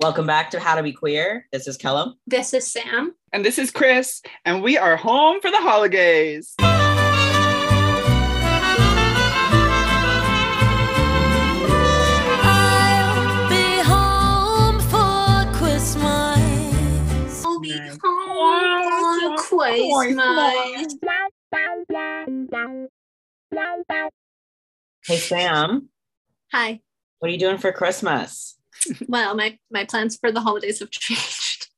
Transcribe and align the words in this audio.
Welcome 0.00 0.26
back 0.26 0.50
to 0.52 0.60
How 0.60 0.76
to 0.76 0.82
Be 0.84 0.92
Queer. 0.92 1.46
This 1.50 1.66
is 1.66 1.76
Kellum. 1.76 2.14
This 2.24 2.54
is 2.54 2.64
Sam. 2.70 3.16
And 3.32 3.44
this 3.44 3.58
is 3.58 3.72
Chris, 3.72 4.22
and 4.44 4.62
we 4.62 4.78
are 4.78 4.96
home 4.96 5.40
for 5.40 5.50
the 5.50 5.56
holidays. 5.56 6.54
I'll 12.20 13.48
be 13.48 13.82
home 13.82 14.78
for 14.80 15.52
Christmas. 15.58 17.44
I'll 17.44 17.60
be 17.60 17.76
home 17.78 18.38
on 18.38 19.36
Christmas. 19.36 20.94
Hey, 25.04 25.16
Sam, 25.16 25.88
Hi. 26.52 26.80
what 27.18 27.28
are 27.28 27.32
you 27.32 27.38
doing 27.38 27.58
for 27.58 27.72
Christmas? 27.72 28.57
Well, 29.08 29.34
my 29.34 29.58
my 29.70 29.84
plans 29.84 30.16
for 30.16 30.32
the 30.32 30.40
holidays 30.40 30.80
have 30.80 30.90
changed. 30.92 31.68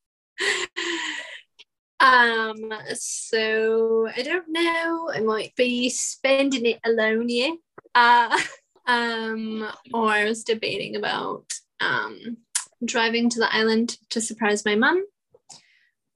um, 2.00 2.72
so 2.94 4.08
I 4.16 4.22
don't 4.22 4.48
know. 4.48 5.10
I 5.14 5.20
might 5.20 5.54
be 5.56 5.90
spending 5.90 6.66
it 6.66 6.80
alone, 6.84 7.28
yeah. 7.28 7.52
Uh, 7.94 8.38
um, 8.86 9.68
or 9.92 10.08
I 10.08 10.24
was 10.24 10.44
debating 10.44 10.96
about 10.96 11.44
um 11.80 12.38
driving 12.84 13.28
to 13.30 13.38
the 13.38 13.54
island 13.54 13.98
to 14.10 14.20
surprise 14.20 14.64
my 14.64 14.74
mum, 14.74 15.04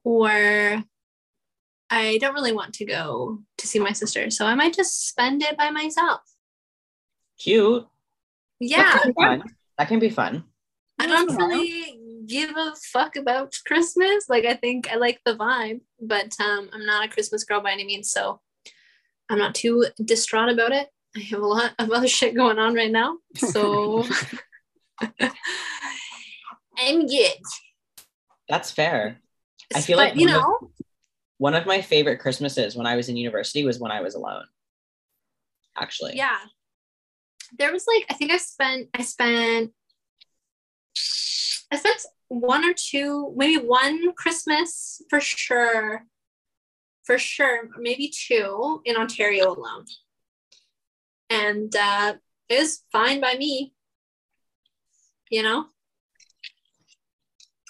or 0.03 0.83
I 1.91 2.19
don't 2.19 2.35
really 2.35 2.53
want 2.53 2.75
to 2.75 2.85
go 2.85 3.41
to 3.59 3.67
see 3.67 3.79
my 3.79 3.93
sister, 3.93 4.31
so 4.31 4.47
I 4.47 4.55
might 4.55 4.75
just 4.75 5.09
spend 5.09 5.43
it 5.43 5.57
by 5.57 5.71
myself. 5.71 6.21
Cute. 7.39 7.87
Yeah, 8.61 8.83
That 8.83 9.03
can 9.03 9.09
be 9.11 9.15
fun. 9.15 9.43
That 9.79 9.89
can 9.89 9.99
be 9.99 10.11
fun. 10.11 10.45
I 10.99 11.07
don't 11.07 11.35
really 11.37 11.99
give 12.27 12.51
a 12.57 12.73
fuck 12.93 13.17
about 13.17 13.55
Christmas. 13.67 14.29
Like 14.29 14.45
I 14.45 14.55
think 14.55 14.91
I 14.91 14.97
like 14.97 15.21
the 15.25 15.37
vibe, 15.37 15.81
but 16.01 16.35
um, 16.41 16.71
I'm 16.73 16.87
not 16.87 17.05
a 17.07 17.09
Christmas 17.09 17.45
girl 17.45 17.61
by 17.61 17.73
any 17.73 17.85
means, 17.85 18.11
so 18.11 18.41
I'm 19.29 19.39
not 19.39 19.55
too 19.55 19.87
distraught 20.05 20.51
about 20.51 20.73
it. 20.73 20.89
I 21.17 21.21
have 21.21 21.41
a 21.41 21.47
lot 21.47 21.73
of 21.79 21.91
other 21.91 22.09
shit 22.19 22.35
going 22.35 22.59
on 22.59 22.75
right 22.75 22.91
now, 22.91 23.19
so 23.37 24.05
I'm 26.79 27.07
good. 27.07 27.39
That's 28.49 28.71
fair. 28.71 29.21
I 29.75 29.81
feel 29.81 29.97
but, 29.99 30.11
like 30.11 30.17
you 30.21 30.27
one 30.27 30.35
of- 30.37 30.43
know, 30.43 30.71
One 31.39 31.55
of 31.55 31.67
my 31.67 31.81
favorite 31.81 32.19
Christmases 32.19 32.77
when 32.77 32.87
I 32.87 32.97
was 32.97 33.09
in 33.09 33.17
university 33.17 33.65
was 33.65 33.79
when 33.79 33.91
I 33.91 34.01
was 34.01 34.15
alone. 34.15 34.45
Actually. 35.77 36.17
yeah. 36.17 36.37
There 37.59 37.73
was 37.73 37.85
like 37.87 38.07
I 38.11 38.15
think 38.15 38.31
I 38.31 38.37
spent 38.39 38.89
I 38.95 39.03
spent 39.03 39.73
I 41.75 41.77
spent 41.77 42.07
one 42.29 42.65
or 42.65 42.73
two, 42.73 43.35
maybe 43.37 43.57
one 43.57 44.13
Christmas 44.13 45.03
for 45.11 45.21
sure, 45.21 46.05
for 47.03 47.19
sure, 47.19 47.69
maybe 47.81 48.13
two 48.17 48.81
in 48.85 48.97
Ontario 48.97 49.51
alone. 49.51 49.85
And 51.29 51.75
uh, 51.75 52.15
it 52.49 52.61
was 52.61 52.85
fine 52.93 53.21
by 53.21 53.35
me, 53.35 53.73
you 55.31 55.43
know? 55.43 55.67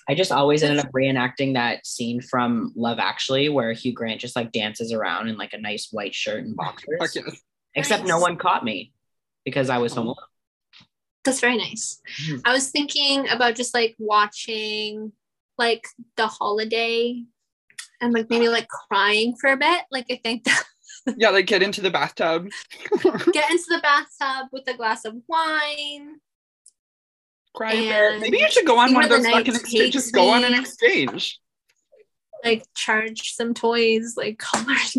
I 0.06 0.14
just 0.14 0.32
always 0.32 0.62
ended 0.62 0.84
up 0.84 0.92
reenacting 0.92 1.54
that 1.54 1.86
scene 1.86 2.20
from 2.20 2.74
Love 2.76 2.98
Actually 2.98 3.48
where 3.48 3.72
Hugh 3.72 3.94
Grant 3.94 4.20
just 4.20 4.36
like 4.36 4.52
dances 4.52 4.92
around 4.92 5.28
in 5.28 5.38
like 5.38 5.54
a 5.54 5.58
nice 5.58 5.88
white 5.92 6.14
shirt 6.14 6.44
and 6.44 6.54
boxers. 6.54 6.98
Fuck 7.00 7.14
yes. 7.14 7.40
Except 7.74 8.04
no 8.04 8.18
one 8.18 8.36
caught 8.36 8.66
me 8.66 8.92
because 9.46 9.70
I 9.70 9.78
was 9.78 9.94
home 9.94 10.08
alone. 10.08 10.16
That's 11.24 11.40
very 11.40 11.56
nice. 11.56 12.00
Mhm. 12.26 12.42
I 12.44 12.52
was 12.52 12.70
thinking 12.70 13.28
about 13.28 13.54
just 13.56 13.72
like 13.74 13.96
watching 13.98 15.12
like 15.56 15.86
the 16.16 16.26
holiday 16.26 17.22
and 18.00 18.12
like 18.12 18.28
maybe 18.28 18.48
like 18.48 18.68
crying 18.68 19.34
for 19.40 19.50
a 19.50 19.56
bit. 19.56 19.82
Like 19.90 20.06
I 20.10 20.20
think 20.22 20.44
that 20.44 20.64
Yeah, 21.16 21.30
like 21.30 21.46
get 21.46 21.62
into 21.62 21.80
the 21.80 21.90
bathtub. 21.90 22.48
get 23.02 23.50
into 23.50 23.64
the 23.68 23.80
bathtub 23.82 24.48
with 24.52 24.66
a 24.68 24.74
glass 24.74 25.04
of 25.04 25.14
wine. 25.28 26.16
Cry 27.54 27.72
a 27.72 28.10
bit. 28.12 28.20
Maybe 28.20 28.38
you 28.38 28.50
should 28.50 28.66
go 28.66 28.78
on 28.78 28.92
one 28.94 29.04
of 29.04 29.10
those 29.10 29.26
fucking 29.26 29.54
exchanges. 29.54 29.92
Just 29.92 30.14
go 30.14 30.30
on 30.30 30.44
an 30.44 30.54
exchange. 30.54 31.38
like 32.44 32.64
charge 32.74 33.32
some 33.34 33.54
toys, 33.54 34.14
like 34.16 34.38
colors. 34.38 34.96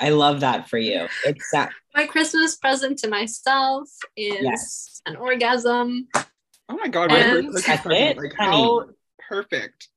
I 0.00 0.08
love 0.10 0.40
that 0.40 0.68
for 0.68 0.78
you. 0.78 1.06
It's 1.24 1.50
that 1.52 1.70
My 1.94 2.06
Christmas 2.06 2.56
present 2.56 2.98
to 3.00 3.08
myself 3.08 3.88
is 4.16 4.36
Yes. 4.40 5.02
an 5.06 5.16
orgasm. 5.16 6.08
Oh 6.14 6.76
my 6.76 6.88
god, 6.88 7.12
And- 7.12 7.50
great 7.50 7.64
That's 7.66 7.86
it, 7.86 8.16
Like 8.16 8.32
honey. 8.34 8.50
how 8.56 8.88
perfect. 9.28 9.88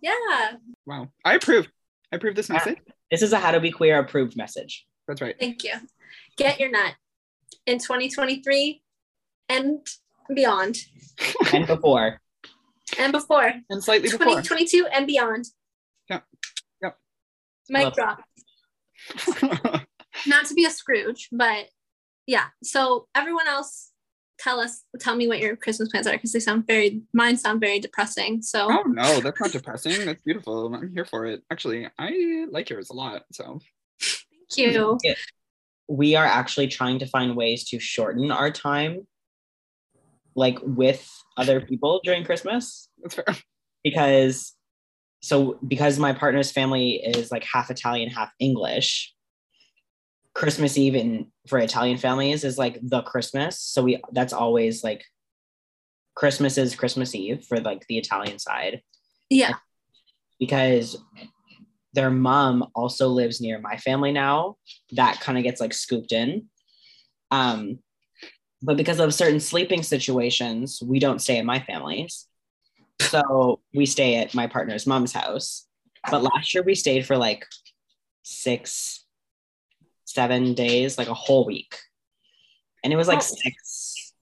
Yeah, 0.00 0.56
Wow. 0.86 1.10
I 1.24 1.34
approve. 1.34 1.66
I 2.12 2.16
approve 2.16 2.36
this 2.36 2.48
Yeah. 2.48 2.54
message. 2.54 2.78
this 3.10 3.22
is 3.22 3.32
a 3.32 3.38
how 3.38 3.50
to 3.52 3.60
be 3.60 3.70
queer 3.70 3.98
approved 3.98 4.36
message. 4.36 4.86
That's 5.06 5.20
right. 5.20 5.36
thank 5.38 5.62
you. 5.64 5.72
Get 6.36 6.58
your 6.58 6.70
nut 6.70 6.94
in 7.66 7.78
2023 7.78 8.82
and 9.48 9.86
beyond 10.34 10.76
And 11.52 11.66
before. 11.66 12.20
and 12.98 13.12
before 13.12 13.52
And 13.70 13.82
slightly 13.84 14.08
before. 14.08 14.26
2022 14.26 14.86
and 14.86 15.06
beyond. 15.06 15.46
Yep. 16.10 16.24
Yep. 16.82 16.98
Mic 17.68 17.84
Love 17.84 17.94
drop. 17.94 18.24
Not 20.26 20.46
to 20.46 20.54
be 20.54 20.64
a 20.64 20.70
Scrooge, 20.70 21.28
but 21.32 21.68
yeah. 22.26 22.46
So 22.62 23.06
everyone 23.14 23.46
else, 23.46 23.90
tell 24.38 24.60
us, 24.60 24.82
tell 25.00 25.16
me 25.16 25.28
what 25.28 25.38
your 25.38 25.56
Christmas 25.56 25.88
plans 25.88 26.06
are 26.06 26.12
because 26.12 26.32
they 26.32 26.40
sound 26.40 26.66
very, 26.66 27.02
mine 27.12 27.36
sound 27.36 27.60
very 27.60 27.78
depressing. 27.78 28.42
So 28.42 28.68
oh 28.70 28.82
no, 28.86 29.20
that's 29.20 29.40
not 29.40 29.52
depressing. 29.52 30.04
That's 30.06 30.22
beautiful. 30.22 30.74
I'm 30.74 30.92
here 30.92 31.04
for 31.04 31.26
it. 31.26 31.42
Actually, 31.50 31.88
I 31.98 32.46
like 32.50 32.70
yours 32.70 32.90
a 32.90 32.94
lot. 32.94 33.22
So 33.32 33.60
thank 34.00 34.74
you. 34.74 34.98
We 35.88 36.16
are 36.16 36.24
actually 36.24 36.66
trying 36.66 36.98
to 36.98 37.06
find 37.06 37.36
ways 37.36 37.64
to 37.68 37.78
shorten 37.78 38.30
our 38.30 38.50
time 38.50 39.06
like 40.36 40.58
with 40.62 41.08
other 41.36 41.60
people 41.60 42.00
during 42.04 42.24
Christmas 42.24 42.88
that's 43.02 43.14
fair. 43.14 43.24
because 43.82 44.55
so 45.20 45.58
because 45.66 45.98
my 45.98 46.12
partner's 46.12 46.52
family 46.52 46.96
is 47.04 47.30
like 47.30 47.44
half 47.44 47.70
Italian, 47.70 48.10
half 48.10 48.30
English. 48.38 49.12
Christmas 50.34 50.76
Eve 50.76 50.94
in 50.94 51.32
for 51.48 51.58
Italian 51.58 51.96
families 51.96 52.44
is 52.44 52.58
like 52.58 52.78
the 52.82 53.00
Christmas. 53.02 53.58
So 53.58 53.82
we 53.82 54.02
that's 54.12 54.34
always 54.34 54.84
like 54.84 55.02
Christmas 56.14 56.58
is 56.58 56.76
Christmas 56.76 57.14
Eve 57.14 57.44
for 57.48 57.58
like 57.60 57.86
the 57.88 57.96
Italian 57.96 58.38
side 58.38 58.82
Yeah. 59.30 59.54
because 60.38 60.98
their 61.94 62.10
mom 62.10 62.66
also 62.74 63.08
lives 63.08 63.40
near 63.40 63.58
my 63.60 63.78
family 63.78 64.12
now. 64.12 64.56
That 64.92 65.20
kind 65.20 65.38
of 65.38 65.44
gets 65.44 65.60
like 65.60 65.72
scooped 65.72 66.12
in. 66.12 66.48
Um 67.30 67.78
but 68.62 68.76
because 68.76 69.00
of 69.00 69.14
certain 69.14 69.40
sleeping 69.40 69.82
situations, 69.82 70.82
we 70.84 70.98
don't 70.98 71.20
stay 71.20 71.38
in 71.38 71.46
my 71.46 71.60
family's. 71.60 72.25
So 73.00 73.60
we 73.74 73.86
stay 73.86 74.16
at 74.16 74.34
my 74.34 74.46
partner's 74.46 74.86
mom's 74.86 75.12
house. 75.12 75.66
But 76.10 76.22
last 76.22 76.54
year 76.54 76.62
we 76.62 76.74
stayed 76.74 77.04
for 77.06 77.16
like 77.16 77.44
six, 78.22 79.04
seven 80.04 80.54
days, 80.54 80.98
like 80.98 81.08
a 81.08 81.14
whole 81.14 81.44
week. 81.44 81.76
And 82.84 82.92
it 82.92 82.96
was 82.96 83.08
like 83.08 83.18
Oh. 83.18 83.34
six, 83.42 84.12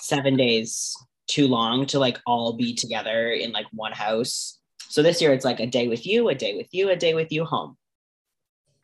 seven 0.00 0.36
days 0.36 0.94
too 1.26 1.48
long 1.48 1.86
to 1.86 1.98
like 1.98 2.18
all 2.26 2.52
be 2.52 2.74
together 2.74 3.30
in 3.30 3.50
like 3.52 3.66
one 3.72 3.92
house. 3.92 4.58
So 4.88 5.02
this 5.02 5.20
year 5.20 5.32
it's 5.32 5.44
like 5.44 5.60
a 5.60 5.66
day 5.66 5.88
with 5.88 6.06
you, 6.06 6.28
a 6.28 6.34
day 6.34 6.56
with 6.56 6.68
you, 6.72 6.90
a 6.90 6.96
day 6.96 7.14
with 7.14 7.32
you 7.32 7.44
home. 7.44 7.76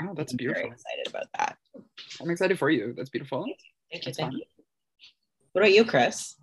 Oh, 0.02 0.14
that's 0.14 0.32
I'm 0.32 0.38
very 0.38 0.54
beautiful. 0.54 0.72
excited 0.72 1.06
about 1.08 1.26
that. 1.38 1.56
I'm 2.20 2.30
excited 2.30 2.58
for 2.58 2.70
you. 2.70 2.94
That's 2.96 3.10
beautiful. 3.10 3.44
Thank 3.92 4.06
you. 4.06 4.12
Thank 4.14 4.32
you. 4.32 4.42
What 5.52 5.62
about 5.62 5.74
you, 5.74 5.84
Chris? 5.84 6.36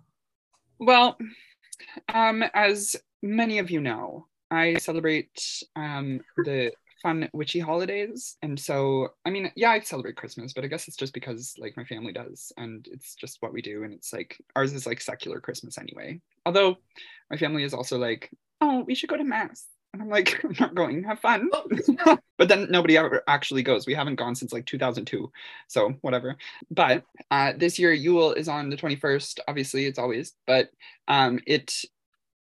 Well, 0.78 1.18
um, 2.12 2.44
as 2.54 2.96
many 3.22 3.58
of 3.58 3.70
you 3.70 3.80
know, 3.80 4.26
I 4.50 4.74
celebrate 4.78 5.62
um, 5.76 6.20
the 6.44 6.72
fun 7.02 7.28
witchy 7.32 7.60
holidays, 7.60 8.36
and 8.42 8.58
so 8.58 9.08
I 9.24 9.30
mean, 9.30 9.52
yeah, 9.56 9.70
I 9.70 9.80
celebrate 9.80 10.16
Christmas, 10.16 10.52
but 10.52 10.64
I 10.64 10.68
guess 10.68 10.88
it's 10.88 10.96
just 10.96 11.14
because 11.14 11.54
like 11.58 11.76
my 11.76 11.84
family 11.84 12.12
does, 12.12 12.52
and 12.56 12.86
it's 12.90 13.14
just 13.14 13.38
what 13.40 13.52
we 13.52 13.62
do, 13.62 13.84
and 13.84 13.92
it's 13.92 14.12
like 14.12 14.36
ours 14.56 14.72
is 14.72 14.86
like 14.86 15.00
secular 15.00 15.40
Christmas 15.40 15.78
anyway. 15.78 16.20
Although 16.46 16.76
my 17.30 17.36
family 17.36 17.64
is 17.64 17.74
also 17.74 17.98
like, 17.98 18.30
oh, 18.60 18.84
we 18.86 18.94
should 18.94 19.10
go 19.10 19.16
to 19.16 19.24
mass. 19.24 19.66
And 19.98 20.04
I'm 20.04 20.10
like, 20.10 20.40
I'm 20.44 20.54
not 20.60 20.74
going, 20.74 21.02
have 21.04 21.18
fun. 21.18 21.50
but 22.38 22.48
then 22.48 22.68
nobody 22.70 22.96
ever 22.96 23.22
actually 23.26 23.64
goes. 23.64 23.84
We 23.86 23.94
haven't 23.94 24.14
gone 24.14 24.36
since 24.36 24.52
like 24.52 24.64
2002. 24.66 25.30
So 25.66 25.90
whatever. 26.02 26.36
But 26.70 27.02
uh, 27.32 27.54
this 27.56 27.78
year, 27.78 27.92
Yule 27.92 28.32
is 28.32 28.48
on 28.48 28.70
the 28.70 28.76
21st. 28.76 29.40
Obviously, 29.48 29.86
it's 29.86 29.98
always, 29.98 30.34
but 30.46 30.70
um, 31.08 31.40
it 31.46 31.74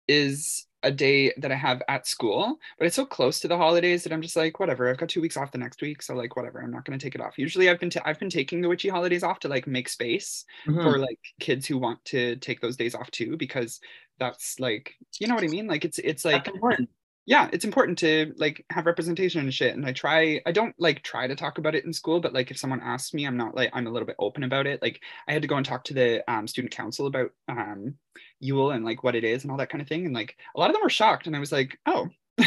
is 0.06 0.67
a 0.85 0.91
day 0.91 1.33
that 1.39 1.53
I 1.53 1.55
have 1.56 1.81
at 1.89 2.06
school, 2.09 2.59
but 2.79 2.87
it's 2.87 2.97
so 2.97 3.06
close 3.06 3.39
to 3.41 3.49
the 3.49 3.56
holidays 3.56 4.03
that 4.03 4.12
I'm 4.12 4.23
just 4.23 4.37
like, 4.37 4.59
whatever. 4.59 4.89
I've 4.89 4.99
got 4.99 5.09
two 5.09 5.21
weeks 5.21 5.37
off 5.37 5.53
the 5.53 5.59
next 5.59 5.81
week, 5.81 6.03
so 6.03 6.15
like, 6.15 6.37
whatever. 6.37 6.61
I'm 6.61 6.73
not 6.73 6.85
going 6.85 6.99
to 6.99 7.05
take 7.05 7.15
it 7.15 7.21
off. 7.21 7.39
Usually, 7.39 7.69
I've 7.71 7.81
been 7.81 7.91
i 8.05 8.11
I've 8.11 8.19
been 8.21 8.31
taking 8.31 8.61
the 8.61 8.69
witchy 8.69 8.89
holidays 8.89 9.23
off 9.25 9.41
to 9.41 9.49
like 9.49 9.67
make 9.67 9.89
space 9.89 10.44
Mhm. 10.67 10.83
for 10.83 10.99
like 10.99 11.19
kids 11.41 11.67
who 11.67 11.79
want 11.79 12.05
to 12.06 12.37
take 12.37 12.61
those 12.61 12.77
days 12.77 12.94
off 12.94 13.11
too, 13.11 13.37
because 13.37 13.81
that's 14.19 14.61
like, 14.61 14.94
you 15.19 15.27
know 15.27 15.35
what 15.35 15.44
I 15.44 15.49
mean? 15.49 15.67
Like, 15.67 15.85
it's 15.85 15.99
it's 15.99 16.25
like 16.25 16.44
That's 16.44 16.55
important. 16.55 16.89
Yeah, 17.25 17.49
it's 17.53 17.65
important 17.65 17.99
to 17.99 18.35
like 18.37 18.65
have 18.71 18.87
representation 18.87 19.41
and 19.41 19.55
shit. 19.55 19.75
And 19.75 19.87
I 19.87 19.93
try, 19.93 20.41
I 20.45 20.51
don't 20.51 20.75
like 20.79 21.03
try 21.03 21.27
to 21.27 21.37
talk 21.37 21.59
about 21.59 21.75
it 21.75 21.85
in 21.85 21.93
school, 21.93 22.21
but 22.21 22.33
like 22.33 22.51
if 22.51 22.59
someone 22.59 22.81
asks 22.81 23.15
me, 23.15 23.27
I'm 23.27 23.37
not 23.37 23.55
like, 23.55 23.71
I'm 23.73 23.87
a 23.87 23.91
little 23.91 24.07
bit 24.07 24.17
open 24.19 24.43
about 24.43 24.67
it. 24.67 24.83
Like 24.83 25.01
I 25.29 25.33
had 25.33 25.43
to 25.43 25.49
go 25.49 25.57
and 25.57 25.65
talk 25.65 25.85
to 25.85 25.95
the 25.95 26.29
um, 26.31 26.49
student 26.49 26.75
council 26.75 27.07
about 27.07 27.31
um, 27.49 27.95
Yule 28.41 28.73
and 28.73 28.85
like 28.85 29.05
what 29.05 29.15
it 29.15 29.23
is 29.23 29.45
and 29.45 29.53
all 29.53 29.59
that 29.59 29.71
kind 29.71 29.81
of 29.81 29.89
thing. 29.89 30.05
And 30.05 30.15
like 30.15 30.37
a 30.57 30.59
lot 30.59 30.71
of 30.71 30.75
them 30.75 30.83
were 30.83 30.91
shocked. 30.91 31.29
And 31.29 31.37
I 31.37 31.41
was 31.41 31.53
like, 31.53 31.79
oh, 31.87 32.09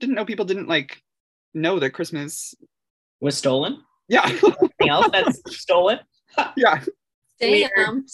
didn't 0.00 0.14
know 0.14 0.24
people 0.24 0.46
didn't 0.46 0.68
like 0.68 1.02
know 1.52 1.78
that 1.78 1.90
Christmas. 1.90 2.54
Was 3.20 3.36
stolen. 3.36 3.84
Yeah, 4.08 4.26
Anything 4.26 4.88
else 4.88 5.08
that's 5.12 5.60
stolen? 5.60 6.00
yeah, 6.56 6.82
Damn. 7.38 8.04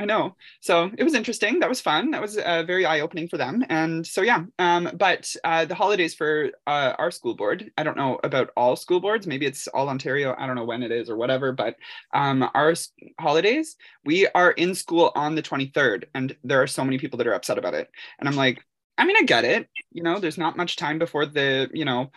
I 0.00 0.04
know. 0.04 0.36
So 0.60 0.90
it 0.96 1.02
was 1.02 1.14
interesting. 1.14 1.58
That 1.58 1.68
was 1.68 1.80
fun. 1.80 2.12
That 2.12 2.22
was 2.22 2.36
uh, 2.38 2.62
very 2.62 2.86
eye 2.86 3.00
opening 3.00 3.26
for 3.28 3.36
them. 3.36 3.64
And 3.68 4.06
so, 4.06 4.22
yeah. 4.22 4.44
Um, 4.60 4.90
but 4.94 5.34
uh, 5.42 5.64
the 5.64 5.74
holidays 5.74 6.14
for 6.14 6.50
uh, 6.68 6.94
our 6.98 7.10
school 7.10 7.34
board, 7.34 7.72
I 7.76 7.82
don't 7.82 7.96
know 7.96 8.20
about 8.22 8.50
all 8.56 8.76
school 8.76 9.00
boards. 9.00 9.26
Maybe 9.26 9.44
it's 9.44 9.66
all 9.66 9.88
Ontario. 9.88 10.36
I 10.38 10.46
don't 10.46 10.54
know 10.54 10.64
when 10.64 10.84
it 10.84 10.92
is 10.92 11.10
or 11.10 11.16
whatever. 11.16 11.50
But 11.50 11.76
um, 12.14 12.48
our 12.54 12.74
holidays, 13.18 13.74
we 14.04 14.28
are 14.28 14.52
in 14.52 14.76
school 14.76 15.10
on 15.16 15.34
the 15.34 15.42
23rd. 15.42 16.04
And 16.14 16.36
there 16.44 16.62
are 16.62 16.68
so 16.68 16.84
many 16.84 16.98
people 16.98 17.16
that 17.18 17.26
are 17.26 17.34
upset 17.34 17.58
about 17.58 17.74
it. 17.74 17.90
And 18.20 18.28
I'm 18.28 18.36
like, 18.36 18.64
I 18.98 19.04
mean, 19.04 19.16
I 19.16 19.22
get 19.22 19.44
it. 19.44 19.68
You 19.90 20.04
know, 20.04 20.20
there's 20.20 20.38
not 20.38 20.56
much 20.56 20.76
time 20.76 20.98
before 21.00 21.26
the, 21.26 21.68
you 21.72 21.84
know, 21.84 22.10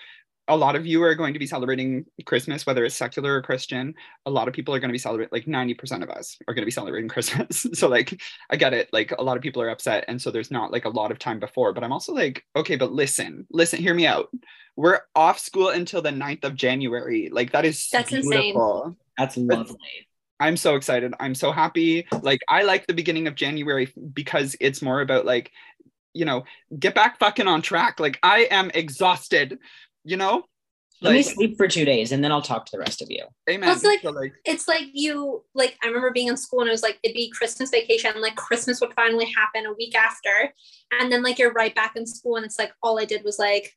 a 0.52 0.56
lot 0.56 0.76
of 0.76 0.86
you 0.86 1.02
are 1.02 1.16
going 1.16 1.32
to 1.32 1.40
be 1.40 1.48
celebrating 1.48 2.06
Christmas, 2.26 2.66
whether 2.66 2.84
it's 2.84 2.94
secular 2.94 3.38
or 3.38 3.42
Christian. 3.42 3.96
A 4.26 4.30
lot 4.30 4.50
of 4.50 4.54
people 4.54 4.76
are 4.76 4.80
going 4.80 4.90
to 4.90 4.94
be 4.94 4.98
celebrating, 4.98 5.32
like 5.32 5.46
90% 5.46 6.04
of 6.04 6.10
us 6.10 6.38
are 6.46 6.54
going 6.54 6.62
to 6.64 6.66
be 6.66 6.72
celebrating 6.72 7.08
Christmas. 7.10 7.66
so, 7.74 7.88
like, 7.88 8.22
I 8.50 8.58
get 8.58 8.74
it. 8.74 8.90
Like, 8.92 9.12
a 9.18 9.24
lot 9.24 9.38
of 9.38 9.44
people 9.44 9.62
are 9.62 9.70
upset. 9.70 10.04
And 10.10 10.22
so 10.22 10.30
there's 10.30 10.52
not 10.52 10.74
like 10.74 10.84
a 10.84 10.90
lot 10.90 11.10
of 11.10 11.20
time 11.20 11.40
before. 11.40 11.72
But 11.72 11.86
I'm 11.86 11.94
also 11.94 12.14
like, 12.14 12.44
okay, 12.54 12.76
but 12.76 12.92
listen, 12.92 13.48
listen, 13.50 13.80
hear 13.80 13.94
me 13.94 14.06
out. 14.06 14.30
We're 14.76 15.00
off 15.16 15.40
school 15.40 15.70
until 15.70 16.02
the 16.02 16.10
9th 16.10 16.44
of 16.44 16.56
January. 16.56 17.30
Like, 17.32 17.54
that 17.54 17.64
is 17.64 17.88
That's 17.90 18.12
insane. 18.12 18.54
That's 19.18 19.38
lovely. 19.38 19.78
I'm 20.42 20.58
so 20.58 20.76
excited. 20.76 21.14
I'm 21.20 21.36
so 21.36 21.52
happy. 21.52 22.08
Like 22.24 22.42
I 22.50 22.64
like 22.64 22.88
the 22.88 22.96
beginning 22.96 23.28
of 23.28 23.36
January 23.36 23.94
because 24.12 24.56
it's 24.60 24.82
more 24.82 25.02
about 25.02 25.24
like, 25.24 25.52
you 26.16 26.26
know, 26.26 26.46
get 26.78 26.96
back 26.96 27.20
fucking 27.20 27.48
on 27.48 27.62
track. 27.62 28.00
Like 28.00 28.18
I 28.24 28.48
am 28.50 28.72
exhausted, 28.74 29.60
you 30.04 30.18
know? 30.18 30.44
Let 31.04 31.14
me 31.14 31.24
sleep 31.24 31.58
for 31.58 31.68
two 31.68 31.84
days 31.84 32.12
and 32.12 32.24
then 32.24 32.32
I'll 32.32 32.44
talk 32.44 32.66
to 32.68 32.72
the 32.74 32.78
rest 32.80 33.02
of 33.02 33.08
you. 33.10 33.26
amen. 33.50 33.68
Well, 33.68 33.76
it's 33.76 33.84
like- 33.84 34.02
So, 34.02 34.12
like 34.12 34.34
It's 34.46 34.68
like 34.68 34.84
you 34.94 35.44
like 35.56 35.76
I 35.84 35.88
remember 35.88 36.12
being 36.12 36.28
in 36.28 36.38
school 36.38 36.60
and 36.60 36.68
it 36.70 36.72
was 36.72 36.84
like 36.84 37.00
it'd 37.02 37.16
be 37.16 37.32
Christmas 37.32 37.72
vacation 37.72 38.12
and 38.12 38.22
like 38.22 38.36
Christmas 38.36 38.80
would 38.82 38.94
finally 38.94 39.26
happen 39.36 39.66
a 39.66 39.74
week 39.74 39.96
after. 39.96 40.54
And 41.00 41.12
then 41.12 41.24
like 41.24 41.40
you're 41.40 41.54
right 41.54 41.74
back 41.74 41.96
in 41.96 42.06
school 42.06 42.36
and 42.36 42.46
it's 42.46 42.60
like 42.60 42.72
all 42.84 43.00
I 43.00 43.06
did 43.06 43.24
was 43.24 43.40
like 43.40 43.76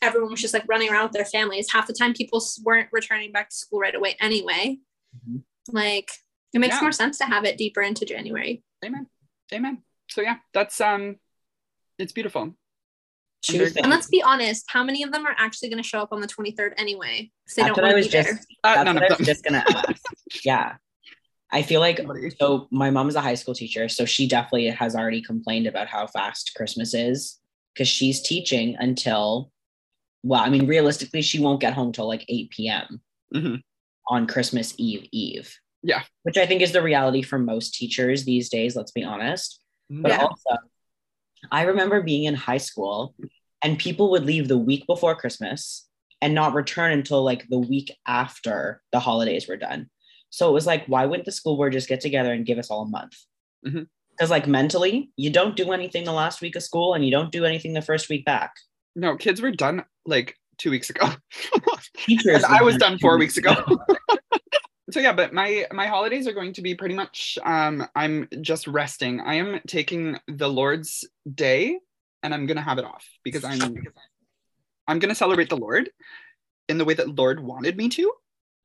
everyone 0.00 0.30
was 0.30 0.40
just 0.40 0.54
like 0.54 0.64
running 0.66 0.90
around 0.90 1.04
with 1.04 1.12
their 1.12 1.26
families. 1.26 1.70
Half 1.70 1.86
the 1.88 1.92
time 1.92 2.14
people 2.14 2.42
weren't 2.64 2.88
returning 2.90 3.32
back 3.32 3.50
to 3.50 3.54
school 3.56 3.78
right 3.78 3.94
away 3.94 4.16
anyway. 4.18 4.78
Mhm. 5.28 5.42
Like 5.68 6.10
it 6.54 6.58
makes 6.58 6.76
Yeah. 6.76 6.80
more 6.80 6.92
sense 6.92 7.18
to 7.18 7.24
have 7.26 7.44
it 7.44 7.58
deeper 7.58 7.82
into 7.82 8.06
January. 8.06 8.62
amen. 8.82 9.08
Amen. 9.52 9.82
So 10.08 10.22
yeah, 10.22 10.36
that's 10.54 10.80
um 10.80 11.16
it's 11.98 12.12
beautiful. 12.12 12.56
Two. 13.42 13.68
And 13.76 13.90
let's 13.90 14.06
be 14.06 14.22
honest, 14.22 14.64
how 14.68 14.84
many 14.84 15.02
of 15.02 15.10
them 15.12 15.26
are 15.26 15.34
actually 15.36 15.68
going 15.68 15.82
to 15.82 15.88
show 15.88 16.00
up 16.00 16.12
on 16.12 16.20
the 16.20 16.28
23rd 16.28 16.74
anyway? 16.78 17.30
Because 17.44 17.56
they 17.56 17.62
That's 17.62 17.74
don't 17.76 17.82
what 17.84 17.90
I 17.90 17.94
want 17.94 17.96
was 17.96 18.06
to 18.06 18.12
be 18.12 18.22
just. 18.22 18.28
there. 18.28 18.40
Uh, 18.62 18.74
That's 18.76 18.84
none 18.86 18.94
what 18.94 19.04
of 19.04 19.10
I 19.10 19.12
was 19.12 19.18
them. 19.18 19.26
just 19.26 19.44
gonna 19.44 19.64
ask. 19.66 20.02
Yeah, 20.44 20.74
I 21.50 21.62
feel 21.62 21.80
like 21.80 22.00
so. 22.40 22.68
My 22.70 22.90
mom 22.90 23.08
is 23.08 23.16
a 23.16 23.20
high 23.20 23.34
school 23.34 23.54
teacher, 23.54 23.88
so 23.88 24.04
she 24.04 24.26
definitely 24.28 24.68
has 24.68 24.94
already 24.96 25.20
complained 25.22 25.66
about 25.66 25.88
how 25.88 26.06
fast 26.06 26.52
Christmas 26.56 26.94
is 26.94 27.38
because 27.74 27.88
she's 27.88 28.22
teaching 28.22 28.76
until. 28.78 29.50
Well, 30.24 30.40
I 30.40 30.48
mean, 30.50 30.66
realistically, 30.68 31.20
she 31.22 31.40
won't 31.40 31.60
get 31.60 31.74
home 31.74 31.90
till 31.92 32.06
like 32.06 32.24
eight 32.28 32.50
p.m. 32.50 33.00
Mhm. 33.34 33.60
on 34.08 34.26
Christmas 34.28 34.72
Eve 34.78 35.06
Eve. 35.12 35.58
Yeah. 35.82 36.02
which 36.22 36.36
I 36.38 36.46
think 36.46 36.62
is 36.62 36.70
the 36.70 36.80
reality 36.80 37.22
for 37.22 37.40
most 37.40 37.74
teachers 37.74 38.24
these 38.24 38.48
days. 38.48 38.76
Let's 38.76 38.92
be 38.92 39.02
honest. 39.02 39.60
But 39.90 40.12
Yeah. 40.12 40.18
also, 40.22 40.56
I 41.50 41.62
remember 41.62 42.02
being 42.02 42.24
in 42.24 42.34
high 42.34 42.58
school 42.58 43.14
and 43.62 43.78
people 43.78 44.10
would 44.10 44.24
leave 44.24 44.48
the 44.48 44.58
week 44.58 44.86
before 44.86 45.14
Christmas 45.14 45.88
and 46.20 46.34
not 46.34 46.54
return 46.54 46.92
until 46.92 47.24
like 47.24 47.48
the 47.48 47.58
week 47.58 47.92
after 48.06 48.80
the 48.92 49.00
holidays 49.00 49.48
were 49.48 49.56
done. 49.56 49.90
So 50.30 50.48
it 50.48 50.52
was 50.52 50.66
like, 50.66 50.86
why 50.86 51.04
wouldn't 51.04 51.26
the 51.26 51.32
school 51.32 51.56
board 51.56 51.74
just 51.74 51.88
get 51.88 52.00
together 52.00 52.32
and 52.32 52.46
give 52.46 52.58
us 52.58 52.70
all 52.70 52.82
a 52.82 52.88
month? 52.88 53.16
Mm-hmm. 53.66 53.82
Because, 54.10 54.30
like, 54.30 54.46
mentally, 54.46 55.10
you 55.16 55.30
don't 55.30 55.56
do 55.56 55.72
anything 55.72 56.04
the 56.04 56.12
last 56.12 56.40
week 56.40 56.54
of 56.56 56.62
school 56.62 56.94
and 56.94 57.04
you 57.04 57.10
don't 57.10 57.32
do 57.32 57.44
anything 57.44 57.72
the 57.72 57.82
first 57.82 58.08
week 58.08 58.24
back. 58.24 58.52
No, 58.94 59.16
kids 59.16 59.40
were 59.40 59.50
done 59.50 59.84
like 60.06 60.36
two 60.58 60.70
weeks 60.70 60.90
ago. 60.90 61.08
Teachers, 61.96 62.44
I 62.44 62.62
was 62.62 62.76
done 62.76 62.98
four 62.98 63.18
weeks 63.18 63.36
ago. 63.36 63.54
so 64.92 65.00
yeah, 65.00 65.12
but 65.12 65.32
my 65.32 65.66
my 65.72 65.86
holidays 65.86 66.26
are 66.26 66.32
going 66.32 66.52
to 66.54 66.62
be 66.62 66.74
pretty 66.74 66.94
much 66.94 67.38
um 67.44 67.86
I'm 67.94 68.28
just 68.40 68.66
resting. 68.66 69.20
I 69.20 69.34
am 69.34 69.60
taking 69.66 70.18
the 70.28 70.48
Lord's 70.48 71.04
Day 71.34 71.78
and 72.22 72.34
I'm 72.34 72.46
gonna 72.46 72.62
have 72.62 72.78
it 72.78 72.84
off 72.84 73.06
because 73.24 73.44
I'm 73.44 73.76
I'm 74.88 74.98
gonna 74.98 75.14
celebrate 75.14 75.48
the 75.48 75.56
Lord 75.56 75.90
in 76.68 76.78
the 76.78 76.84
way 76.84 76.94
that 76.94 77.16
Lord 77.16 77.40
wanted 77.40 77.76
me 77.76 77.88
to. 77.90 78.12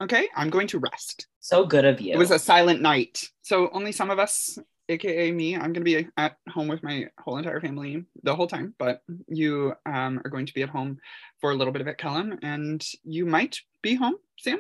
Okay, 0.02 0.30
I'm 0.36 0.50
going 0.50 0.68
to 0.68 0.80
rest. 0.80 1.28
so 1.40 1.66
good 1.66 1.86
of 1.86 2.00
you. 2.00 2.14
It 2.14 2.18
was 2.18 2.32
a 2.32 2.38
silent 2.38 2.82
night. 2.82 3.28
So 3.42 3.70
only 3.74 3.92
some 3.92 4.12
of 4.12 4.20
us, 4.20 4.60
aka 4.90 5.32
me, 5.32 5.56
I'm 5.56 5.74
going 5.74 5.74
to 5.74 5.82
be 5.82 6.08
at 6.18 6.38
home 6.50 6.68
with 6.68 6.84
my 6.84 7.08
whole 7.20 7.38
entire 7.38 7.60
family 7.60 8.06
the 8.22 8.36
whole 8.36 8.46
time, 8.46 8.76
but 8.78 9.02
you 9.28 9.74
um, 9.88 10.22
are 10.24 10.30
going 10.30 10.46
to 10.46 10.54
be 10.54 10.62
at 10.62 10.70
home 10.70 11.00
for 11.42 11.50
a 11.50 11.56
little 11.56 11.74
bit 11.74 11.82
of 11.82 11.88
it, 11.88 11.98
Callum, 11.98 12.38
and 12.44 12.86
you 13.04 13.26
might 13.26 13.60
be 13.82 13.96
home, 13.96 14.16
Sam, 14.38 14.60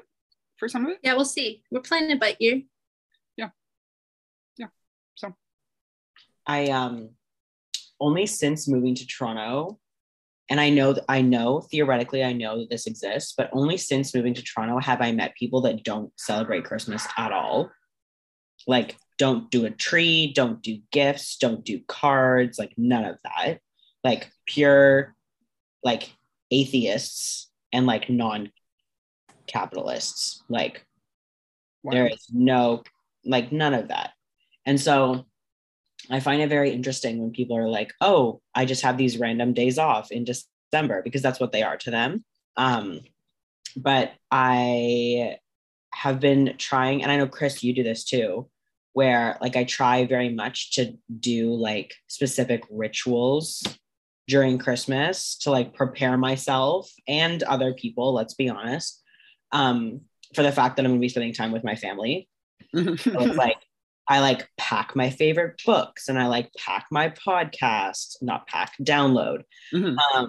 for 0.57 0.68
some 0.68 0.86
of 0.86 0.92
it. 0.92 1.00
Yeah, 1.04 1.13
we'll 1.13 1.25
see. 1.25 1.63
We're 1.71 1.81
planning 1.81 2.09
to 2.09 2.18
bite 2.18 2.38
you. 2.39 2.63
Yeah 3.38 3.50
yeah 4.57 4.68
so 5.15 5.33
I 6.45 6.65
um 6.69 7.09
only 8.00 8.25
since 8.25 8.68
moving 8.68 8.95
to 8.95 9.07
Toronto, 9.07 9.80
and 10.50 10.59
I 10.59 10.69
know 10.69 10.94
that 10.94 11.06
I 11.09 11.21
know 11.21 11.62
theoretically 11.62 12.24
I 12.24 12.33
know 12.33 12.59
that 12.59 12.69
this 12.69 12.88
exists, 12.88 13.33
but 13.36 13.50
only 13.54 13.77
since 13.77 14.13
moving 14.13 14.33
to 14.36 14.44
Toronto 14.44 14.80
have 14.80 15.01
I 15.01 15.12
met 15.12 15.36
people 15.36 15.62
that 15.62 15.83
don't 15.83 16.12
celebrate 16.18 16.65
Christmas 16.65 17.07
at 17.18 17.31
all. 17.31 17.71
Like, 18.68 18.98
don't 19.18 19.50
do 19.50 19.66
a 19.66 19.71
tree, 19.71 20.33
don't 20.33 20.61
do 20.61 20.80
gifts, 20.92 21.37
don't 21.37 21.64
do 21.64 21.81
cards, 21.87 22.59
like 22.59 22.73
none 22.78 23.06
of 23.06 23.18
that. 23.23 23.59
Like 24.04 24.30
pure 24.45 25.16
like 25.83 26.11
atheists 26.52 27.49
and 27.73 27.85
like 27.85 28.09
non-capitalists. 29.54 30.44
Like 30.49 30.85
wow. 31.83 31.92
there 31.92 32.07
is 32.07 32.27
no 32.31 32.83
like 33.25 33.51
none 33.51 33.73
of 33.73 33.89
that 33.89 34.11
and 34.66 34.80
so 34.80 35.25
i 36.09 36.19
find 36.19 36.42
it 36.42 36.49
very 36.49 36.71
interesting 36.71 37.19
when 37.19 37.31
people 37.31 37.57
are 37.57 37.68
like 37.68 37.94
oh 38.01 38.42
i 38.56 38.66
just 38.66 38.83
have 38.83 38.97
these 38.97 39.18
random 39.18 39.54
days 39.54 39.77
off 39.77 40.11
in 40.11 40.23
december 40.23 41.01
because 41.04 41.21
that's 41.21 41.39
what 41.39 41.51
they 41.51 41.63
are 41.63 41.77
to 41.77 41.92
them 41.92 42.23
um 42.56 42.99
but 43.75 44.11
i 44.31 45.35
have 45.94 46.19
been 46.19 46.54
trying 46.57 47.04
and 47.04 47.11
i 47.11 47.18
know 47.18 47.27
chris 47.27 47.63
you 47.63 47.73
do 47.73 47.83
this 47.83 48.04
too 48.04 48.47
where 48.94 49.37
like 49.42 49.56
i 49.56 49.63
try 49.63 50.06
very 50.06 50.30
much 50.30 50.71
to 50.71 50.94
do 51.19 51.54
like 51.54 51.95
specific 52.07 52.63
rituals 52.69 53.63
during 54.27 54.57
christmas 54.57 55.37
to 55.37 55.51
like 55.51 55.73
prepare 55.73 56.18
myself 56.18 56.92
and 57.07 57.44
other 57.44 57.73
people 57.73 58.13
let's 58.13 58.35
be 58.35 58.49
honest 58.49 59.04
um 59.51 60.01
for 60.35 60.44
the 60.44 60.51
fact 60.51 60.75
that 60.75 60.85
i'm 60.85 60.92
going 60.92 60.99
to 60.99 61.06
be 61.06 61.09
spending 61.09 61.33
time 61.33 61.51
with 61.51 61.63
my 61.63 61.75
family 61.75 62.27
so 62.75 62.81
it's 62.81 63.06
like 63.35 63.57
I 64.09 64.21
like 64.21 64.47
pack 64.57 64.95
my 64.95 65.09
favorite 65.09 65.61
books 65.66 66.07
and 66.07 66.18
I 66.18 66.27
like 66.27 66.49
pack 66.57 66.85
my 66.89 67.09
podcast, 67.09 68.16
not 68.21 68.47
pack, 68.47 68.71
download, 68.81 69.42
Mhm. 69.73 69.97
um, 70.16 70.27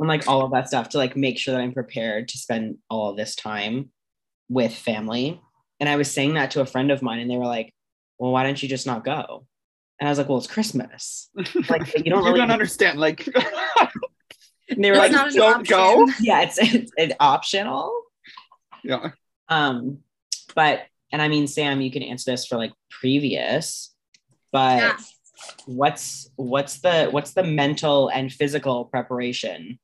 and 0.00 0.08
like 0.08 0.26
all 0.26 0.44
of 0.44 0.50
that 0.50 0.66
stuff 0.66 0.88
to 0.88 0.98
like 0.98 1.16
make 1.16 1.38
sure 1.38 1.54
that 1.54 1.60
I'm 1.60 1.72
prepared 1.72 2.26
to 2.28 2.38
spend 2.38 2.78
all 2.90 3.10
of 3.10 3.16
this 3.16 3.36
time 3.36 3.90
with 4.48 4.74
family. 4.74 5.40
And 5.78 5.88
I 5.88 5.94
was 5.94 6.10
saying 6.10 6.34
that 6.34 6.50
to 6.52 6.62
a 6.62 6.66
friend 6.66 6.90
of 6.90 7.00
mine, 7.00 7.20
and 7.20 7.30
they 7.30 7.36
were 7.36 7.46
like, 7.46 7.72
"Well, 8.18 8.32
why 8.32 8.42
don't 8.42 8.60
you 8.60 8.68
just 8.68 8.88
not 8.88 9.04
go?" 9.04 9.46
And 10.00 10.08
I 10.08 10.10
was 10.10 10.18
like, 10.18 10.28
"Well, 10.28 10.38
it's 10.38 10.48
Christmas." 10.48 11.30
Like 11.68 11.94
you 12.04 12.10
don't 12.10 12.24
you 12.24 12.32
really. 12.32 12.38
don't 12.40 12.50
understand. 12.50 12.98
Like, 12.98 13.24
and 14.68 14.82
they 14.82 14.90
were 14.90 14.96
That's 14.96 15.12
like, 15.12 15.12
not 15.12 15.24
just 15.26 15.36
an 15.36 15.42
don't 15.42 15.60
option. 15.60 15.76
go. 15.76 16.12
"Yeah, 16.20 16.40
it's 16.42 16.58
it's, 16.58 16.90
it's 16.96 17.14
optional." 17.20 17.92
Yeah. 18.84 19.10
Um, 19.48 19.98
but 20.54 20.82
and 21.10 21.20
I 21.20 21.28
mean, 21.28 21.46
Sam, 21.46 21.80
you 21.80 21.90
can 21.90 22.02
answer 22.02 22.30
this 22.30 22.46
for 22.46 22.56
like 22.56 22.72
previous, 22.90 23.94
but 24.50 24.78
Yeah. 24.78 24.96
what's 25.66 26.30
what's 26.36 26.80
the 26.80 27.08
what's 27.10 27.32
the 27.32 27.42
mental 27.42 28.08
and 28.08 28.32
physical 28.32 28.86
preparation 28.86 29.78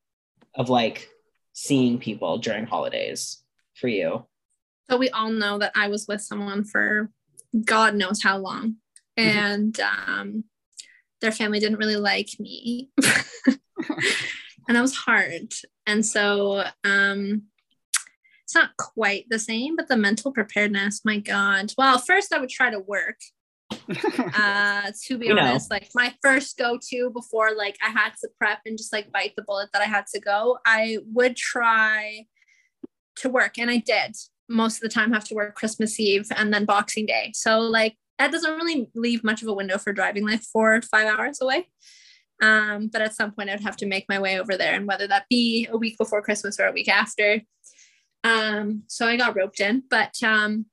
of 0.55 0.69
like 0.69 1.07
seeing 1.53 1.99
people 1.99 2.37
during 2.39 2.65
holidays 2.65 3.43
for 3.75 3.87
you? 3.87 4.25
So 4.89 4.97
we 4.97 5.09
all 5.11 5.29
know 5.29 5.59
that 5.59 5.71
I 5.75 5.87
was 5.87 6.07
with 6.07 6.21
someone 6.21 6.63
for 6.63 7.11
God 7.65 7.95
knows 7.95 8.23
how 8.23 8.37
long. 8.37 8.77
Mhm. 9.17 9.25
And 9.25 9.79
um, 9.81 10.43
their 11.21 11.31
family 11.31 11.59
didn't 11.59 11.77
really 11.77 11.97
like 11.97 12.29
me. 12.39 12.89
and 14.67 14.75
that 14.75 14.81
was 14.81 14.95
hard. 14.95 15.53
And 15.85 16.05
so 16.05 16.63
um, 16.83 17.43
it's 18.49 18.55
not 18.55 18.75
quite 18.77 19.27
the 19.29 19.37
same, 19.37 19.75
but 19.75 19.87
the 19.89 19.95
mental 19.95 20.31
preparedness, 20.31 21.01
my 21.05 21.19
God. 21.19 21.71
Well, 21.77 21.99
first 21.99 22.33
I 22.33 22.39
would 22.39 22.49
try 22.49 22.71
to 22.71 22.79
work. 22.79 23.19
Uh, 24.35 24.91
to 25.05 25.17
be 25.17 25.27
You 25.27 25.35
know. 25.35 25.41
honest, 25.43 25.69
like 25.69 25.89
my 25.93 26.13
first 26.23 26.57
go 26.57 26.79
to 26.89 27.09
before 27.11 27.51
like 27.55 27.77
I 27.85 27.89
had 27.89 28.11
to 28.21 28.29
prep 28.39 28.59
and 28.65 28.77
just 28.77 28.91
like 28.93 29.11
bite 29.11 29.33
the 29.35 29.43
bullet 29.43 29.69
that 29.73 29.81
I 29.83 29.85
had 29.85 30.05
to 30.13 30.19
go, 30.19 30.57
I 30.65 30.97
would 31.13 31.35
try 31.35 32.25
to 33.17 33.29
work 33.29 33.57
and 33.59 33.69
I 33.69 33.77
did 33.77 34.15
most 34.47 34.77
of 34.77 34.81
the 34.81 34.89
time 34.89 35.11
have 35.13 35.25
to 35.25 35.35
work 35.35 35.55
Christmas 35.55 35.99
Eve 35.99 36.27
and 36.35 36.51
then 36.53 36.65
Boxing 36.65 37.05
Day. 37.05 37.31
So 37.35 37.59
like 37.59 37.95
that 38.17 38.31
doesn't 38.31 38.55
really 38.57 38.87
leave 38.95 39.23
much 39.23 39.41
of 39.43 39.47
a 39.47 39.53
window 39.53 39.77
for 39.77 39.93
driving 39.93 40.25
like 40.27 40.41
four 40.41 40.75
or 40.75 40.81
five 40.81 41.07
hours 41.07 41.39
away. 41.41 41.67
Um, 42.41 42.87
but 42.91 43.01
at 43.01 43.15
some 43.15 43.31
point 43.31 43.49
I'd 43.49 43.59
have 43.61 43.77
to 43.77 43.85
make 43.85 44.05
my 44.09 44.19
way 44.19 44.39
over 44.39 44.57
there 44.57 44.73
and 44.73 44.87
whether 44.87 45.07
that 45.07 45.25
be 45.29 45.67
a 45.71 45.77
week 45.77 45.97
before 45.99 46.21
Christmas 46.23 46.59
or 46.59 46.65
a 46.67 46.71
week 46.71 46.89
after. 46.89 47.41
Um, 48.23 48.83
so 48.87 49.07
I 49.07 49.17
got 49.17 49.35
roped 49.35 49.59
in, 49.59 49.83
but 49.89 50.21
um 50.23 50.65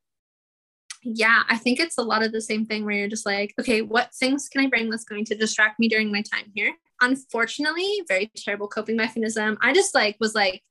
yeah, 1.08 1.44
I 1.48 1.56
think 1.56 1.78
it's 1.78 1.98
a 1.98 2.02
lot 2.02 2.24
of 2.24 2.32
the 2.32 2.40
same 2.40 2.66
thing 2.66 2.84
where 2.84 2.96
you're 2.96 3.08
just 3.08 3.26
like, 3.26 3.54
okay, 3.60 3.80
what 3.80 4.12
things 4.12 4.48
can 4.48 4.62
I 4.62 4.66
bring 4.66 4.90
that's 4.90 5.04
going 5.04 5.24
to 5.26 5.36
distract 5.36 5.78
me 5.78 5.88
during 5.88 6.10
my 6.10 6.20
time 6.20 6.50
here? 6.52 6.74
Unfortunately, 7.00 8.02
very 8.08 8.28
terrible 8.34 8.66
coping 8.66 8.96
mechanism. 8.96 9.56
I 9.62 9.72
just 9.72 9.94
like 9.94 10.16
was 10.18 10.34
like, 10.34 10.64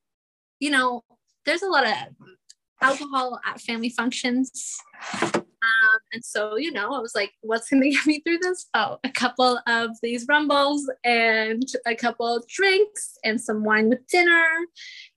you 0.59 0.71
know, 0.71 1.05
there's 1.45 1.61
a 1.61 1.69
lot 1.69 1.85
of 1.85 1.93
alcohol 2.81 3.39
at 3.45 3.61
family 3.61 3.89
functions. 3.89 4.77
Um, 5.23 5.99
and 6.13 6.23
so, 6.23 6.57
you 6.57 6.71
know, 6.71 6.93
I 6.93 6.99
was 6.99 7.15
like, 7.15 7.31
what's 7.41 7.69
going 7.69 7.83
to 7.83 7.89
get 7.89 8.05
me 8.05 8.19
through 8.19 8.39
this? 8.39 8.67
Oh, 8.73 8.97
a 9.03 9.09
couple 9.09 9.59
of 9.67 9.91
these 10.01 10.25
rumbles 10.27 10.89
and 11.03 11.63
a 11.85 11.95
couple 11.95 12.43
drinks 12.47 13.17
and 13.23 13.39
some 13.39 13.63
wine 13.63 13.89
with 13.89 14.05
dinner. 14.07 14.45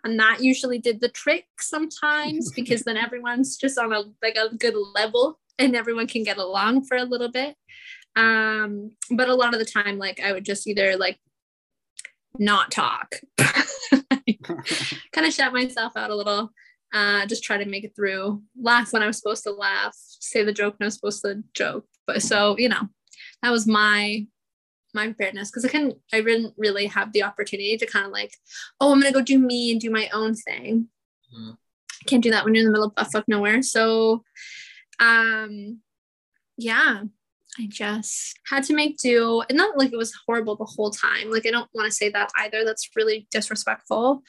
And 0.04 0.18
that 0.20 0.42
usually 0.42 0.78
did 0.78 1.00
the 1.00 1.08
trick 1.08 1.46
sometimes 1.60 2.52
because 2.56 2.82
then 2.82 2.96
everyone's 2.96 3.56
just 3.56 3.78
on 3.78 3.92
a 3.92 4.04
like 4.22 4.36
a 4.36 4.54
good 4.56 4.74
level 4.94 5.38
and 5.58 5.74
everyone 5.74 6.06
can 6.06 6.22
get 6.22 6.38
along 6.38 6.84
for 6.84 6.96
a 6.96 7.04
little 7.04 7.30
bit. 7.30 7.56
Um, 8.16 8.92
but 9.10 9.28
a 9.28 9.34
lot 9.34 9.54
of 9.54 9.60
the 9.60 9.66
time, 9.66 9.98
like 9.98 10.20
I 10.20 10.32
would 10.32 10.44
just 10.44 10.66
either 10.66 10.96
like 10.96 11.18
not 12.38 12.70
talk, 12.70 13.16
kind 13.38 15.26
of 15.26 15.32
shut 15.32 15.52
myself 15.52 15.96
out 15.96 16.10
a 16.10 16.16
little, 16.16 16.50
uh, 16.92 17.26
just 17.26 17.44
try 17.44 17.58
to 17.58 17.68
make 17.68 17.84
it 17.84 17.94
through, 17.94 18.42
laugh 18.60 18.92
when 18.92 19.02
I 19.02 19.06
was 19.06 19.18
supposed 19.18 19.44
to 19.44 19.52
laugh, 19.52 19.94
say 19.96 20.42
the 20.42 20.52
joke 20.52 20.74
when 20.78 20.86
I 20.86 20.88
was 20.88 20.94
supposed 20.94 21.22
to 21.22 21.42
joke. 21.54 21.86
But 22.06 22.22
so, 22.22 22.56
you 22.58 22.68
know, 22.68 22.88
that 23.42 23.50
was 23.50 23.66
my 23.66 24.26
my 24.98 25.06
preparedness 25.06 25.50
because 25.50 25.64
I 25.64 25.68
couldn't 25.68 25.96
I 26.12 26.20
didn't 26.20 26.54
really 26.56 26.86
have 26.86 27.12
the 27.12 27.22
opportunity 27.22 27.76
to 27.78 27.86
kind 27.86 28.06
of 28.06 28.12
like, 28.12 28.32
oh, 28.80 28.92
I'm 28.92 29.00
gonna 29.00 29.12
go 29.12 29.22
do 29.22 29.38
me 29.38 29.70
and 29.72 29.80
do 29.80 29.90
my 29.90 30.08
own 30.12 30.34
thing. 30.34 30.88
Mhm. 31.34 31.56
Can't 32.06 32.22
do 32.22 32.30
that 32.30 32.44
when 32.44 32.54
you're 32.54 32.62
in 32.64 32.68
the 32.70 32.72
middle 32.76 32.92
of 32.96 33.10
fuck 33.12 33.26
nowhere. 33.28 33.62
So 33.62 34.22
um 35.00 35.80
yeah, 36.56 37.02
I 37.60 37.66
just 37.68 38.38
had 38.50 38.64
to 38.64 38.74
make 38.74 38.98
do. 38.98 39.42
And 39.48 39.56
not 39.58 39.78
like 39.78 39.92
it 39.92 39.96
was 39.96 40.14
horrible 40.26 40.56
the 40.56 40.64
whole 40.64 40.90
time. 40.90 41.30
Like 41.30 41.46
I 41.46 41.50
don't 41.50 41.70
want 41.74 41.86
to 41.86 41.96
say 41.96 42.08
that 42.10 42.30
either. 42.36 42.64
That's 42.64 42.90
really 42.96 43.26
disrespectful. 43.30 44.22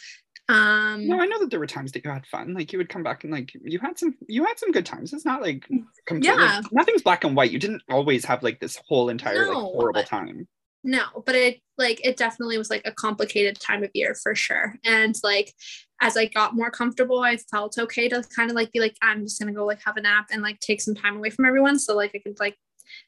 Um 0.47 1.07
no, 1.07 1.19
I 1.21 1.27
know 1.27 1.39
that 1.39 1.51
there 1.51 1.59
were 1.59 1.67
times 1.67 1.91
that 1.91 2.03
you 2.03 2.09
had 2.11 2.25
fun. 2.25 2.53
Like 2.53 2.71
you 2.73 2.79
would 2.79 2.89
come 2.89 3.03
back 3.03 3.23
and 3.23 3.31
like 3.31 3.51
you 3.63 3.77
had 3.79 3.99
some 3.99 4.15
you 4.27 4.43
had 4.45 4.57
some 4.57 4.71
good 4.71 4.85
times. 4.85 5.13
It's 5.13 5.25
not 5.25 5.41
like 5.43 5.61
completely 6.07 6.43
Yeah. 6.43 6.61
nothing's 6.71 7.03
black 7.03 7.23
and 7.23 7.35
white. 7.35 7.51
You 7.51 7.59
didn't 7.59 7.83
always 7.89 8.25
have 8.25 8.41
like 8.41 8.59
this 8.59 8.75
whole 8.87 9.09
entire 9.09 9.45
like 9.47 9.55
horrible 9.55 10.03
time. 10.03 10.47
No 10.83 11.03
but 11.25 11.35
it 11.35 11.59
like 11.77 12.03
it 12.05 12.17
definitely 12.17 12.57
was 12.57 12.69
like 12.69 12.81
a 12.85 12.91
complicated 12.91 13.59
time 13.59 13.83
of 13.83 13.89
year 13.93 14.15
for 14.15 14.35
sure. 14.35 14.75
And 14.85 15.15
like 15.23 15.53
as 16.01 16.15
i 16.15 16.25
got 16.25 16.55
more 16.55 16.71
comfortable 16.71 17.19
i 17.19 17.35
felt 17.35 17.77
okay 17.77 18.07
to 18.07 18.23
kind 18.35 18.49
of 18.49 18.55
like 18.55 18.71
be 18.71 18.79
like 18.79 18.95
i'm 19.01 19.23
just 19.23 19.39
gonna 19.39 19.53
go 19.53 19.65
like 19.65 19.81
have 19.83 19.97
a 19.97 20.01
nap 20.01 20.27
and 20.31 20.41
like 20.41 20.59
take 20.59 20.81
some 20.81 20.95
time 20.95 21.17
away 21.17 21.29
from 21.29 21.45
everyone 21.45 21.77
so 21.77 21.95
like 21.95 22.11
i 22.15 22.19
could 22.19 22.39
like 22.39 22.57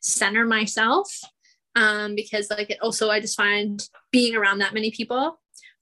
center 0.01 0.45
myself. 0.45 1.07
Um 1.75 2.15
because 2.15 2.49
like 2.49 2.69
it 2.69 2.79
also 2.81 3.09
i 3.09 3.19
just 3.21 3.37
find 3.37 3.81
being 4.11 4.35
around 4.35 4.59
that 4.59 4.73
many 4.73 4.91
people 4.91 5.39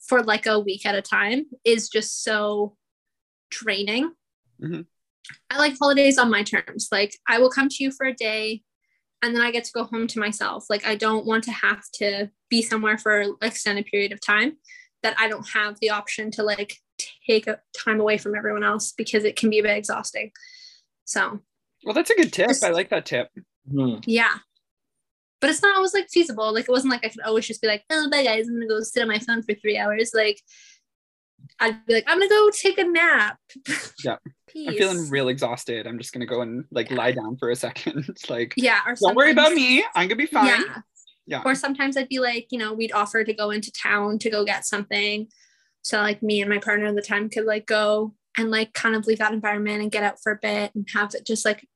for 0.08 0.22
like 0.24 0.46
a 0.46 0.60
week 0.60 0.86
at 0.86 0.96
a 0.96 1.02
time 1.02 1.46
is 1.66 1.90
just 1.90 2.24
so 2.24 2.76
draining. 3.50 4.12
Mhm. 4.62 4.86
i 5.50 5.58
like 5.58 5.78
holidays 5.80 6.18
on 6.20 6.30
my 6.30 6.44
terms. 6.44 6.90
Like 6.92 7.18
i 7.28 7.40
will 7.40 7.50
come 7.50 7.70
to 7.70 7.84
you 7.84 7.92
for 7.92 8.06
a 8.06 8.14
day 8.14 8.62
and 9.22 9.36
then 9.36 9.42
I 9.42 9.52
get 9.52 9.66
to 9.66 9.72
go 9.72 9.84
home 9.84 10.08
to 10.08 10.20
myself. 10.20 10.66
Like 10.70 10.86
I 10.86 10.96
don't 10.96 11.26
want 11.26 11.44
to 11.46 11.52
have 11.52 11.82
to 11.96 12.30
be 12.50 12.62
somewhere 12.62 12.98
for 12.98 13.20
an 13.20 13.36
extended 13.42 13.86
period 13.86 14.12
of 14.12 14.22
time 14.22 14.58
that 15.04 15.16
I 15.20 15.28
don't 15.28 15.48
have 15.50 15.80
the 15.80 15.90
option 15.92 16.32
to 16.32 16.44
like 16.44 16.76
take 17.28 17.48
a 17.48 17.60
time 17.78 18.00
away 18.00 18.18
from 18.18 18.36
everyone 18.36 18.64
else 18.64 18.92
because 18.92 19.24
it 19.24 19.36
can 19.36 19.50
be 19.50 19.60
a 19.60 19.64
bit 19.64 19.78
exhausting. 19.78 20.32
So 21.06 21.40
Well, 21.86 21.94
that's 21.94 22.10
a 22.10 22.16
good 22.16 22.34
tip. 22.34 22.48
Just- 22.50 22.64
I 22.64 22.72
like 22.72 22.90
that 22.90 23.06
tip. 23.06 23.30
Mhm. 23.72 24.04
yeah. 24.06 24.40
But 25.42 25.50
it's 25.50 25.62
not 25.62 25.76
always 25.78 25.94
like 25.94 26.10
feasible. 26.10 26.54
Like 26.54 26.66
it 26.66 26.72
wasn't 26.72 26.92
like 26.92 27.06
I 27.06 27.10
could 27.10 27.22
always 27.22 27.48
just 27.48 27.62
be 27.62 27.68
like, 27.68 27.84
oh 27.90 28.10
bye 28.10 28.24
guys, 28.24 28.48
I'm 28.48 28.56
gonna 28.56 28.68
go 28.68 28.82
sit 28.82 29.02
on 29.02 29.08
my 29.08 29.20
phone 29.20 29.42
for 29.42 29.54
three 29.56 29.78
hours. 29.78 30.12
Like 30.14 30.42
I'd 31.60 31.86
be 31.86 31.96
like, 31.96 32.06
I'm 32.08 32.20
gonna 32.20 32.30
go 32.30 32.50
take 32.52 32.78
a 32.78 32.84
nap. 32.84 33.38
Yeah. 34.04 34.18
Peace. 34.48 34.68
I'm 34.68 34.78
feeling 34.78 35.10
real 35.12 35.28
exhausted. 35.28 35.86
I'm 35.86 36.00
just 36.00 36.12
gonna 36.12 36.26
go 36.26 36.42
and 36.42 36.66
like 36.72 36.90
lie 36.90 37.12
down 37.12 37.38
for 37.38 37.52
a 37.52 37.56
second. 37.56 38.18
like 38.30 38.54
Yeah. 38.58 38.80
Or 38.88 38.96
don't 38.96 39.16
worry 39.16 39.32
about 39.32 39.54
me. 39.54 39.84
I'm 39.94 40.08
gonna 40.08 40.16
be 40.16 40.26
fine. 40.26 40.48
Yeah. 40.48 40.82
Yeah. 41.28 41.42
Or 41.46 41.54
sometimes 41.54 41.96
I'd 41.96 42.10
be 42.10 42.20
like, 42.20 42.48
you 42.50 42.58
know, 42.58 42.74
we'd 42.74 42.92
offer 42.92 43.24
to 43.24 43.34
go 43.34 43.52
into 43.52 43.72
town 43.72 44.18
to 44.20 44.32
go 44.32 44.44
get 44.44 44.66
something. 44.66 45.28
So 45.84 46.02
like 46.02 46.24
me 46.24 46.42
and 46.42 46.50
my 46.50 46.58
partner 46.58 46.88
at 46.88 46.96
the 46.96 47.04
time 47.04 47.30
could 47.30 47.46
like 47.46 47.68
go 47.68 48.16
and 48.38 48.50
like 48.50 48.74
kind 48.74 48.96
of 48.96 49.06
leave 49.06 49.20
that 49.20 49.34
environment 49.34 49.84
and 49.84 49.92
get 49.92 50.04
out 50.04 50.20
for 50.24 50.32
a 50.32 50.40
bit 50.42 50.74
and 50.74 50.88
have 50.94 51.14
it 51.14 51.28
just 51.28 51.46
like 51.46 51.68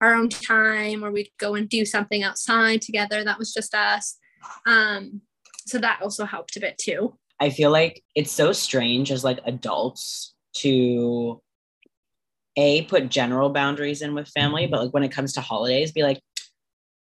our 0.00 0.14
own 0.14 0.28
time 0.28 1.04
or 1.04 1.10
we'd 1.10 1.30
go 1.38 1.56
and 1.56 1.68
do 1.68 1.84
something 1.84 2.22
outside 2.22 2.82
together 2.82 3.24
that 3.24 3.38
was 3.38 3.52
just 3.52 3.74
us. 3.74 4.18
Um 4.66 5.22
so 5.66 5.78
that 5.78 6.00
also 6.02 6.24
helped 6.24 6.56
a 6.56 6.60
bit 6.60 6.78
too. 6.78 7.18
I 7.44 7.50
feel 7.50 7.70
like 7.70 8.02
it's 8.14 8.32
so 8.32 8.52
strange 8.52 9.12
as 9.12 9.22
like 9.22 9.38
adults 9.44 10.32
to 10.54 11.42
a 12.56 12.86
put 12.86 13.10
general 13.10 13.50
boundaries 13.50 14.00
in 14.00 14.14
with 14.14 14.28
family, 14.28 14.62
mm-hmm. 14.62 14.70
but 14.70 14.84
like 14.84 14.94
when 14.94 15.02
it 15.02 15.12
comes 15.12 15.34
to 15.34 15.42
holidays, 15.42 15.92
be 15.92 16.02
like, 16.02 16.22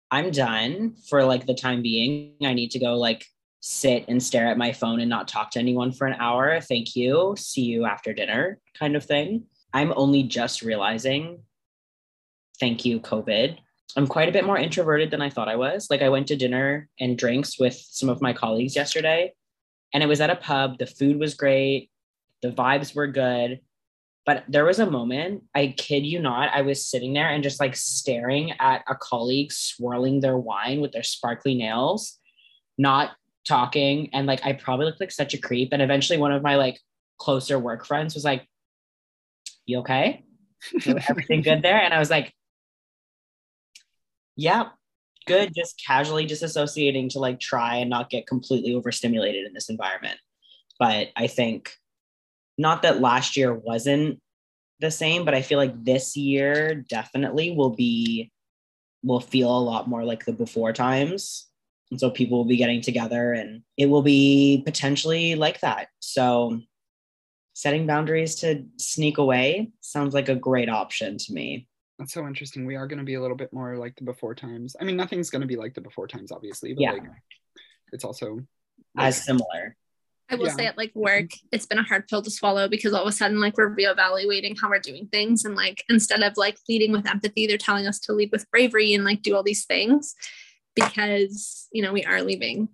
I'm 0.10 0.32
done 0.32 0.96
for 1.08 1.24
like 1.24 1.46
the 1.46 1.54
time 1.54 1.84
being. 1.84 2.38
I 2.42 2.56
need 2.56 2.72
to 2.72 2.80
go 2.80 2.96
like 2.96 3.24
sit 3.60 4.06
and 4.08 4.22
stare 4.22 4.48
at 4.48 4.58
my 4.58 4.72
phone 4.72 5.00
and 5.00 5.12
not 5.12 5.28
talk 5.28 5.52
to 5.52 5.60
anyone 5.60 5.92
for 5.92 6.08
an 6.08 6.20
hour. 6.20 6.60
Thank 6.60 6.96
you. 6.96 7.36
See 7.38 7.62
you 7.62 7.86
after 7.86 8.12
dinner, 8.12 8.60
kind 8.74 8.96
of 8.96 9.06
thing. 9.06 9.44
I'm 9.76 9.94
only 9.96 10.24
just 10.24 10.64
realizing, 10.64 11.44
thank 12.60 12.84
you, 12.84 13.00
COVID. 13.00 13.60
I'm 13.96 14.08
quite 14.08 14.28
a 14.28 14.32
bit 14.32 14.46
more 14.46 14.58
introverted 14.58 15.12
than 15.12 15.22
I 15.22 15.30
thought 15.30 15.50
I 15.50 15.56
was. 15.56 15.92
Like 15.92 16.02
I 16.02 16.10
went 16.10 16.26
to 16.30 16.36
dinner 16.36 16.90
and 17.00 17.16
drinks 17.16 17.60
with 17.60 17.76
some 17.76 18.10
of 18.10 18.24
my 18.24 18.34
colleagues 18.34 18.76
yesterday 18.76 19.32
and 19.96 20.04
it 20.04 20.08
was 20.08 20.20
at 20.20 20.30
a 20.30 20.36
pub. 20.36 20.78
The 20.78 20.86
food 20.86 21.18
was 21.18 21.36
great, 21.36 21.90
the 22.42 22.52
vibes 22.52 22.94
were 22.94 23.08
good. 23.08 23.62
But 24.26 24.44
there 24.50 24.66
was 24.66 24.80
a 24.80 24.90
moment, 24.90 25.44
I 25.56 25.74
kid 25.78 26.06
you 26.06 26.20
not, 26.20 26.50
I 26.54 26.64
was 26.64 26.86
sitting 26.86 27.14
there 27.14 27.30
and 27.30 27.44
just 27.44 27.62
like 27.62 27.78
staring 27.78 28.52
at 28.60 28.84
a 28.90 28.96
colleague 28.96 29.54
swirling 29.54 30.20
their 30.20 30.38
wine 30.38 30.82
with 30.82 30.92
their 30.92 31.04
sparkly 31.04 31.56
nails, 31.56 32.20
not 32.78 33.12
talking. 33.48 34.10
And 34.14 34.28
like, 34.28 34.44
I 34.44 34.54
probably 34.54 34.88
looked 34.88 35.00
like 35.00 35.12
such 35.12 35.34
a 35.34 35.38
creep. 35.38 35.70
And 35.72 35.82
eventually, 35.82 36.18
one 36.18 36.34
of 36.34 36.44
my 36.44 36.56
like 36.56 36.78
closer 37.18 37.58
work 37.58 37.86
friends 37.86 38.16
was 38.16 38.26
like, 38.26 38.46
You 39.66 39.80
okay? 39.80 40.26
Everything 40.86 41.42
good 41.42 41.62
there? 41.62 41.80
And 41.80 41.94
I 41.94 42.00
was 42.00 42.10
like, 42.10 42.34
Yeah, 44.36 44.70
good. 45.26 45.54
Just 45.56 45.82
casually 45.86 46.28
disassociating 46.28 47.10
to 47.10 47.20
like 47.20 47.40
try 47.40 47.78
and 47.78 47.90
not 47.90 48.10
get 48.10 48.28
completely 48.28 48.74
overstimulated 48.74 49.46
in 49.46 49.54
this 49.54 49.70
environment. 49.70 50.20
But 50.80 51.10
I 51.16 51.28
think 51.28 51.72
not 52.58 52.82
that 52.84 53.02
last 53.02 53.38
year 53.38 53.54
wasn't 53.54 54.20
the 54.80 54.92
same, 54.92 55.26
but 55.26 55.34
I 55.34 55.42
feel 55.42 55.58
like 55.58 55.84
this 55.84 56.16
year 56.16 56.76
definitely 56.76 57.52
will 57.52 57.76
be 57.76 58.32
will 59.04 59.20
feel 59.20 59.56
a 59.56 59.60
lot 59.60 59.88
more 59.88 60.04
like 60.04 60.26
the 60.26 60.34
before 60.34 60.74
times. 60.74 61.48
And 61.92 62.00
so 62.00 62.10
people 62.10 62.40
will 62.40 62.46
be 62.46 62.58
getting 62.58 62.82
together 62.82 63.34
and 63.34 63.62
it 63.78 63.86
will 63.86 64.02
be 64.02 64.64
potentially 64.66 65.36
like 65.36 65.60
that. 65.62 65.90
So 66.00 66.60
setting 67.54 67.86
boundaries 67.86 68.36
to 68.36 68.66
sneak 68.78 69.20
away 69.20 69.72
sounds 69.82 70.14
like 70.14 70.28
a 70.28 70.36
great 70.36 70.70
option 70.70 71.18
to 71.20 71.34
me. 71.34 71.68
That's 71.98 72.14
so 72.14 72.28
interesting. 72.28 72.66
We 72.66 72.76
are 72.76 72.88
going 72.88 73.00
to 73.00 73.06
be 73.06 73.14
a 73.14 73.22
little 73.22 73.38
bit 73.38 73.54
more 73.54 73.78
like 73.78 73.96
the 73.96 74.04
before 74.04 74.36
times. 74.36 74.76
I 74.80 74.84
mean, 74.84 74.98
nothing's 74.98 75.30
going 75.30 75.42
to 75.42 75.48
be 75.48 75.56
like 75.56 75.74
the 75.74 75.82
before 75.82 76.08
times, 76.08 76.32
obviously, 76.32 76.74
but 76.74 76.82
Yeah. 76.82 76.92
like 76.92 77.04
it's 77.94 78.04
also 78.04 78.40
as 78.98 79.24
similar. 79.24 79.78
I 80.28 80.36
will 80.36 80.48
Yeah. 80.48 80.54
say 80.56 80.66
at 80.66 80.78
like 80.78 80.92
work, 80.96 81.30
it's 81.52 81.68
been 81.68 81.78
a 81.78 81.84
hard 81.84 82.08
pill 82.08 82.22
to 82.24 82.32
swallow 82.32 82.68
because 82.68 82.94
all 82.94 83.04
of 83.04 83.08
a 83.08 83.12
sudden, 83.12 83.40
like 83.40 83.58
we're 83.58 83.74
reevaluating 83.74 84.60
how 84.60 84.70
we're 84.70 84.80
doing 84.80 85.08
things. 85.08 85.46
And 85.46 85.56
like 85.56 85.84
instead 85.88 86.24
of 86.24 86.36
like 86.36 86.58
leading 86.68 86.92
with 86.92 87.08
empathy, 87.08 87.48
they're 87.48 87.58
telling 87.58 87.88
us 87.88 88.00
to 88.02 88.14
lead 88.14 88.32
with 88.32 88.50
bravery 88.52 88.94
and 88.94 89.06
like 89.06 89.22
do 89.22 89.36
all 89.36 89.44
these 89.44 89.66
things 89.66 90.16
because, 90.76 91.68
you 91.72 91.82
know, 91.82 91.94
we 91.94 92.04
are 92.04 92.22
leaving 92.22 92.70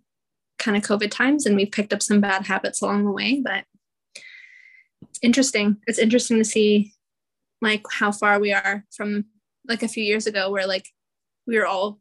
kind 0.58 0.78
of 0.78 0.84
COVID 0.84 1.12
times 1.12 1.46
and 1.46 1.56
we've 1.56 1.72
picked 1.72 1.94
up 1.94 2.02
some 2.02 2.22
bad 2.22 2.48
habits 2.48 2.82
along 2.82 3.06
the 3.06 3.12
way. 3.12 3.42
But 3.44 3.66
it's 5.04 5.20
interesting. 5.22 5.78
It's 5.88 6.00
interesting 6.00 6.38
to 6.38 6.46
see 6.46 6.94
like 7.62 7.84
how 7.92 8.12
far 8.12 8.40
we 8.40 8.54
are 8.54 8.86
from 8.92 9.26
like 9.68 9.84
a 9.84 9.88
few 9.88 10.04
years 10.04 10.28
ago 10.28 10.50
where 10.52 10.68
like 10.68 10.88
we 11.48 11.58
were 11.58 11.68
all 11.68 12.00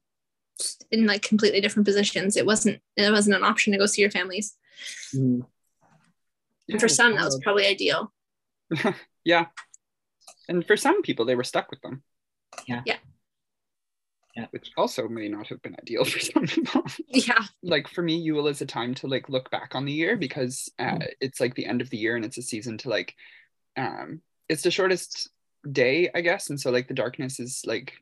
in 0.91 1.07
like 1.07 1.23
completely 1.23 1.61
different 1.61 1.87
positions. 1.87 2.37
It 2.37 2.47
wasn't 2.47 2.81
it 2.97 3.11
wasn't 3.11 3.37
an 3.37 3.45
option 3.45 3.73
to 3.73 3.79
go 3.79 3.87
see 3.87 4.03
your 4.03 4.11
families. 4.11 4.57
Yeah, 5.13 5.41
And 6.69 6.81
for 6.81 6.89
some, 6.89 7.15
that 7.17 7.25
was 7.25 7.39
probably 7.43 7.67
ideal. 7.67 8.13
yeah. 9.25 9.47
And 10.49 10.67
for 10.67 10.77
some 10.77 11.03
people, 11.03 11.25
they 11.25 11.35
were 11.37 11.45
stuck 11.45 11.71
with 11.71 11.81
them. 11.83 12.03
Yeah. 12.67 12.83
Yeah. 12.87 12.97
Yeah. 14.37 14.47
Which 14.51 14.71
also 14.77 15.09
may 15.09 15.29
not 15.29 15.49
have 15.49 15.61
been 15.63 15.77
ideal 15.81 16.05
for 16.13 16.19
some 16.21 16.47
people. 16.47 16.85
Yeah. 17.09 17.45
like 17.63 17.89
for 17.89 18.03
me 18.03 18.17
Yule 18.17 18.47
is 18.49 18.61
a 18.63 18.67
time 18.67 18.95
to 18.97 19.07
like 19.07 19.29
look 19.29 19.51
back 19.51 19.75
on 19.75 19.85
the 19.85 19.93
year 19.93 20.17
because 20.17 20.71
uh, 20.79 20.85
Mm. 20.85 21.09
it's 21.21 21.41
like 21.41 21.55
the 21.55 21.67
end 21.67 21.81
of 21.81 21.91
the 21.91 21.99
year 21.99 22.17
and 22.17 22.25
it's 22.25 22.39
a 22.39 22.43
season 22.43 22.79
to 22.79 22.89
like 22.89 23.15
um 23.77 24.21
it's 24.49 24.63
the 24.63 24.71
shortest 24.71 25.31
day 25.71 26.11
I 26.15 26.21
guess 26.21 26.51
and 26.51 26.61
so 26.61 26.71
like 26.71 26.89
the 26.89 26.95
darkness 26.95 27.41
is 27.41 27.63
like 27.67 27.95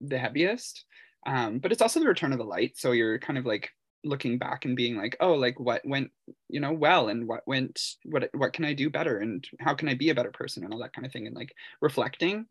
the 0.00 0.18
heaviest. 0.18 0.84
Um 1.26 1.58
but 1.58 1.72
it's 1.72 1.82
also 1.82 2.00
the 2.00 2.06
return 2.06 2.32
of 2.32 2.38
the 2.38 2.44
light 2.44 2.76
so 2.76 2.92
you're 2.92 3.18
kind 3.18 3.38
of 3.38 3.46
like 3.46 3.70
looking 4.04 4.38
back 4.38 4.64
and 4.64 4.76
being 4.76 4.96
like 4.96 5.16
oh 5.20 5.34
like 5.34 5.58
what 5.58 5.82
went 5.84 6.10
you 6.48 6.60
know 6.60 6.72
well 6.72 7.08
and 7.08 7.26
what 7.26 7.42
went 7.46 7.80
what 8.04 8.30
what 8.32 8.52
can 8.52 8.64
I 8.64 8.72
do 8.72 8.88
better 8.88 9.18
and 9.18 9.44
how 9.60 9.74
can 9.74 9.88
I 9.88 9.94
be 9.94 10.10
a 10.10 10.14
better 10.14 10.30
person 10.30 10.64
and 10.64 10.72
all 10.72 10.80
that 10.80 10.92
kind 10.92 11.04
of 11.04 11.12
thing 11.12 11.26
and 11.26 11.36
like 11.36 11.52
reflecting. 11.80 12.46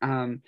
Um 0.00 0.42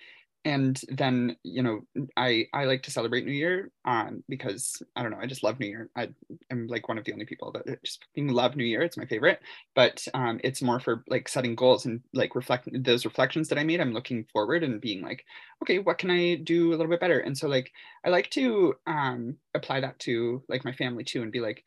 and 0.45 0.81
then 0.89 1.37
you 1.43 1.63
know 1.63 1.81
i 2.17 2.47
i 2.53 2.65
like 2.65 2.83
to 2.83 2.91
celebrate 2.91 3.25
new 3.25 3.33
year 3.33 3.71
um 3.87 4.23
because 4.29 4.83
i 4.95 5.03
don't 5.03 5.11
know 5.11 5.19
i 5.21 5.27
just 5.27 5.43
love 5.43 5.59
new 5.59 5.67
year. 5.67 5.91
I 5.97 6.09
am 6.51 6.67
like 6.67 6.89
one 6.89 6.99
of 6.99 7.05
the 7.05 7.13
only 7.13 7.25
people 7.25 7.53
that 7.53 7.83
just 7.85 8.05
fucking 8.05 8.29
love 8.29 8.57
new 8.57 8.65
year. 8.65 8.83
It's 8.83 8.97
my 8.97 9.07
favorite. 9.07 9.41
But 9.75 10.07
um 10.15 10.41
it's 10.45 10.63
more 10.63 10.81
for 10.81 11.05
like 11.09 11.29
setting 11.29 11.55
goals 11.55 11.87
and 11.87 12.01
like 12.13 12.35
reflect 12.35 12.69
those 12.73 13.05
reflections 13.05 13.49
that 13.49 13.59
i 13.59 13.65
made 13.65 13.81
i'm 13.81 13.93
looking 13.95 14.25
forward 14.33 14.63
and 14.63 14.81
being 14.81 15.03
like 15.03 15.25
okay 15.63 15.79
what 15.79 15.99
can 15.99 16.11
i 16.11 16.35
do 16.37 16.69
a 16.71 16.77
little 16.77 16.89
bit 16.89 17.01
better? 17.01 17.21
And 17.21 17.37
so 17.37 17.49
like 17.49 17.71
i 18.05 18.09
like 18.11 18.31
to 18.31 18.75
um 18.87 19.37
apply 19.55 19.81
that 19.81 19.99
to 20.01 20.43
like 20.49 20.65
my 20.65 20.73
family 20.73 21.05
too 21.05 21.23
and 21.23 21.33
be 21.33 21.41
like 21.41 21.65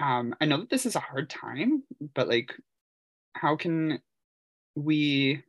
um 0.00 0.34
i 0.40 0.44
know 0.44 0.58
that 0.58 0.70
this 0.70 0.86
is 0.86 0.96
a 0.96 1.00
hard 1.00 1.30
time 1.30 1.82
but 2.14 2.28
like 2.28 2.54
how 3.34 3.56
can 3.56 4.00
we 4.74 5.42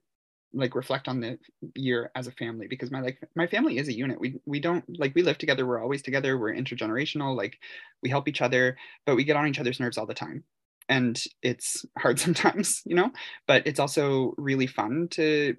like 0.54 0.76
reflect 0.76 1.08
on 1.08 1.20
the 1.20 1.38
year 1.76 2.12
as 2.16 2.28
a 2.28 2.32
family 2.32 2.68
because 2.68 2.92
my 2.92 3.02
like 3.02 3.20
my 3.36 3.48
family 3.48 3.78
is 3.78 3.88
a 3.88 3.96
unit. 3.96 4.20
We 4.20 4.40
we 4.46 4.60
don't 4.60 4.84
like 5.00 5.14
we 5.16 5.22
live 5.22 5.38
together 5.38 5.66
we're 5.66 5.82
always 5.82 6.02
together 6.02 6.38
we're 6.38 6.54
intergenerational 6.54 7.36
like 7.36 7.60
we 8.02 8.10
help 8.10 8.28
each 8.28 8.42
other 8.42 8.78
but 9.06 9.16
we 9.16 9.24
get 9.24 9.36
on 9.36 9.48
each 9.48 9.60
other's 9.60 9.80
nerves 9.80 9.98
all 9.98 10.06
the 10.06 10.14
time. 10.14 10.44
And 10.88 11.22
it's 11.44 11.86
hard 11.98 12.20
sometimes 12.26 12.82
you 12.86 12.96
know? 12.96 13.12
But 13.48 13.68
it's 13.68 13.80
also 13.80 14.34
really 14.38 14.68
fun 14.68 15.08
to 15.12 15.56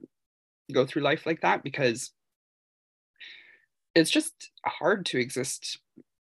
go 0.73 0.87
through 0.87 1.03
life 1.03 1.27
like 1.27 1.41
that 1.43 1.63
because 1.63 2.11
it's 3.95 4.11
just 4.11 4.51
hard 4.65 5.05
to 5.05 5.19
exist 5.19 5.81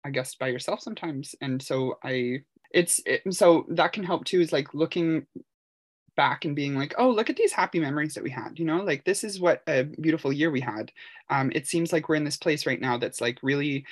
i 0.04 0.10
guess 0.10 0.34
by 0.36 0.48
yourself 0.48 0.82
sometimes. 0.82 1.36
And 1.42 1.62
so 1.62 1.98
i 2.04 2.42
it's 2.74 3.02
it, 3.06 3.22
so 3.32 3.66
that 3.70 3.94
can 3.94 4.04
help 4.04 4.26
too 4.26 4.42
is 4.42 4.54
like 4.54 4.74
looking 4.74 5.26
back 6.22 6.46
and 6.46 6.56
being 6.56 6.76
like, 6.76 6.94
oh, 7.00 7.10
look 7.10 7.32
at 7.32 7.36
these 7.36 7.52
happy 7.52 7.80
memories 7.80 8.14
that 8.14 8.24
we 8.24 8.30
had. 8.30 8.60
You 8.60 8.66
know, 8.66 8.84
like 8.84 9.06
this 9.06 9.24
is 9.24 9.40
what 9.40 9.64
a 9.66 9.86
beautiful 9.86 10.32
year 10.32 10.52
we 10.52 10.62
had. 10.62 10.92
Um, 11.32 11.52
it 11.56 11.66
seems 11.66 11.92
like 11.92 12.08
we're 12.08 12.22
in 12.22 12.26
this 12.26 12.38
place 12.38 12.68
right 12.68 12.80
now 12.80 13.00
that's 13.00 13.20
like 13.20 13.40
really, 13.42 13.86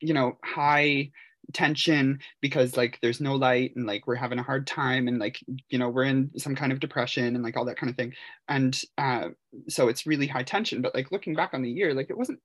you 0.00 0.12
know, 0.12 0.36
high 0.42 1.12
tension 1.52 2.18
because 2.40 2.76
like 2.76 2.98
there's 3.02 3.20
no 3.20 3.36
light 3.36 3.76
and 3.76 3.86
like 3.86 4.08
we're 4.08 4.16
having 4.16 4.40
a 4.40 4.42
hard 4.42 4.66
time 4.66 5.06
and 5.06 5.20
like 5.20 5.38
you 5.68 5.78
know 5.78 5.88
we're 5.88 6.04
in 6.04 6.30
some 6.36 6.56
kind 6.56 6.72
of 6.72 6.80
depression 6.80 7.36
and 7.36 7.42
like 7.44 7.56
all 7.56 7.64
that 7.64 7.78
kind 7.78 7.90
of 7.90 7.96
thing 7.96 8.12
and 8.46 8.82
uh 8.98 9.28
so 9.68 9.88
it's 9.88 10.06
really 10.06 10.28
high 10.28 10.44
tension 10.44 10.82
but 10.82 10.94
like 10.94 11.10
looking 11.10 11.34
back 11.34 11.54
on 11.54 11.62
the 11.62 11.70
year 11.70 11.94
like 11.94 12.08
it 12.10 12.18
wasn't 12.18 12.38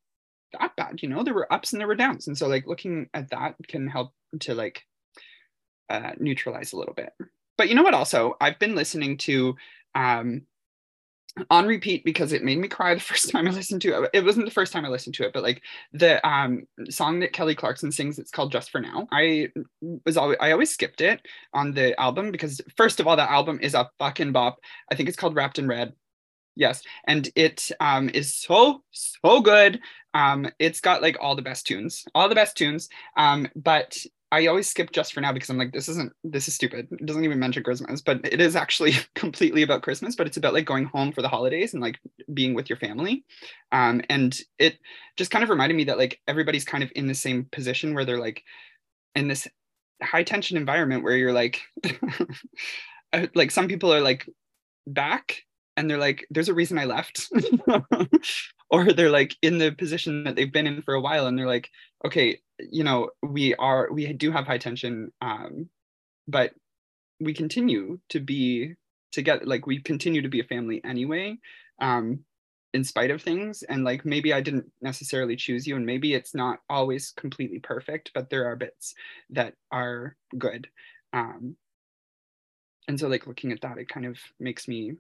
that 0.58 0.76
bad 0.76 1.04
you 1.04 1.10
know 1.10 1.24
there 1.24 1.36
were 1.36 1.52
ups 1.54 1.74
and 1.74 1.80
there 1.80 1.88
were 1.88 1.94
downs 1.94 2.26
and 2.26 2.38
so 2.38 2.48
like 2.48 2.66
looking 2.66 3.08
at 3.14 3.30
that 3.30 3.56
can 3.68 3.88
help 3.88 4.12
to 4.40 4.56
like 4.56 4.82
uh 5.90 6.14
neutralize 6.18 6.74
a 6.74 6.78
little 6.78 6.96
bit 6.96 7.12
but 7.58 7.70
you 7.70 7.76
know 7.76 7.84
what 7.84 7.94
also? 7.94 8.36
I've 8.42 8.60
been 8.60 8.76
listening 8.76 9.18
to 9.20 9.56
um 9.96 10.42
on 11.50 11.68
repeat 11.68 12.06
because 12.06 12.32
it 12.32 12.44
made 12.44 12.58
me 12.58 12.68
cry 12.68 12.94
the 12.94 13.00
first 13.12 13.30
time 13.30 13.48
i 13.48 13.52
listened 13.52 13.82
to 13.82 14.04
it. 14.04 14.10
It 14.14 14.24
wasn't 14.24 14.46
the 14.46 14.52
first 14.52 14.72
time 14.72 14.86
i 14.86 14.90
listened 14.90 15.16
to 15.16 15.26
it 15.26 15.34
but 15.34 15.44
like 15.44 15.62
the 15.94 16.26
um 16.28 16.66
song 16.90 17.20
that 17.20 17.34
kelly 17.34 17.56
clarkson 17.56 17.92
sings 17.92 18.20
it's 18.20 18.32
called 18.32 18.52
just 18.52 18.72
for 18.72 18.80
now. 18.80 19.08
I 19.12 19.50
was 20.06 20.18
always 20.18 20.38
i 20.40 20.52
always 20.52 20.72
skipped 20.72 21.02
it 21.02 21.22
on 21.54 21.74
the 21.74 22.00
album 22.00 22.32
because 22.32 22.62
first 22.78 23.00
of 23.00 23.08
all 23.08 23.16
that 23.18 23.30
album 23.30 23.60
is 23.62 23.74
a 23.74 23.90
fucking 24.00 24.32
bop. 24.32 24.60
I 24.92 24.96
think 24.96 25.10
it's 25.10 25.18
called 25.18 25.36
wrapped 25.36 25.60
in 25.60 25.68
red. 25.68 25.94
Yes. 26.56 26.82
And 27.06 27.30
it 27.36 27.70
um 27.80 28.10
is 28.10 28.34
so 28.34 28.84
so 28.92 29.42
good. 29.42 29.82
Um 30.14 30.48
it's 30.60 30.80
got 30.80 31.02
like 31.02 31.18
all 31.20 31.36
the 31.36 31.42
best 31.42 31.68
tunes 31.68 32.06
all 32.16 32.30
the 32.30 32.36
best 32.36 32.56
tunes. 32.56 32.88
Um 33.18 33.48
but 33.56 33.98
I 34.36 34.48
always 34.48 34.70
skip 34.70 34.92
just 34.92 35.14
for 35.14 35.22
now 35.22 35.32
because 35.32 35.50
I'm 35.50 35.58
like, 35.58 35.72
this 35.72 35.88
isn't, 35.88 36.12
this 36.26 36.50
is 36.50 36.56
stupid. 36.56 36.90
It 36.92 37.06
doesn't 37.06 37.24
even 37.24 37.40
mention 37.40 37.64
Christmas, 37.64 38.02
but 38.02 38.20
it 38.26 38.42
is 38.42 38.54
actually 38.58 38.92
completely 39.16 39.62
about 39.62 39.82
Christmas, 39.82 40.14
but 40.14 40.28
it's 40.28 40.36
about 40.36 40.54
like 40.54 40.66
going 40.66 40.86
home 40.86 41.14
for 41.14 41.22
the 41.22 41.30
holidays 41.30 41.74
and 41.74 41.82
like 41.82 42.00
being 42.34 42.54
with 42.54 42.70
your 42.70 42.76
family. 42.78 43.24
Um, 43.72 44.02
and 44.10 44.38
it 44.60 44.78
just 45.16 45.32
kind 45.32 45.42
of 45.42 45.50
reminded 45.50 45.76
me 45.76 45.86
that 45.86 45.98
like 45.98 46.20
everybody's 46.28 46.66
kind 46.66 46.84
of 46.84 46.92
in 46.96 47.08
the 47.08 47.16
same 47.16 47.48
position 47.54 47.94
where 47.94 48.04
they're 48.04 48.20
like 48.20 48.44
in 49.16 49.30
this 49.30 49.48
high 50.04 50.24
tension 50.24 50.58
environment 50.58 51.04
where 51.06 51.16
you're 51.16 51.32
like, 51.32 51.62
uh, 53.14 53.28
like 53.36 53.52
some 53.52 53.70
people 53.70 53.94
are 53.94 54.02
like 54.02 54.30
back 54.86 55.44
and 55.78 55.90
they're 55.90 55.98
like, 55.98 56.28
there's 56.30 56.50
a 56.50 56.54
reason 56.54 56.78
I 56.78 56.86
left. 56.86 57.30
or 58.70 58.92
they're 58.92 59.12
like 59.12 59.36
in 59.42 59.58
the 59.58 59.72
position 59.72 60.24
that 60.24 60.36
they've 60.36 60.52
been 60.52 60.68
in 60.68 60.82
for 60.82 60.94
a 60.94 61.02
while 61.02 61.28
and 61.28 61.38
they're 61.38 61.48
like, 61.48 61.70
okay, 62.06 62.40
you 62.60 62.84
know, 62.84 63.10
we 63.22 63.54
are, 63.56 63.92
we 63.92 64.12
do 64.14 64.32
have 64.32 64.46
high 64.46 64.58
tension, 64.58 65.12
um, 65.22 65.70
but 66.28 66.54
we 67.20 67.34
continue 67.34 68.00
to 68.10 68.20
be 68.20 68.74
together, 69.12 69.46
like 69.46 69.68
we 69.68 69.82
continue 69.82 70.22
to 70.22 70.30
be 70.30 70.40
a 70.40 70.46
family 70.46 70.82
anyway, 70.84 71.38
um, 71.80 72.20
in 72.74 72.84
spite 72.84 73.12
of 73.12 73.22
things. 73.22 73.64
And 73.64 73.84
like 73.84 74.06
maybe 74.06 74.34
I 74.34 74.42
didn't 74.42 74.72
necessarily 74.82 75.36
choose 75.36 75.66
you, 75.66 75.76
and 75.76 75.86
maybe 75.86 76.14
it's 76.14 76.36
not 76.36 76.60
always 76.70 77.12
completely 77.12 77.60
perfect, 77.60 78.12
but 78.14 78.30
there 78.30 78.46
are 78.48 78.56
bits 78.56 78.96
that 79.30 79.54
are 79.72 80.18
good. 80.38 80.68
Um, 81.14 81.56
and 82.88 83.00
so 83.00 83.08
like 83.08 83.28
looking 83.28 83.52
at 83.52 83.62
that, 83.62 83.78
it 83.78 83.90
kind 83.90 84.06
of 84.06 84.18
makes 84.40 84.68
me 84.68 84.94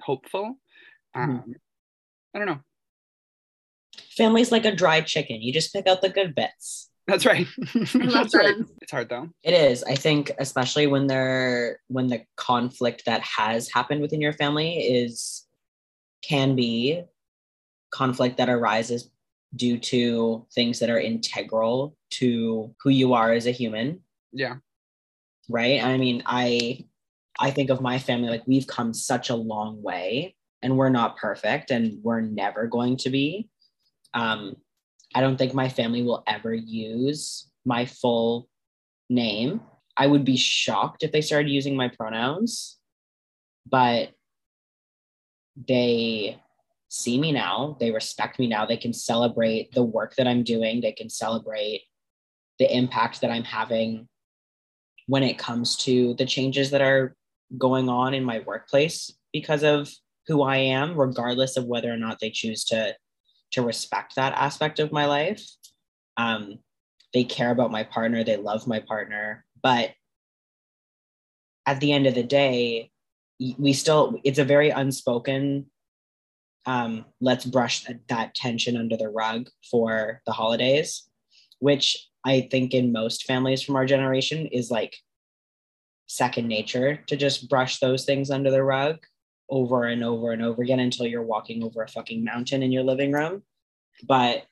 hopeful. 0.00 0.56
Um, 1.14 1.54
I 2.34 2.38
don't 2.38 2.48
know. 2.48 2.60
Family's 4.16 4.50
like 4.52 4.64
a 4.64 4.74
dried 4.74 5.06
chicken. 5.06 5.42
You 5.42 5.52
just 5.52 5.72
pick 5.72 5.86
out 5.86 6.00
the 6.02 6.08
good 6.08 6.34
bits. 6.34 6.90
That's 7.06 7.24
right. 7.24 7.46
I 7.74 7.78
love 7.98 8.12
That's 8.12 8.34
right. 8.34 8.54
It's 8.82 8.90
hard 8.90 9.08
though. 9.08 9.28
It 9.44 9.54
is. 9.54 9.84
I 9.84 9.94
think, 9.94 10.32
especially 10.38 10.86
when 10.88 11.06
there 11.06 11.80
when 11.88 12.08
the 12.08 12.22
conflict 12.36 13.04
that 13.06 13.22
has 13.22 13.70
happened 13.72 14.00
within 14.00 14.20
your 14.20 14.32
family 14.32 14.78
is 14.78 15.44
can 16.22 16.56
be 16.56 17.02
conflict 17.92 18.38
that 18.38 18.48
arises 18.48 19.10
due 19.54 19.78
to 19.78 20.44
things 20.54 20.80
that 20.80 20.90
are 20.90 20.98
integral 20.98 21.96
to 22.10 22.74
who 22.82 22.90
you 22.90 23.14
are 23.14 23.32
as 23.32 23.46
a 23.46 23.52
human, 23.52 24.00
Yeah. 24.32 24.56
right? 25.48 25.82
I 25.82 25.96
mean, 25.98 26.22
I 26.26 26.84
I 27.38 27.50
think 27.52 27.70
of 27.70 27.80
my 27.80 27.98
family 28.00 28.28
like 28.30 28.42
we've 28.46 28.66
come 28.66 28.92
such 28.92 29.30
a 29.30 29.36
long 29.36 29.80
way 29.82 30.34
and 30.62 30.76
we're 30.76 30.88
not 30.88 31.16
perfect 31.18 31.70
and 31.70 32.02
we're 32.02 32.20
never 32.22 32.66
going 32.66 32.96
to 32.98 33.10
be. 33.10 33.48
Um, 34.16 34.56
I 35.14 35.20
don't 35.20 35.36
think 35.36 35.52
my 35.52 35.68
family 35.68 36.02
will 36.02 36.24
ever 36.26 36.54
use 36.54 37.50
my 37.64 37.84
full 37.84 38.48
name. 39.10 39.60
I 39.96 40.06
would 40.06 40.24
be 40.24 40.36
shocked 40.36 41.02
if 41.02 41.12
they 41.12 41.20
started 41.20 41.50
using 41.50 41.76
my 41.76 41.88
pronouns, 41.88 42.78
but 43.70 44.10
they 45.68 46.40
see 46.88 47.18
me 47.18 47.30
now. 47.30 47.76
They 47.78 47.90
respect 47.90 48.38
me 48.38 48.46
now. 48.46 48.64
They 48.64 48.76
can 48.78 48.94
celebrate 48.94 49.72
the 49.72 49.84
work 49.84 50.16
that 50.16 50.26
I'm 50.26 50.42
doing. 50.42 50.80
They 50.80 50.92
can 50.92 51.10
celebrate 51.10 51.82
the 52.58 52.74
impact 52.74 53.20
that 53.20 53.30
I'm 53.30 53.44
having 53.44 54.08
when 55.06 55.22
it 55.22 55.38
comes 55.38 55.76
to 55.76 56.14
the 56.14 56.26
changes 56.26 56.70
that 56.70 56.80
are 56.80 57.14
going 57.58 57.90
on 57.90 58.14
in 58.14 58.24
my 58.24 58.40
workplace 58.40 59.12
because 59.32 59.62
of 59.62 59.92
who 60.26 60.42
I 60.42 60.56
am, 60.56 60.98
regardless 60.98 61.56
of 61.58 61.66
whether 61.66 61.92
or 61.92 61.98
not 61.98 62.18
they 62.18 62.30
choose 62.30 62.64
to 62.66 62.96
to 63.52 63.62
respect 63.62 64.16
that 64.16 64.34
aspect 64.34 64.78
of 64.78 64.92
my 64.92 65.06
life. 65.06 65.44
Um, 66.16 66.58
they 67.14 67.24
care 67.24 67.50
about 67.50 67.70
my 67.70 67.84
partner, 67.84 68.24
they 68.24 68.36
love 68.36 68.66
my 68.66 68.80
partner, 68.80 69.44
but 69.62 69.92
at 71.64 71.80
the 71.80 71.92
end 71.92 72.06
of 72.06 72.14
the 72.14 72.22
day, 72.22 72.90
we 73.58 73.72
still 73.72 74.18
it's 74.24 74.38
a 74.38 74.44
very 74.44 74.70
unspoken 74.70 75.66
um, 76.66 77.04
let's 77.20 77.44
brush 77.44 77.84
that, 77.84 78.00
that 78.08 78.34
tension 78.34 78.76
under 78.76 78.96
the 78.96 79.08
rug 79.08 79.48
for 79.70 80.20
the 80.26 80.32
holidays, 80.32 81.08
which 81.60 82.08
I 82.24 82.48
think 82.50 82.74
in 82.74 82.92
most 82.92 83.24
families 83.24 83.62
from 83.62 83.76
our 83.76 83.86
generation 83.86 84.46
is 84.46 84.70
like 84.70 84.96
second 86.06 86.48
nature 86.48 86.96
to 87.06 87.16
just 87.16 87.48
brush 87.48 87.78
those 87.78 88.04
things 88.04 88.30
under 88.30 88.50
the 88.50 88.64
rug 88.64 88.98
over 89.48 89.84
and 89.84 90.02
over 90.02 90.32
and 90.32 90.42
over 90.42 90.62
again 90.62 90.80
until 90.80 91.06
you're 91.06 91.22
walking 91.22 91.62
over 91.62 91.82
a 91.82 91.88
fucking 91.88 92.24
mountain 92.24 92.62
in 92.62 92.72
your 92.72 92.82
living 92.82 93.12
room. 93.12 93.42
But 94.06 94.44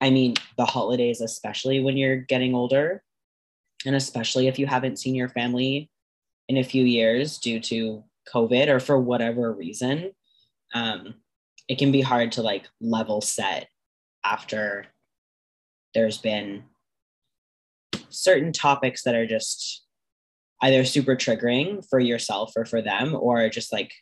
I 0.00 0.10
mean, 0.10 0.34
the 0.56 0.64
holidays, 0.64 1.20
especially 1.20 1.80
when 1.80 1.96
you're 1.96 2.16
getting 2.16 2.54
older, 2.54 3.02
and 3.84 3.96
especially 3.96 4.46
if 4.48 4.58
you 4.58 4.66
haven't 4.66 4.98
seen 4.98 5.14
your 5.14 5.28
family 5.28 5.90
in 6.48 6.56
a 6.56 6.64
few 6.64 6.84
years 6.84 7.38
due 7.38 7.60
to 7.60 8.04
COVID 8.32 8.68
or 8.68 8.80
for 8.80 8.98
whatever 8.98 9.52
reason, 9.52 10.12
um, 10.74 11.14
it 11.68 11.78
can 11.78 11.92
be 11.92 12.00
hard 12.00 12.32
to 12.32 12.42
like 12.42 12.68
level 12.80 13.20
set 13.20 13.68
after 14.24 14.86
there's 15.94 16.18
been 16.18 16.64
certain 18.08 18.52
topics 18.52 19.02
that 19.02 19.14
are 19.14 19.26
just 19.26 19.84
either 20.62 20.84
super 20.84 21.14
triggering 21.14 21.86
for 21.88 22.00
yourself 22.00 22.52
or 22.56 22.64
for 22.64 22.82
them 22.82 23.14
or 23.14 23.48
just 23.48 23.72
like 23.72 23.92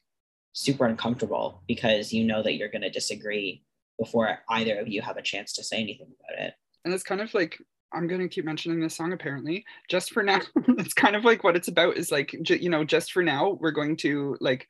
super 0.53 0.87
uncomfortable 0.87 1.63
because 1.69 2.13
you 2.13 2.25
know 2.25 2.43
that 2.43 2.55
you're 2.55 2.71
going 2.71 2.83
to 2.83 2.91
disagree 2.91 3.63
before 3.99 4.39
either 4.51 4.79
of 4.79 4.89
you 4.89 5.03
have 5.03 5.17
a 5.17 5.23
chance 5.23 5.53
to 5.55 5.65
say 5.65 5.77
anything 5.77 6.09
about 6.21 6.47
it. 6.47 6.55
And 6.85 6.95
it's 6.95 7.03
kind 7.03 7.21
of 7.21 7.33
like 7.35 7.59
i'm 7.93 8.09
going 8.09 8.21
to 8.21 8.29
keep 8.29 8.45
mentioning 8.45 8.81
this 8.81 8.97
song 8.97 9.13
apparently 9.13 9.65
just 9.89 10.13
for 10.13 10.23
now. 10.23 10.41
It's 10.79 10.95
kind 10.95 11.17
of 11.17 11.25
like 11.25 11.45
what 11.45 11.57
it's 11.57 11.69
about 11.69 11.97
is 11.97 12.11
like 12.11 12.35
ju- 12.43 12.57
you 12.57 12.71
know 12.71 12.85
just 12.85 13.13
for 13.13 13.23
now 13.23 13.59
we're 13.61 13.71
going 13.71 13.97
to 13.99 14.37
like 14.41 14.67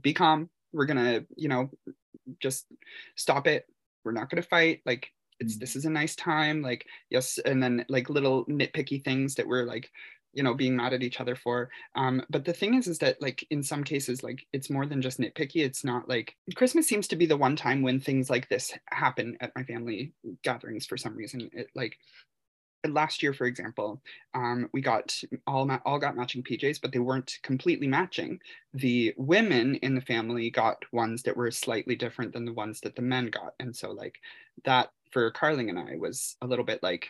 be 0.00 0.12
calm. 0.12 0.50
We're 0.72 0.86
going 0.86 1.04
to 1.04 1.26
you 1.36 1.48
know 1.48 1.70
just 2.40 2.66
stop 3.16 3.46
it. 3.46 3.66
We're 4.04 4.12
not 4.12 4.30
going 4.30 4.42
to 4.42 4.48
fight. 4.48 4.80
Like 4.86 5.10
it's 5.40 5.56
mm. 5.56 5.60
this 5.60 5.76
is 5.76 5.84
a 5.84 5.90
nice 5.90 6.16
time. 6.16 6.62
Like 6.62 6.86
yes 7.10 7.38
and 7.44 7.62
then 7.62 7.84
like 7.88 8.10
little 8.10 8.44
nitpicky 8.46 9.04
things 9.04 9.34
that 9.36 9.46
we're 9.46 9.64
like 9.64 9.90
you 10.36 10.42
know 10.42 10.54
being 10.54 10.76
mad 10.76 10.92
at 10.92 11.02
each 11.02 11.20
other 11.20 11.34
for 11.34 11.70
um 11.94 12.22
but 12.28 12.44
the 12.44 12.52
thing 12.52 12.74
is 12.74 12.86
is 12.86 12.98
that 12.98 13.20
like 13.20 13.44
in 13.50 13.62
some 13.62 13.82
cases 13.82 14.22
like 14.22 14.46
it's 14.52 14.70
more 14.70 14.86
than 14.86 15.00
just 15.00 15.18
nitpicky 15.18 15.64
it's 15.64 15.82
not 15.82 16.08
like 16.08 16.36
christmas 16.54 16.86
seems 16.86 17.08
to 17.08 17.16
be 17.16 17.26
the 17.26 17.36
one 17.36 17.56
time 17.56 17.82
when 17.82 17.98
things 17.98 18.28
like 18.28 18.48
this 18.48 18.72
happen 18.90 19.36
at 19.40 19.52
my 19.56 19.64
family 19.64 20.12
gatherings 20.42 20.86
for 20.86 20.96
some 20.96 21.16
reason 21.16 21.48
it 21.54 21.68
like 21.74 21.96
last 22.86 23.22
year 23.22 23.32
for 23.32 23.46
example 23.46 24.00
um, 24.34 24.68
we 24.72 24.80
got 24.80 25.18
all 25.46 25.64
ma- 25.64 25.80
all 25.84 25.98
got 25.98 26.14
matching 26.14 26.42
pjs 26.42 26.80
but 26.80 26.92
they 26.92 27.00
weren't 27.00 27.38
completely 27.42 27.88
matching. 27.88 28.38
The 28.74 29.12
women 29.16 29.74
in 29.76 29.96
the 29.96 30.00
family 30.00 30.50
got 30.50 30.84
ones 30.92 31.22
that 31.24 31.36
were 31.36 31.50
slightly 31.50 31.96
different 31.96 32.32
than 32.32 32.44
the 32.44 32.52
ones 32.52 32.80
that 32.82 32.94
the 32.94 33.02
men 33.02 33.26
got 33.30 33.54
and 33.58 33.74
so 33.74 33.90
like 33.90 34.14
that 34.64 34.90
for 35.10 35.30
carling 35.32 35.70
and 35.70 35.78
i 35.78 35.96
was 35.96 36.36
a 36.42 36.46
little 36.46 36.64
bit 36.64 36.80
like 36.82 37.08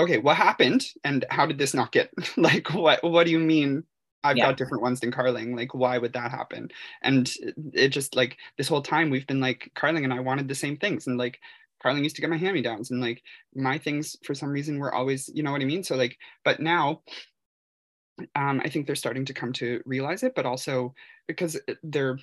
okay 0.00 0.18
what 0.18 0.36
happened 0.36 0.86
and 1.04 1.24
how 1.30 1.46
did 1.46 1.58
this 1.58 1.74
not 1.74 1.92
get 1.92 2.10
like 2.36 2.72
what 2.74 3.02
what 3.04 3.24
do 3.24 3.30
you 3.30 3.38
mean 3.38 3.84
I've 4.26 4.38
Yeah. 4.38 4.40
got 4.40 4.56
different 4.56 4.82
ones 4.82 5.00
than 5.00 5.12
Carling. 5.12 5.54
Like, 5.54 5.74
why 5.74 5.98
would 5.98 6.14
that 6.14 6.30
happen? 6.30 6.70
And 7.02 7.30
it 7.74 7.88
just 7.90 8.16
like 8.16 8.38
this 8.56 8.68
whole 8.68 8.80
time 8.80 9.10
we've 9.10 9.26
been 9.26 9.38
like 9.40 9.70
Carling 9.74 10.02
and 10.02 10.14
I 10.14 10.20
wanted 10.20 10.48
the 10.48 10.54
same 10.54 10.78
things, 10.78 11.06
and 11.06 11.18
like 11.18 11.40
Carling 11.82 12.02
used 12.02 12.16
to 12.16 12.22
get 12.22 12.30
my 12.30 12.38
hand 12.38 12.54
me 12.54 12.62
downs, 12.62 12.90
and 12.90 13.02
like 13.02 13.22
my 13.54 13.76
things 13.76 14.16
for 14.24 14.34
some 14.34 14.48
reason 14.48 14.78
were 14.78 14.94
always, 14.94 15.28
you 15.34 15.42
know 15.42 15.52
what 15.52 15.60
I 15.60 15.66
mean. 15.66 15.84
So 15.84 15.94
like, 15.94 16.16
but 16.42 16.58
now, 16.58 17.02
um, 18.34 18.60
I 18.64 18.68
think 18.68 18.86
they're 18.86 18.94
starting 18.96 19.24
to 19.26 19.34
come 19.34 19.52
to 19.54 19.82
realize 19.84 20.22
it, 20.22 20.34
but 20.34 20.46
also 20.46 20.94
because 21.26 21.60
they're 21.82 22.18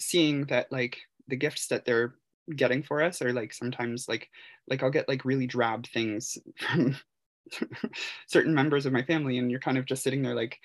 seeing 0.00 0.46
that 0.46 0.72
like 0.72 1.00
the 1.28 1.36
gifts 1.36 1.68
that 1.68 1.84
they're 1.84 2.16
getting 2.54 2.82
for 2.82 3.02
us 3.02 3.22
or 3.22 3.32
like 3.32 3.52
sometimes 3.52 4.08
like 4.08 4.28
like 4.68 4.82
I'll 4.82 4.90
get 4.90 5.08
like 5.08 5.24
really 5.24 5.46
drab 5.46 5.86
things 5.86 6.38
from 6.58 6.96
certain 8.26 8.54
members 8.54 8.86
of 8.86 8.92
my 8.92 9.02
family 9.02 9.38
and 9.38 9.50
you're 9.50 9.60
kind 9.60 9.78
of 9.78 9.86
just 9.86 10.02
sitting 10.02 10.22
there 10.22 10.34
like 10.34 10.58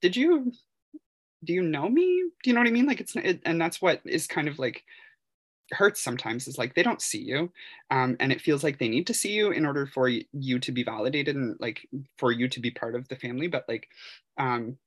did 0.00 0.16
you 0.16 0.52
do 1.44 1.52
you 1.52 1.62
know 1.62 1.88
me? 1.88 2.24
Do 2.42 2.50
you 2.50 2.54
know 2.54 2.60
what 2.60 2.68
i 2.68 2.72
mean? 2.72 2.86
Like 2.86 3.00
it's 3.00 3.14
it, 3.16 3.40
and 3.44 3.60
that's 3.60 3.80
what 3.80 4.00
is 4.04 4.26
kind 4.26 4.48
of 4.48 4.58
like 4.58 4.84
hurts 5.72 6.00
sometimes 6.00 6.48
is 6.48 6.56
like 6.56 6.74
they 6.74 6.82
don't 6.82 7.02
see 7.02 7.20
you 7.20 7.52
um, 7.90 8.16
and 8.20 8.32
it 8.32 8.40
feels 8.40 8.64
like 8.64 8.78
they 8.78 8.88
need 8.88 9.06
to 9.06 9.12
see 9.12 9.32
you 9.32 9.50
in 9.50 9.66
order 9.66 9.86
for 9.86 10.08
you 10.08 10.58
to 10.58 10.72
be 10.72 10.82
validated 10.82 11.36
and 11.36 11.56
like 11.60 11.86
for 12.16 12.32
you 12.32 12.48
to 12.48 12.58
be 12.58 12.70
part 12.70 12.94
of 12.94 13.06
the 13.08 13.16
family 13.16 13.48
but 13.48 13.66
like 13.68 13.86
um, 14.38 14.78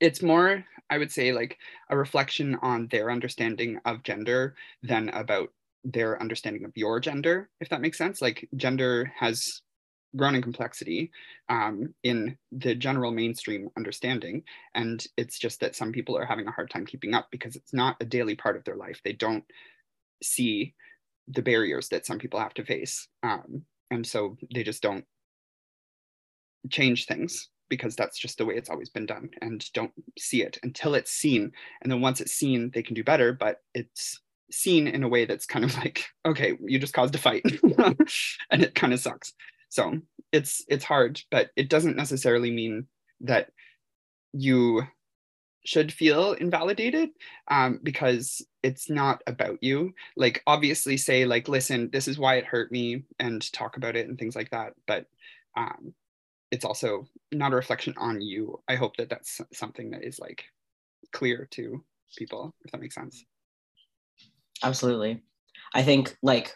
it's 0.00 0.22
more 0.22 0.64
i 0.90 0.98
would 0.98 1.10
say 1.10 1.32
like 1.32 1.58
a 1.90 1.96
reflection 1.96 2.56
on 2.62 2.88
their 2.88 3.10
understanding 3.10 3.78
of 3.84 4.02
gender 4.02 4.54
than 4.82 5.08
about 5.10 5.50
their 5.84 6.20
understanding 6.20 6.64
of 6.64 6.72
your 6.76 7.00
gender 7.00 7.48
if 7.60 7.68
that 7.68 7.80
makes 7.80 7.98
sense. 7.98 8.22
Like 8.22 8.48
gender 8.56 9.12
has 9.18 9.62
grown 10.14 10.34
in 10.34 10.42
complexity 10.42 11.10
um, 11.48 11.94
in 12.02 12.36
the 12.52 12.74
general 12.74 13.10
mainstream 13.10 13.70
understanding 13.78 14.42
and 14.74 15.06
it's 15.16 15.38
just 15.38 15.60
that 15.60 15.74
some 15.74 15.90
people 15.90 16.16
are 16.16 16.26
having 16.26 16.46
a 16.46 16.50
hard 16.50 16.70
time 16.70 16.84
keeping 16.84 17.14
up 17.14 17.28
because 17.30 17.56
it's 17.56 17.72
not 17.72 17.96
a 18.00 18.04
daily 18.04 18.34
part 18.34 18.56
of 18.56 18.64
their 18.64 18.76
life. 18.76 19.00
They 19.04 19.14
don't 19.14 19.44
see 20.22 20.74
the 21.28 21.42
barriers 21.42 21.88
that 21.88 22.04
some 22.04 22.18
people 22.18 22.38
have 22.38 22.54
to 22.54 22.64
face 22.64 23.08
um, 23.22 23.62
and 23.90 24.06
so 24.06 24.36
they 24.54 24.62
just 24.62 24.82
don't 24.82 25.04
change 26.70 27.06
things 27.06 27.48
because 27.72 27.96
that's 27.96 28.18
just 28.18 28.36
the 28.36 28.44
way 28.44 28.54
it's 28.54 28.68
always 28.68 28.90
been 28.90 29.06
done 29.06 29.30
and 29.40 29.72
don't 29.72 29.94
see 30.18 30.42
it 30.42 30.58
until 30.62 30.94
it's 30.94 31.10
seen. 31.10 31.50
And 31.80 31.90
then 31.90 32.02
once 32.02 32.20
it's 32.20 32.34
seen 32.34 32.70
they 32.74 32.82
can 32.82 32.92
do 32.92 33.02
better 33.02 33.32
but 33.32 33.62
it's 33.74 34.20
seen 34.50 34.86
in 34.86 35.02
a 35.02 35.08
way 35.08 35.24
that's 35.24 35.46
kind 35.46 35.64
of 35.64 35.74
like 35.82 36.04
okay 36.26 36.52
you 36.60 36.78
just 36.78 36.92
caused 36.92 37.14
a 37.14 37.18
fight. 37.18 37.44
And 38.50 38.62
it 38.62 38.74
kind 38.74 38.92
of 38.92 39.00
sucks. 39.00 39.32
So 39.70 40.00
it's 40.32 40.62
it's 40.68 40.84
hard 40.84 41.18
but 41.30 41.48
it 41.56 41.70
doesn't 41.70 41.96
necessarily 41.96 42.50
mean 42.50 42.88
that 43.22 43.48
you 44.34 44.82
should 45.64 45.90
feel 45.90 46.32
invalidated 46.34 47.08
um, 47.48 47.80
because 47.82 48.44
it's 48.62 48.90
not 48.90 49.22
about 49.26 49.62
you. 49.62 49.94
Like 50.14 50.42
obviously 50.46 50.98
say 50.98 51.24
like 51.24 51.48
listen 51.48 51.88
this 51.90 52.06
is 52.06 52.18
why 52.18 52.34
it 52.34 52.44
hurt 52.44 52.70
me 52.70 53.04
and 53.18 53.50
talk 53.50 53.78
about 53.78 53.96
it 53.96 54.08
and 54.08 54.18
things 54.18 54.36
like 54.36 54.50
that 54.50 54.74
but 54.86 55.06
um, 55.56 55.94
it's 56.52 56.66
also 56.66 57.06
not 57.32 57.52
a 57.52 57.56
reflection 57.56 57.94
on 57.96 58.20
you. 58.20 58.60
I 58.68 58.76
hope 58.76 58.96
that 58.98 59.08
that's 59.08 59.40
something 59.54 59.90
that 59.90 60.04
is 60.04 60.20
like 60.20 60.44
clear 61.12 61.48
to 61.52 61.82
people 62.16 62.54
if 62.64 62.70
that 62.70 62.80
makes 62.80 62.94
sense. 62.94 63.24
Absolutely. 64.62 65.22
I 65.74 65.82
think 65.82 66.14
like 66.22 66.54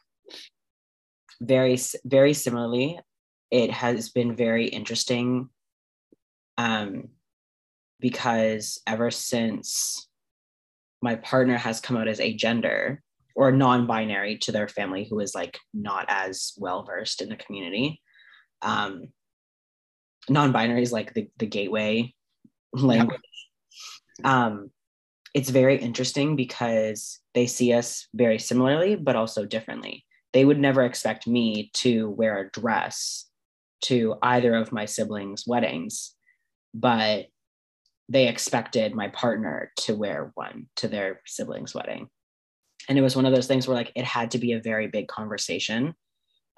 very 1.41 1.79
very 2.05 2.35
similarly 2.35 2.99
it 3.51 3.71
has 3.71 4.11
been 4.11 4.35
very 4.35 4.67
interesting 4.67 5.49
um 6.57 7.09
because 8.01 8.81
ever 8.87 9.11
since 9.11 10.09
my 11.03 11.15
partner 11.17 11.57
has 11.59 11.81
come 11.81 11.97
out 11.97 12.09
as 12.09 12.21
a 12.21 12.35
gender 12.35 13.03
or 13.35 13.53
non-binary 13.53 14.39
to 14.39 14.51
their 14.51 14.67
family 14.67 15.07
who 15.09 15.21
is 15.21 15.35
like 15.35 15.59
not 15.75 16.07
as 16.09 16.55
well 16.57 16.85
versed 16.85 17.21
in 17.21 17.29
the 17.29 17.37
community 17.37 18.01
um 18.63 19.09
non-binary 20.29 20.83
is 20.83 20.93
like 20.93 21.15
the, 21.15 21.29
the 21.39 21.47
gateway 21.47 22.13
language 22.73 23.21
um 24.25 24.71
it's 25.37 25.51
very 25.51 25.77
interesting 25.77 26.35
because 26.35 27.21
they 27.35 27.47
see 27.47 27.75
us 27.75 28.09
very 28.15 28.39
similarly 28.39 28.97
but 28.97 29.17
also 29.17 29.45
differently. 29.45 30.03
They 30.33 30.47
would 30.47 30.59
never 30.59 30.83
expect 30.83 31.27
me 31.27 31.71
to 31.75 32.09
wear 32.09 32.39
a 32.39 32.51
dress 32.51 33.27
to 33.83 34.17
either 34.23 34.55
of 34.55 34.73
my 34.73 34.87
siblings 34.87 35.45
weddings 35.47 36.15
but 36.73 37.27
they 38.09 38.29
expected 38.29 38.95
my 38.95 39.09
partner 39.09 39.73
to 39.77 39.95
wear 39.95 40.31
one 40.35 40.69
to 40.77 40.89
their 40.89 41.21
siblings 41.27 41.75
wedding. 41.75 42.09
And 42.89 42.97
it 42.97 43.03
was 43.03 43.17
one 43.17 43.27
of 43.27 43.35
those 43.35 43.47
things 43.47 43.67
where 43.69 43.77
like 43.77 43.93
it 43.95 44.05
had 44.05 44.31
to 44.31 44.39
be 44.39 44.53
a 44.53 44.63
very 44.63 44.87
big 44.87 45.07
conversation 45.09 45.95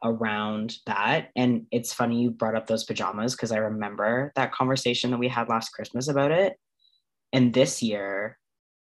around 0.05 0.77
that 0.87 1.31
and 1.35 1.67
it's 1.73 1.93
funny 1.93 2.23
you 2.23 2.31
brought 2.31 2.55
up 2.55 2.67
those 2.67 2.85
pajamas 2.85 3.35
because 3.35 3.51
i 3.51 3.57
remember 3.57 4.33
that 4.37 4.53
conversation 4.53 5.11
that 5.11 5.19
we 5.19 5.27
had 5.29 5.49
last 5.49 5.71
christmas 5.71 6.07
about 6.09 6.31
it 6.31 6.57
and 7.33 7.53
this 7.53 7.83
year 7.83 8.39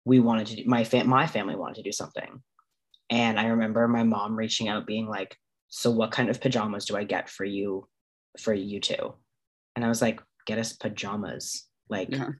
we 0.05 0.19
wanted 0.19 0.47
to 0.47 0.57
do 0.57 0.65
my 0.67 0.83
fam- 0.83 1.09
my 1.09 1.27
family 1.27 1.55
wanted 1.55 1.77
to 1.77 1.83
do 1.83 1.93
something 1.93 2.43
and 3.11 3.39
i 3.39 3.47
remember 3.47 3.87
my 3.87 4.03
mom 4.03 4.35
reaching 4.35 4.69
out 4.69 4.87
being 4.87 5.07
like 5.07 5.37
so 5.69 5.91
what 5.91 6.11
kind 6.11 6.29
of 6.29 6.41
pajamas 6.41 6.85
do 6.85 6.97
i 6.97 7.05
get 7.05 7.29
for 7.29 7.45
you 7.45 7.87
for 8.41 8.53
you 8.53 8.81
two 8.81 9.15
and 9.77 9.85
i 9.85 9.89
was 9.89 10.03
like 10.03 10.21
get 10.47 10.59
us 10.59 10.73
pajamas 10.73 11.69
like 11.89 12.11
Yeah. 12.11 12.31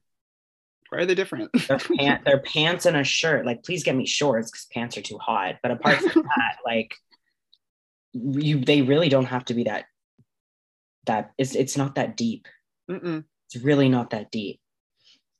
Why 0.89 0.99
are 0.99 1.05
they 1.05 1.15
different? 1.15 1.49
They're, 1.67 1.79
pant, 1.79 2.23
they're 2.25 2.39
pants 2.41 2.85
and 2.85 2.95
a 2.95 3.03
shirt. 3.03 3.45
Like, 3.45 3.63
please 3.63 3.83
get 3.83 3.95
me 3.95 4.05
shorts 4.05 4.51
because 4.51 4.67
pants 4.71 4.95
are 4.97 5.01
too 5.01 5.17
hot. 5.17 5.55
But 5.63 5.71
apart 5.71 5.97
from 5.97 6.21
that, 6.37 6.57
like, 6.63 6.95
you 8.15 8.59
they 8.59 8.81
really 8.81 9.09
don't 9.09 9.25
have 9.25 9.45
to 9.45 9.53
be 9.53 9.63
that. 9.63 9.85
That 11.05 11.31
it's 11.37 11.55
it's 11.55 11.77
not 11.77 11.95
that 11.95 12.17
deep. 12.17 12.47
Mm-mm. 12.89 13.23
It's 13.49 13.63
really 13.63 13.89
not 13.89 14.11
that 14.11 14.31
deep. 14.31 14.59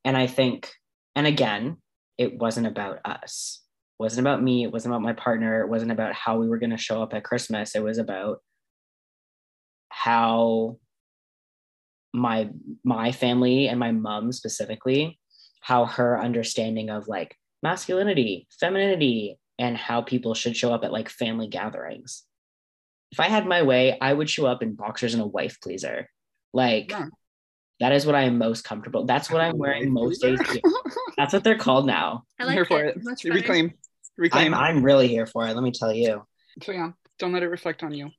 And 0.04 0.16
I 0.16 0.28
think, 0.28 0.72
and 1.16 1.26
again, 1.26 1.78
it 2.18 2.38
wasn't 2.38 2.68
about 2.68 3.00
us. 3.06 3.62
It 4.00 4.04
wasn't 4.04 4.28
about 4.28 4.44
me. 4.44 4.64
It 4.64 4.72
wasn't 4.72 4.94
about 4.94 5.02
my 5.02 5.14
partner. 5.14 5.62
It 5.62 5.70
wasn't 5.70 5.92
about 5.92 6.14
how 6.14 6.38
we 6.38 6.48
were 6.48 6.60
going 6.60 6.70
to 6.72 6.78
show 6.78 7.02
up 7.02 7.14
at 7.14 7.24
Christmas. 7.24 7.76
It 7.76 7.84
was 7.84 7.98
about 7.98 8.42
how 9.90 10.78
my 12.14 12.50
my 12.84 13.12
family 13.12 13.68
and 13.68 13.80
my 13.80 13.92
mom 13.92 14.32
specifically 14.32 15.20
how 15.62 15.86
her 15.86 16.22
understanding 16.22 16.90
of 16.90 17.08
like 17.08 17.36
masculinity 17.64 18.48
femininity 18.60 19.38
and 19.58 19.76
how 19.76 20.02
people 20.02 20.34
should 20.34 20.56
show 20.56 20.74
up 20.74 20.84
at 20.84 20.94
like 20.94 21.10
family 21.10 21.48
gatherings 21.48 22.24
if 23.16 23.20
i 23.20 23.28
had 23.30 23.46
my 23.46 23.62
way 23.64 23.98
i 24.02 24.12
would 24.14 24.30
show 24.30 24.46
up 24.46 24.62
in 24.62 24.76
boxers 24.76 25.14
and 25.14 25.24
a 25.24 25.28
wife 25.28 25.58
pleaser 25.62 26.10
like 26.54 26.92
Yeah. 26.92 27.06
that 27.80 27.94
is 27.94 28.06
what 28.06 28.16
i 28.16 28.24
am 28.24 28.38
most 28.38 28.64
comfortable 28.64 29.06
that's 29.06 29.32
what 29.32 29.42
i'm 29.42 29.58
wearing 29.58 29.92
most 29.92 30.22
days 30.22 30.40
too. 30.52 30.62
that's 31.18 31.32
what 31.34 31.44
they're 31.46 31.58
called 31.58 31.86
now 31.88 32.24
I 32.40 32.44
I'm 32.44 32.48
like 32.48 32.56
here 32.56 32.66
for 32.66 32.84
it. 32.84 32.98
it. 32.98 33.04
Much. 33.04 33.24
Reclaim. 33.24 33.74
Reclaim. 34.18 34.54
I'm, 34.54 34.78
I'm 34.78 34.84
really 34.84 35.08
here 35.08 35.26
for 35.26 35.48
it 35.48 35.54
let 35.54 35.64
me 35.64 35.72
tell 35.72 35.94
you 35.94 36.26
so 36.62 36.72
yeah, 36.72 36.92
don't 37.20 37.34
let 37.34 37.44
it 37.44 37.48
reflect 37.50 37.84
on 37.84 37.94
you. 37.94 38.12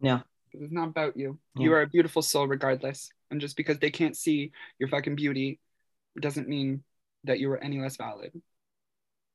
Yeah. 0.00 0.20
It's 0.52 0.72
not 0.72 0.88
about 0.88 1.16
you. 1.16 1.38
Yeah. 1.54 1.64
You 1.64 1.72
are 1.74 1.82
a 1.82 1.86
beautiful 1.86 2.22
soul 2.22 2.46
regardless. 2.48 3.10
And 3.30 3.40
just 3.40 3.56
because 3.56 3.78
they 3.78 3.90
can't 3.90 4.16
see 4.16 4.52
your 4.78 4.88
fucking 4.88 5.16
beauty 5.16 5.60
doesn't 6.18 6.48
mean 6.48 6.82
that 7.24 7.38
you 7.38 7.50
are 7.52 7.62
any 7.62 7.80
less 7.80 7.96
valid. 7.96 8.32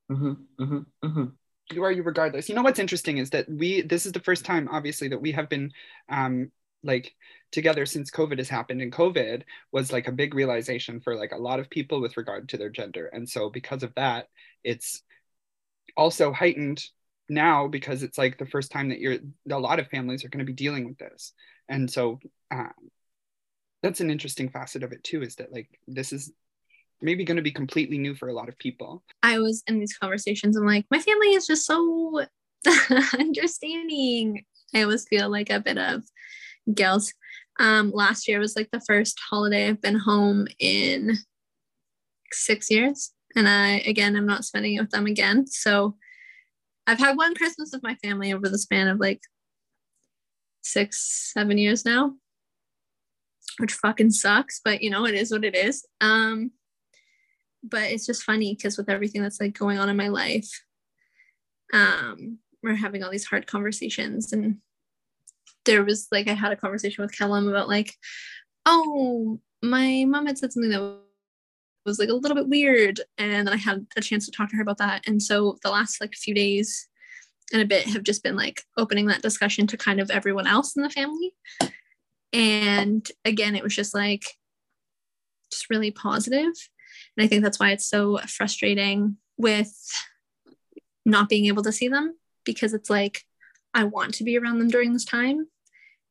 hmm 0.10 0.34
hmm 0.58 0.80
hmm 1.04 1.26
you 1.72 1.84
are 1.84 1.92
you 1.92 2.04
regardless 2.04 2.50
you 2.50 2.56
know 2.56 2.62
what's 2.62 2.80
interesting 2.80 3.18
is 3.18 3.30
that 3.30 3.50
we 3.50 3.82
this 3.82 4.06
is 4.06 4.12
the 4.12 4.20
first 4.20 4.46
time 4.46 4.68
obviously 4.72 5.08
that 5.08 5.22
we 5.22 5.32
have 5.32 5.50
been 5.50 5.72
um 6.10 6.52
like 6.84 7.14
together 7.52 7.86
since 7.86 8.10
covid 8.10 8.38
has 8.38 8.50
happened. 8.50 8.82
And 8.82 8.92
covid 8.92 9.44
was 9.72 9.92
like 9.92 10.08
a 10.08 10.12
big 10.12 10.34
realization 10.34 11.00
for 11.00 11.16
like 11.16 11.32
a 11.32 11.38
lot 11.38 11.60
of 11.60 11.70
people 11.70 12.02
with 12.02 12.18
regard 12.18 12.50
to 12.50 12.58
their 12.58 12.70
gender. 12.70 13.08
And 13.08 13.30
so 13.30 13.50
because 13.50 13.84
of 13.84 13.94
that 13.96 14.28
it's 14.64 15.04
also 15.96 16.32
heightened 16.32 16.84
now 17.30 17.68
because 17.68 18.04
it's 18.04 18.18
like 18.18 18.38
the 18.38 18.46
first 18.46 18.72
time 18.72 18.90
that 18.90 19.00
you're 19.00 19.18
a 19.50 19.60
lot 19.60 19.80
of 19.80 19.88
families 19.88 20.26
are 20.26 20.30
going 20.30 20.46
to 20.46 20.52
be 20.52 20.54
dealing 20.54 20.88
with 20.88 20.98
this. 20.98 21.34
And 21.70 21.90
so 21.90 22.20
um, 22.52 22.72
that's 23.84 24.02
an 24.02 24.12
interesting 24.12 24.50
facet 24.50 24.84
of 24.84 24.92
it 24.92 25.04
too 25.04 25.22
is 25.22 25.36
that 25.36 25.52
like 25.52 25.70
this 25.88 26.14
is 26.14 26.32
maybe 27.02 27.24
going 27.24 27.38
to 27.38 27.44
be 27.44 27.52
completely 27.52 27.98
new 27.98 28.14
for 28.16 28.30
a 28.30 28.34
lot 28.34 28.50
of 28.50 28.58
people 28.58 29.04
I 29.24 29.40
was 29.40 29.64
in 29.68 29.80
these 29.80 29.98
conversations. 29.98 30.56
I'm 30.56 30.66
like, 30.66 30.86
my 30.92 31.00
family 31.00 31.30
is 31.30 31.48
just 31.48 31.66
so 31.66 32.22
understanding. 33.18 34.46
I 34.74 34.84
always 34.84 35.08
feel 35.08 35.30
like 35.30 35.50
a 35.50 35.60
bit 35.60 35.78
of 35.78 36.04
guilt. 36.74 37.12
Um, 37.60 37.92
last 37.92 38.28
year 38.28 38.40
was 38.40 38.56
like 38.56 38.70
the 38.72 38.82
first 38.82 39.20
holiday 39.30 39.68
I've 39.68 39.82
been 39.82 40.00
home 40.00 40.48
in 40.60 41.18
six 42.32 42.72
years. 42.72 43.12
And 43.36 43.48
I, 43.48 43.80
again, 43.80 44.16
I'm 44.16 44.26
not 44.26 44.46
spending 44.46 44.76
it 44.76 44.82
with 44.82 44.92
them 44.92 45.06
again. 45.06 45.48
So 45.48 45.96
I've 46.88 47.00
had 47.00 47.18
one 47.18 47.36
Christmas 47.36 47.70
with 47.72 47.84
my 47.84 47.96
family 47.96 48.34
over 48.34 48.50
the 48.50 48.58
span 48.58 48.88
of 48.88 49.00
like 49.00 49.22
six, 50.62 51.32
seven 51.34 51.58
years 51.58 51.86
now, 51.86 52.14
which 53.60 53.74
fucking 53.74 54.12
sucks, 54.12 54.60
but 54.64 54.82
you 54.82 54.90
know, 54.90 55.06
it 55.06 55.16
is 55.16 55.32
what 55.32 55.46
it 55.46 55.56
is. 55.56 55.86
Um, 56.02 56.52
but 57.64 57.84
it's 57.84 58.06
just 58.06 58.24
funny 58.24 58.56
because 58.56 58.78
with 58.78 58.90
everything 58.90 59.22
that's 59.22 59.40
like 59.40 59.58
going 59.58 59.78
on 59.78 59.90
in 59.90 59.98
my 59.98 60.08
life 60.08 60.50
um 61.74 62.38
we're 62.64 62.76
having 62.76 63.04
all 63.04 63.12
these 63.12 63.26
hard 63.26 63.48
conversations 63.48 64.34
and 64.34 64.58
there 65.66 65.84
was 65.84 66.08
like 66.12 66.28
i 66.28 66.34
had 66.34 66.52
a 66.52 66.56
conversation 66.58 67.02
with 67.02 67.16
Callum 67.18 67.48
about 67.48 67.70
like 67.70 67.94
oh 68.66 69.40
my 69.62 70.06
mom 70.08 70.26
had 70.26 70.38
said 70.38 70.52
something 70.52 70.72
that 70.72 70.98
was 71.86 72.00
like 72.00 72.10
a 72.10 72.14
little 72.14 72.36
bit 72.36 72.48
weird 72.50 73.00
and 73.18 73.32
then 73.32 73.48
i 73.48 73.58
had 73.58 73.86
a 73.96 74.02
chance 74.02 74.26
to 74.26 74.32
talk 74.32 74.50
to 74.50 74.56
her 74.56 74.62
about 74.62 74.78
that. 74.78 75.02
And 75.08 75.22
so 75.22 75.58
the 75.64 75.72
last 75.72 76.02
like 76.02 76.14
few 76.14 76.34
days 76.34 76.88
and 77.54 77.62
a 77.62 77.66
bit 77.66 77.86
have 77.88 78.04
just 78.04 78.24
been 78.24 78.36
like 78.36 78.64
opening 78.78 79.08
that 79.08 79.22
discussion 79.22 79.68
to 79.68 79.78
kind 79.78 80.00
of 80.00 80.10
everyone 80.10 80.48
else 80.48 80.76
in 80.76 80.84
the 80.84 80.90
family. 80.90 81.34
And 82.34 83.08
again 83.26 83.56
it 83.56 83.64
was 83.64 83.76
just 83.76 83.94
like 83.94 84.24
just 85.52 85.70
really 85.70 85.92
positive 85.92 86.54
and 87.18 87.24
I 87.24 87.28
think 87.28 87.44
that's 87.44 87.60
why 87.60 87.72
it's 87.72 87.86
so 87.86 88.20
frustrating 88.28 89.18
with 89.38 89.74
not 91.06 91.30
being 91.30 91.48
able 91.48 91.64
to 91.64 91.72
see 91.72 91.88
them 91.88 92.16
because 92.46 92.74
it's 92.74 92.90
like, 92.90 93.24
I 93.74 93.86
want 93.86 94.16
to 94.16 94.24
be 94.24 94.38
around 94.38 94.60
them 94.60 94.70
during 94.70 94.94
this 94.94 95.06
time 95.06 95.48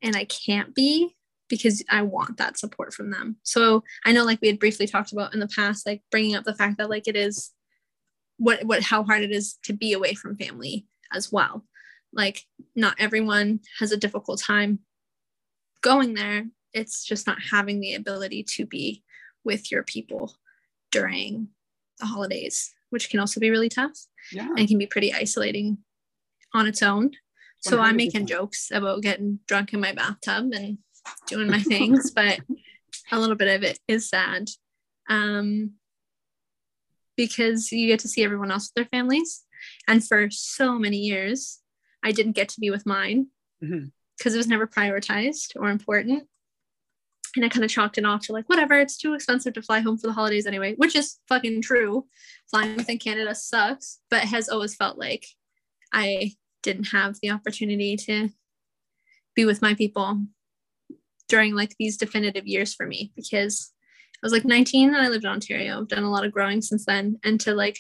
and 0.03 0.17
I 0.17 0.25
can't 0.25 0.75
be 0.75 1.15
because 1.49 1.83
I 1.91 2.03
want 2.03 2.37
that 2.39 2.59
support 2.59 2.95
from 2.95 3.11
them. 3.11 3.37
So 3.43 3.83
I 4.05 4.13
know, 4.13 4.25
like, 4.25 4.41
we 4.41 4.49
had 4.49 4.59
briefly 4.59 4.87
talked 4.87 5.13
about 5.13 5.35
in 5.35 5.41
the 5.41 5.49
past, 5.49 5.87
like 5.87 6.03
bringing 6.11 6.37
up 6.37 6.45
the 6.45 6.55
fact 6.55 6.79
that, 6.79 6.91
like, 6.91 7.09
it 7.09 7.17
is 7.17 7.51
what, 8.39 8.65
what, 8.65 8.83
how 8.83 9.03
hard 9.03 9.23
it 9.23 9.33
is 9.33 9.59
to 9.65 9.73
be 9.73 9.93
away 9.93 10.15
from 10.15 10.37
family 10.37 10.87
as 11.13 11.33
well. 11.33 11.65
Like, 12.13 12.45
not 12.77 12.97
everyone 12.99 13.61
has 13.79 13.93
a 13.93 13.97
difficult 13.97 14.41
time 14.41 14.81
going 15.83 16.15
there. 16.15 16.47
It's 16.73 17.05
just 17.05 17.27
not 17.27 17.39
having 17.51 17.81
the 17.81 17.95
ability 17.95 18.45
to 18.55 18.65
be 18.65 19.03
with 19.45 19.73
your 19.73 19.83
people 19.83 20.35
during 20.91 21.49
the 21.99 22.07
holidays, 22.07 22.73
which 22.91 23.11
can 23.11 23.21
also 23.21 23.41
be 23.41 23.51
really 23.51 23.69
tough 23.69 23.97
yeah 24.33 24.49
and 24.57 24.69
can 24.69 24.79
be 24.79 24.87
pretty 24.87 25.13
isolating 25.13 25.79
on 26.55 26.67
its 26.67 26.83
own. 26.83 27.13
So 27.63 27.79
I'm 27.79 27.97
making 27.97 28.27
jokes 28.27 28.71
about 28.73 29.03
getting 29.03 29.39
drunk 29.47 29.75
in 29.75 29.81
my 29.81 29.93
bathtub 29.93 30.51
and 30.55 30.79
doing 31.27 31.51
my 31.51 31.61
things, 31.61 32.11
but 32.15 32.41
a 33.13 33.21
little 33.21 33.37
bit 33.37 33.55
of 33.55 33.63
it 33.63 33.79
is 33.87 34.09
sad. 34.09 34.49
Um, 35.11 35.73
because 37.17 37.71
you 37.71 37.87
get 37.87 38.01
to 38.01 38.09
see 38.09 38.25
everyone 38.25 38.51
else 38.51 38.71
with 38.71 38.75
their 38.75 38.99
families. 38.99 39.43
And 39.87 40.03
for 40.07 40.31
so 40.31 40.79
many 40.79 40.97
years, 40.97 41.61
I 42.03 42.13
didn't 42.13 42.33
get 42.33 42.49
to 42.51 42.61
be 42.61 42.71
with 42.71 42.87
mine 42.87 43.27
because 43.61 44.35
it 44.35 44.39
was 44.39 44.47
never 44.47 44.67
prioritized 44.67 45.55
or 45.57 45.69
important. 45.69 46.29
And 47.37 47.45
I 47.45 47.49
kind 47.49 47.65
of 47.65 47.71
chalked 47.71 47.99
it 47.99 48.05
off 48.05 48.23
to 48.23 48.33
like, 48.33 48.49
whatever, 48.49 48.79
it's 48.79 48.97
too 48.97 49.15
expensive 49.15 49.55
to 49.55 49.63
fly 49.63 49.81
home 49.81 49.99
for 49.99 50.07
the 50.07 50.13
holidays 50.13 50.47
anyway, 50.47 50.75
which 50.77 50.97
is 50.97 51.19
fucking 51.29 51.63
true. 51.63 52.07
Flying 52.51 52.77
within 52.77 52.99
Canada 52.99 53.35
sucks, 53.35 54.01
but 54.11 54.23
has 54.23 54.49
always 54.49 54.75
felt 54.75 54.99
like 54.99 55.27
I 55.93 56.33
didn't 56.63 56.89
have 56.89 57.17
the 57.21 57.31
opportunity 57.31 57.97
to 57.97 58.31
be 59.35 59.45
with 59.45 59.63
my 59.63 59.75
people 59.75 60.21
during 61.29 61.55
like 61.55 61.77
these 61.79 61.97
definitive 61.97 62.47
years 62.47 62.75
for 62.75 62.87
me 62.87 63.13
because 63.15 63.73
I 64.17 64.27
was 64.27 64.33
like 64.33 64.45
19 64.45 64.89
and 64.89 64.97
I 64.97 65.09
lived 65.09 65.25
in 65.25 65.31
Ontario. 65.31 65.81
I've 65.81 65.89
done 65.89 66.03
a 66.03 66.11
lot 66.11 66.25
of 66.25 66.33
growing 66.33 66.61
since 66.61 66.85
then. 66.85 67.19
And 67.25 67.41
to 67.43 67.55
like 67.55 67.79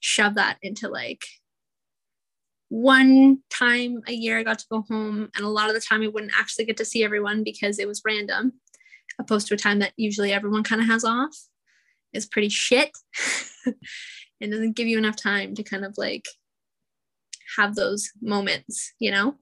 shove 0.00 0.34
that 0.36 0.56
into 0.62 0.88
like 0.88 1.24
one 2.68 3.38
time 3.50 4.02
a 4.08 4.12
year 4.12 4.38
I 4.38 4.42
got 4.42 4.58
to 4.58 4.66
go 4.70 4.84
home, 4.88 5.30
and 5.34 5.44
a 5.44 5.48
lot 5.48 5.68
of 5.68 5.74
the 5.74 5.80
time 5.80 6.02
I 6.02 6.08
wouldn't 6.08 6.32
actually 6.36 6.64
get 6.64 6.76
to 6.78 6.84
see 6.84 7.04
everyone 7.04 7.44
because 7.44 7.78
it 7.78 7.86
was 7.86 8.02
random, 8.04 8.54
opposed 9.18 9.48
to 9.48 9.54
a 9.54 9.58
time 9.58 9.78
that 9.80 9.92
usually 9.96 10.32
everyone 10.32 10.62
kind 10.62 10.80
of 10.80 10.88
has 10.88 11.04
off, 11.04 11.36
is 12.12 12.26
pretty 12.26 12.48
shit. 12.48 12.90
it 14.40 14.50
doesn't 14.50 14.76
give 14.76 14.86
you 14.86 14.98
enough 14.98 15.16
time 15.16 15.54
to 15.54 15.62
kind 15.62 15.84
of 15.84 15.94
like 15.96 16.26
have 17.56 17.74
those 17.74 18.10
moments, 18.20 18.92
you 18.98 19.10
know? 19.10 19.36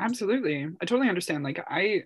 absolutely 0.00 0.66
i 0.80 0.84
totally 0.84 1.08
understand 1.08 1.44
like 1.44 1.62
i 1.68 2.02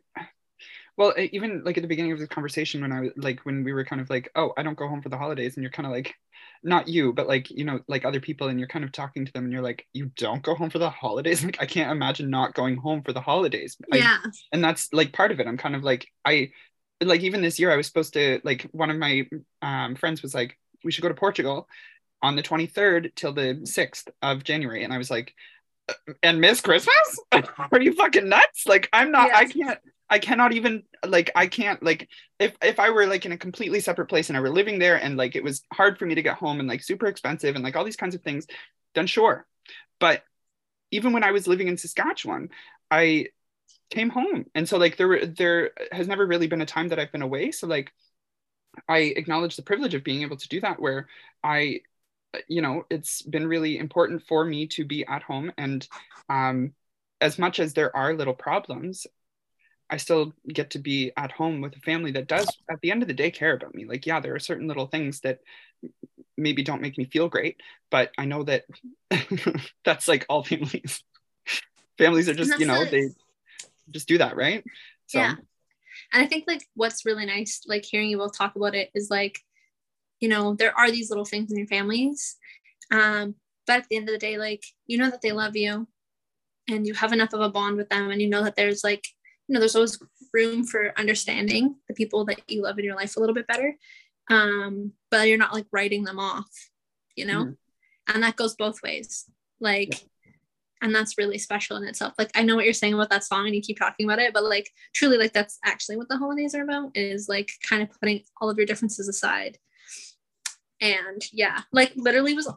well 0.97 1.13
even 1.17 1.63
like 1.65 1.77
at 1.77 1.83
the 1.83 1.89
beginning 1.89 2.13
of 2.13 2.19
the 2.19 2.27
conversation 2.27 2.81
when 2.81 2.93
i 2.93 3.01
was 3.01 3.11
like 3.17 3.41
when 3.41 3.65
we 3.65 3.73
were 3.73 3.85
kind 3.85 4.01
of 4.01 4.09
like 4.11 4.31
oh 4.37 4.53
i 4.57 4.63
don't 4.63 4.79
go 4.79 4.89
home 4.89 5.03
for 5.03 5.09
the 5.09 5.19
holidays 5.19 5.57
and 5.57 5.63
you're 5.63 5.71
kind 5.71 5.87
of 5.87 5.93
like 5.93 6.15
not 6.63 6.89
you 6.89 7.13
but 7.13 7.29
like 7.29 7.51
you 7.51 7.65
know 7.65 7.81
like 7.89 8.05
other 8.05 8.21
people 8.21 8.49
and 8.49 8.59
you're 8.59 8.69
kind 8.69 8.85
of 8.85 8.93
talking 8.93 9.25
to 9.25 9.33
them 9.33 9.45
and 9.45 9.53
you're 9.53 9.63
like 9.63 9.87
you 9.93 10.11
don't 10.17 10.43
go 10.43 10.55
home 10.55 10.71
for 10.71 10.79
the 10.79 10.91
holidays? 10.91 11.45
Like 11.45 11.59
i 11.61 11.67
can't 11.67 11.93
imagine 11.93 12.31
not 12.31 12.55
going 12.55 12.77
home 12.77 13.03
for 13.03 13.13
the 13.13 13.21
holidays. 13.21 13.77
I- 13.93 13.99
yeah. 13.99 14.19
and 14.53 14.65
that's 14.65 14.93
like 14.93 15.13
part 15.13 15.31
of 15.33 15.41
it. 15.41 15.47
I'm 15.47 15.59
kind 15.59 15.77
of 15.77 15.85
like 15.85 16.07
i 16.25 16.51
like 17.03 17.21
even 17.21 17.43
this 17.43 17.59
year 17.59 17.71
i 17.71 17.77
was 17.77 17.87
supposed 17.87 18.15
to 18.15 18.41
like 18.43 18.63
one 18.73 18.91
of 18.91 18.97
my 18.97 19.29
um, 19.61 19.97
friends 19.97 20.23
was 20.23 20.35
like 20.35 20.59
we 20.83 20.91
should 20.91 21.03
go 21.03 21.09
to 21.09 21.15
portugal 21.15 21.69
on 22.23 22.37
the 22.37 22.43
23rd 22.43 23.15
till 23.15 23.35
the 23.35 23.61
6th 23.65 24.09
of 24.23 24.43
january 24.45 24.83
and 24.83 24.93
i 24.93 24.99
was 24.99 25.11
like 25.11 25.35
"Uh, 25.89 26.15
and 26.23 26.41
miss 26.41 26.61
christmas? 26.63 27.21
Are 27.33 27.81
you 27.83 27.93
fucking 27.93 28.29
nuts? 28.29 28.67
Like 28.67 28.89
i'm 28.95 29.13
not 29.13 29.31
i 29.35 29.45
can't 29.45 29.79
i 30.11 30.19
cannot 30.19 30.53
even 30.53 30.83
like 31.07 31.31
i 31.35 31.47
can't 31.47 31.83
like 31.83 32.09
if 32.39 32.57
if 32.63 32.79
i 32.79 32.91
were 32.91 33.07
like 33.07 33.27
in 33.27 33.33
a 33.33 33.39
completely 33.39 33.81
separate 33.81 34.09
place 34.09 34.29
and 34.29 34.37
i 34.37 34.41
were 34.41 34.51
living 34.51 34.79
there 34.79 34.97
and 35.03 35.17
like 35.17 35.37
it 35.37 35.45
was 35.45 35.63
hard 35.73 35.99
for 35.99 36.07
me 36.07 36.15
to 36.15 36.23
get 36.23 36.37
home 36.37 36.61
and 36.61 36.69
like 36.69 36.83
super 36.83 37.07
expensive 37.07 37.55
and 37.55 37.65
like 37.65 37.77
all 37.77 37.85
these 37.85 37.97
kinds 37.97 38.15
of 38.15 38.23
things 38.23 38.47
then 38.95 39.07
sure. 39.07 39.47
But 40.01 40.23
even 40.91 41.13
when 41.13 41.25
i 41.25 41.33
was 41.33 41.47
living 41.47 41.69
in 41.69 41.77
saskatchewan 41.77 42.51
i 42.91 43.27
came 43.91 44.11
home. 44.11 44.47
And 44.55 44.69
so 44.69 44.79
like 44.79 44.97
there 44.97 45.09
were 45.09 45.27
there 45.27 45.71
has 45.93 46.09
never 46.09 46.27
really 46.27 46.47
been 46.47 46.61
a 46.61 46.67
time 46.67 46.89
that 46.89 46.99
i've 46.99 47.13
been 47.13 47.23
away. 47.23 47.53
So 47.53 47.67
like 47.67 47.93
I 48.89 48.99
acknowledge 48.99 49.57
the 49.57 49.63
privilege 49.63 49.95
of 49.95 50.05
being 50.05 50.23
able 50.23 50.37
to 50.37 50.49
do 50.49 50.61
that 50.61 50.81
where 50.81 51.09
I 51.43 51.81
you 52.49 52.61
know 52.61 52.85
it's 52.91 53.23
been 53.23 53.47
really 53.47 53.79
important 53.79 54.23
for 54.29 54.45
me 54.45 54.67
to 54.69 54.85
be 54.85 55.07
at 55.07 55.23
home. 55.23 55.53
And 55.57 55.87
um 56.29 56.73
as 57.21 57.39
much 57.39 57.61
as 57.61 57.73
there 57.73 57.95
are 57.97 58.15
little 58.15 58.35
problems 58.35 59.07
I 59.89 59.99
still 59.99 60.33
get 60.49 60.71
to 60.71 60.79
be 60.79 61.13
at 61.17 61.33
home 61.33 61.61
with 61.61 61.77
a 61.77 61.81
family 61.81 62.11
that 62.13 62.27
does 62.27 62.49
at 62.71 62.81
the 62.81 62.91
end 62.91 63.03
of 63.03 63.09
the 63.09 63.15
day 63.15 63.31
care 63.31 63.55
about 63.55 63.75
me 63.75 63.85
like 63.85 64.07
yeah 64.07 64.21
there 64.21 64.35
are 64.35 64.41
certain 64.41 64.69
little 64.69 64.87
things 64.87 65.21
that 65.21 65.41
maybe 66.37 66.63
don't 66.63 66.83
make 66.83 66.99
me 66.99 67.05
feel 67.05 67.29
great 67.29 67.61
but 67.91 68.11
I 68.19 68.25
know 68.25 68.43
that 68.45 68.65
that's 69.85 70.09
like 70.09 70.27
all 70.29 70.43
families 70.43 71.03
families 71.99 72.29
are 72.29 72.35
just 72.35 72.59
you 72.59 72.67
know 72.67 72.85
they 72.85 73.09
just 73.91 74.09
do 74.09 74.19
that 74.19 74.37
right 74.37 74.65
so 75.07 75.21
Yeah. 75.21 75.35
And 76.13 76.23
I 76.23 76.27
think 76.27 76.45
like 76.47 76.67
what's 76.75 77.07
really 77.07 77.27
nice, 77.27 77.63
like 77.67 77.85
hearing 77.85 78.11
you 78.11 78.19
both 78.19 78.37
talk 78.37 78.57
about 78.57 78.75
it, 78.75 78.91
is 78.95 79.11
like, 79.11 79.41
you 80.21 80.29
know, 80.29 80.55
there 80.55 80.77
are 80.79 80.91
these 80.91 81.11
little 81.11 81.25
things 81.25 81.51
in 81.51 81.59
your 81.59 81.67
families. 81.67 82.37
Um, 82.91 83.35
but 83.67 83.79
at 83.79 83.89
the 83.89 83.97
end 83.97 84.09
of 84.09 84.13
the 84.13 84.19
day, 84.19 84.39
like 84.39 84.65
you 84.87 84.99
know 84.99 85.11
that 85.11 85.23
they 85.23 85.33
love 85.33 85.57
you 85.57 85.89
and 86.69 86.87
you 86.87 86.95
have 86.95 87.13
enough 87.13 87.33
of 87.33 87.41
a 87.41 87.49
bond 87.49 87.77
with 87.77 87.89
them 87.89 88.11
and 88.11 88.21
you 88.21 88.29
know 88.29 88.45
that 88.45 88.57
there's 88.57 88.85
like, 88.85 89.07
you 89.49 89.55
know, 89.55 89.61
there's 89.61 89.77
always 89.77 89.99
room 90.33 90.65
for 90.65 90.93
understanding 90.99 91.77
the 91.89 91.95
people 91.95 92.25
that 92.27 92.41
you 92.49 92.63
love 92.63 92.79
in 92.79 92.85
your 92.85 92.97
life 92.97 93.17
a 93.17 93.21
little 93.21 93.35
bit 93.35 93.47
better. 93.47 93.77
Um, 94.29 94.93
but 95.11 95.29
you're 95.29 95.39
not 95.39 95.55
like 95.55 95.67
writing 95.71 96.05
them 96.05 96.19
off, 96.19 96.51
you 97.15 97.25
know? 97.27 97.45
Mhm. 97.45 97.57
And 98.09 98.23
that 98.23 98.37
goes 98.37 98.57
both 98.57 98.83
ways. 98.83 99.25
Like 99.61 100.05
and 100.83 100.95
that's 100.95 101.17
really 101.17 101.39
special 101.39 101.77
in 101.77 101.85
itself. 101.85 102.15
Like 102.19 102.31
I 102.35 102.43
know 102.43 102.55
what 102.55 102.65
you're 102.65 102.75
saying 102.75 102.95
about 102.95 103.11
that 103.11 103.25
song 103.25 103.47
and 103.47 103.55
you 103.55 103.63
keep 103.63 103.79
talking 103.79 104.07
about 104.07 104.19
it, 104.19 104.35
but 104.35 104.45
like 104.45 104.71
truly 104.95 105.17
like 105.17 105.33
that's 105.33 105.59
actually 105.65 105.97
what 105.97 106.09
the 106.09 106.19
holidays 106.19 106.55
are 106.55 106.63
about 106.63 106.91
is 106.95 107.29
like 107.29 107.51
kind 107.67 107.83
of 107.83 107.91
putting 107.99 108.23
all 108.41 108.51
of 108.51 108.57
your 108.59 108.67
differences 108.67 109.09
aside. 109.09 109.59
And 110.81 111.25
yeah, 111.33 111.63
like 111.73 111.93
literally 111.97 112.35
was 112.35 112.53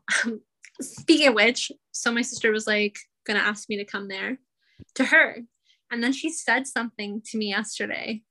speaking 0.82 1.28
of 1.30 1.34
which, 1.34 1.71
so 1.91 2.12
my 2.12 2.21
sister 2.21 2.52
was 2.52 2.67
like 2.67 2.97
gonna 3.25 3.39
ask 3.39 3.69
me 3.69 3.78
to 3.78 3.86
come 3.86 4.08
there 4.08 4.38
to 4.95 5.06
her. 5.06 5.38
And 5.91 6.04
then 6.04 6.13
she 6.13 6.32
said 6.32 6.67
something 6.67 7.21
to 7.28 7.38
me 7.38 7.49
yesterday. 7.49 8.21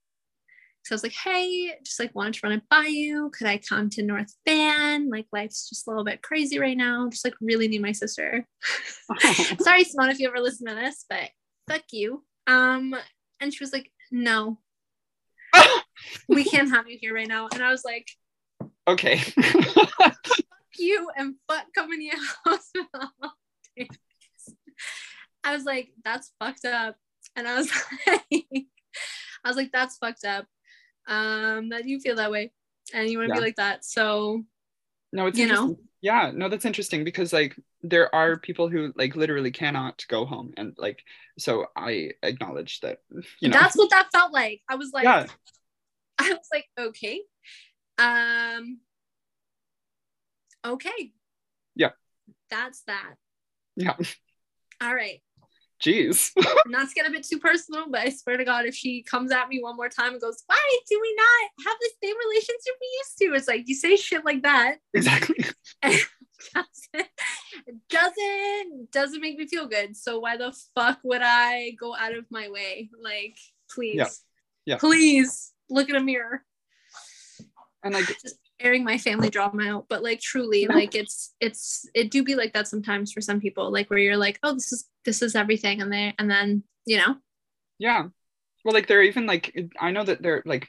So 0.85 0.94
I 0.94 0.97
was 0.97 1.03
like, 1.03 1.12
hey, 1.12 1.75
just 1.85 2.01
like 2.01 2.14
wanted 2.14 2.35
to 2.35 2.40
run 2.44 2.53
it 2.53 2.62
by 2.71 2.87
you. 2.87 3.31
Could 3.37 3.47
I 3.47 3.59
come 3.59 3.90
to 3.90 4.03
North 4.03 4.33
Van? 4.47 5.11
Like 5.11 5.27
life's 5.33 5.68
just 5.68 5.87
a 5.87 5.90
little 5.90 6.05
bit 6.05 6.23
crazy 6.23 6.59
right 6.59 6.77
now. 6.77 7.09
Just 7.11 7.25
like 7.25 7.35
really 7.40 7.68
need 7.68 7.83
my 7.83 7.92
sister. 7.92 8.47
Sorry, 9.61 9.85
Simone, 9.85 10.11
if 10.11 10.18
you 10.18 10.29
ever 10.29 10.40
listen 10.40 10.66
to 10.66 10.75
this, 10.75 11.05
but 11.11 11.31
fuck 11.68 11.83
you. 11.92 12.25
Um, 12.47 12.94
and 13.40 13.53
she 13.53 13.62
was 13.62 13.73
like, 13.73 13.90
no, 14.11 14.59
we 16.29 16.44
can't 16.44 16.71
have 16.71 16.88
you 16.88 16.97
here 16.99 17.14
right 17.14 17.29
now. 17.29 17.49
And 17.53 17.62
I 17.62 17.71
was 17.71 17.85
like, 17.85 18.09
okay 18.88 19.21
fuck 19.99 20.79
you 20.79 21.09
and 21.16 21.35
fuck 21.49 21.66
coming 21.75 21.99
to 21.99 22.05
your 22.05 22.16
house. 22.44 22.71
with 22.75 22.87
all 22.94 23.33
this." 23.77 23.88
I 25.44 25.55
was 25.55 25.64
like, 25.64 25.90
that's 26.05 26.33
fucked 26.40 26.64
up. 26.64 26.97
And 27.37 27.47
I 27.47 27.57
was 27.57 27.71
like, 28.07 28.67
I 29.45 29.49
was 29.49 29.57
like, 29.57 29.71
that's 29.73 29.97
fucked 29.99 30.25
up. 30.25 30.47
Um, 31.07 31.71
that 31.71 31.87
you 31.87 32.01
feel 32.01 32.17
that 32.17 32.31
way 32.31 32.53
and 32.93 33.11
you 33.11 33.19
want 33.19 33.29
to 33.31 33.35
Yeah. 33.35 33.41
be 33.41 33.47
like 33.47 33.57
that. 33.57 33.85
So 33.85 34.45
no 35.12 35.27
it's 35.27 35.38
You 35.38 35.47
know? 35.47 35.79
yeah 36.01 36.31
no 36.35 36.49
that's 36.49 36.64
interesting 36.64 37.03
because 37.03 37.33
like 37.33 37.57
there 37.83 38.14
are 38.14 38.38
people 38.38 38.69
who 38.69 38.93
like 38.95 39.17
literally 39.17 39.51
cannot 39.51 40.05
go 40.09 40.25
home 40.25 40.53
and 40.57 40.75
like 40.79 41.03
so 41.38 41.67
i 41.77 42.11
acknowledge 42.23 42.81
that 42.81 42.99
you 43.41 43.49
know 43.49 43.55
that's 43.59 43.77
what 43.77 43.91
that 43.91 44.09
felt 44.12 44.33
like. 44.33 44.61
I 44.69 44.75
was 44.77 44.91
like, 44.93 45.05
yeah 45.05 45.27
I 46.19 46.31
was 46.31 46.49
like, 46.53 46.67
okay. 46.79 47.23
Um 47.99 48.79
okay. 50.64 51.12
Yeah. 51.75 51.91
That's 52.51 52.83
that. 52.83 53.14
yeah 53.77 53.97
All 54.81 54.95
right. 54.95 55.21
Jeez 55.83 56.33
Not 56.67 56.88
to 56.88 56.95
get 56.95 57.09
a 57.09 57.11
bit 57.11 57.25
too 57.25 57.38
personal, 57.38 57.87
but 57.88 58.01
I 58.01 58.11
swear 58.11 58.37
to 58.37 58.45
God, 58.45 58.67
if 58.67 58.75
she 58.75 59.03
comes 59.03 59.31
at 59.33 59.49
me 59.49 59.62
one 59.62 59.77
more 59.77 59.88
time 59.88 60.12
and 60.12 60.21
goes, 60.21 60.43
Why 60.47 60.79
do 60.88 60.99
we 61.01 61.14
not 61.17 61.67
have 61.67 61.77
the 61.81 61.91
same 62.03 62.17
relationship 62.29 62.75
we 62.81 62.99
used 62.99 63.19
to? 63.19 63.25
It's 63.37 63.49
like 63.49 63.69
you 63.69 63.75
say 63.75 63.97
shit 63.97 64.25
like 64.25 64.43
that. 64.43 64.77
exactly 64.95 65.45
doesn't 66.53 67.09
doesn't 67.88 68.91
doesn't 68.93 69.21
make 69.21 69.38
me 69.38 69.47
feel 69.47 69.67
good. 69.67 69.97
So 69.97 70.19
why 70.21 70.37
the 70.37 70.57
fuck 70.75 70.99
would 71.05 71.23
I 71.23 71.73
go 71.79 71.95
out 71.97 72.14
of 72.17 72.25
my 72.31 72.49
way? 72.49 72.91
Like, 73.03 73.37
please. 73.71 73.97
Yeah. 73.97 74.09
Yeah. 74.67 74.77
Please 74.79 75.53
look 75.71 75.88
in 75.88 75.97
a 75.97 76.01
mirror. 76.01 76.45
and 77.83 77.95
like 77.95 78.07
just 78.07 78.38
airing 78.61 78.85
my 78.85 78.99
family 78.99 79.31
drama 79.31 79.64
out 79.64 79.87
but 79.88 80.03
like 80.03 80.21
truly 80.21 80.66
like 80.66 80.94
it's 80.94 81.35
it's 81.40 81.88
it 81.94 82.11
do 82.11 82.23
be 82.23 82.35
like 82.35 82.53
that 82.53 82.68
sometimes 82.68 83.12
for 83.12 83.21
some 83.21 83.40
people 83.40 83.73
like 83.73 83.88
where 83.90 83.99
you're 83.99 84.16
like 84.16 84.38
oh 84.42 84.55
this 84.55 84.73
is 84.73 84.88
this 85.05 85.23
is 85.23 85.35
everything 85.35 85.81
and 85.81 85.92
they 85.92 86.14
and 86.18 86.31
then 86.31 86.62
you 86.85 86.97
know? 86.97 87.16
Yeah. 87.79 88.07
Well 88.64 88.75
like 88.75 88.87
there 88.87 88.99
are 88.99 89.03
even 89.03 89.25
like 89.25 89.57
i 89.81 89.90
know 89.90 90.05
that 90.05 90.21
they're 90.21 90.42
like 90.44 90.68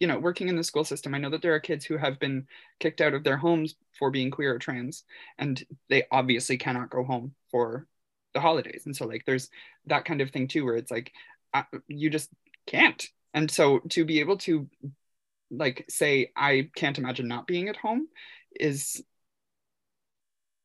you 0.00 0.06
know 0.06 0.18
working 0.18 0.48
in 0.48 0.56
the 0.56 0.64
school 0.64 0.84
system 0.84 1.14
i 1.14 1.18
know 1.18 1.30
that 1.30 1.42
there 1.42 1.54
are 1.54 1.60
kids 1.60 1.84
who 1.84 1.96
have 1.96 2.18
been 2.18 2.46
kicked 2.80 3.00
out 3.00 3.14
of 3.14 3.22
their 3.24 3.36
homes 3.36 3.76
for 3.98 4.10
being 4.10 4.30
queer 4.30 4.54
or 4.54 4.58
trans 4.58 5.04
and 5.38 5.64
they 5.88 6.04
obviously 6.10 6.56
cannot 6.56 6.90
go 6.90 7.04
home 7.04 7.34
for 7.50 7.86
the 8.32 8.40
holidays 8.40 8.82
and 8.86 8.96
so 8.96 9.06
like 9.06 9.24
there's 9.26 9.48
that 9.84 10.04
kind 10.04 10.20
of 10.20 10.30
thing 10.30 10.48
too 10.48 10.64
where 10.64 10.76
it's 10.76 10.90
like 10.90 11.12
uh, 11.54 11.62
you 11.88 12.10
just 12.10 12.30
can't. 12.66 13.08
And 13.32 13.50
so 13.50 13.80
to 13.90 14.04
be 14.04 14.20
able 14.20 14.38
to 14.38 14.68
like 15.50 15.84
say 15.88 16.30
i 16.36 16.68
can't 16.76 16.98
imagine 16.98 17.28
not 17.28 17.46
being 17.46 17.68
at 17.68 17.76
home 17.76 18.06
is 18.58 19.02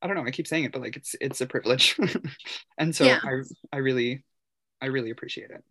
i 0.02 0.08
don't 0.08 0.16
know 0.16 0.24
i 0.26 0.32
keep 0.32 0.48
saying 0.48 0.64
it 0.64 0.72
but 0.72 0.82
like 0.82 0.96
it's 0.96 1.16
it's 1.22 1.42
a 1.42 1.46
privilege. 1.46 1.96
And 2.78 2.96
so 2.96 3.06
Yeah. 3.06 3.20
i 3.24 3.42
i 3.74 3.78
really 3.78 4.24
i 4.82 4.88
really 4.88 5.12
appreciate 5.12 5.52
it. 5.52 5.64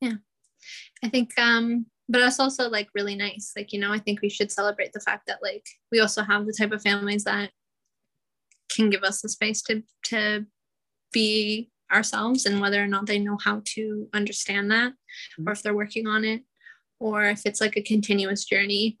Yeah. 0.00 0.14
i 1.04 1.08
think 1.08 1.30
um 1.38 1.86
but 2.10 2.22
it's 2.22 2.40
also 2.40 2.70
like 2.70 2.88
really 2.94 3.14
nice. 3.16 3.52
Like 3.54 3.72
you 3.74 3.80
know 3.80 3.92
i 3.92 3.98
think 3.98 4.22
we 4.22 4.30
should 4.30 4.50
celebrate 4.50 4.92
the 4.94 5.00
fact 5.00 5.26
that 5.26 5.40
like 5.42 5.66
we 5.92 6.00
also 6.00 6.22
have 6.22 6.46
the 6.46 6.54
type 6.58 6.72
of 6.72 6.80
families 6.80 7.24
that 7.24 7.50
can 8.74 8.88
give 8.88 9.02
us 9.02 9.20
the 9.20 9.28
space 9.28 9.60
to 9.62 9.82
to 10.04 10.46
be 11.12 11.70
ourselves 11.92 12.46
and 12.46 12.60
whether 12.60 12.82
or 12.82 12.86
not 12.86 13.06
they 13.06 13.18
know 13.18 13.38
how 13.42 13.60
to 13.64 14.08
understand 14.14 14.70
that 14.70 14.92
or 15.46 15.52
if 15.52 15.62
they're 15.62 15.74
working 15.74 16.06
on 16.06 16.24
it 16.24 16.42
or 17.00 17.24
if 17.24 17.42
it's 17.44 17.60
like 17.60 17.76
a 17.76 17.82
continuous 17.82 18.44
journey 18.44 18.96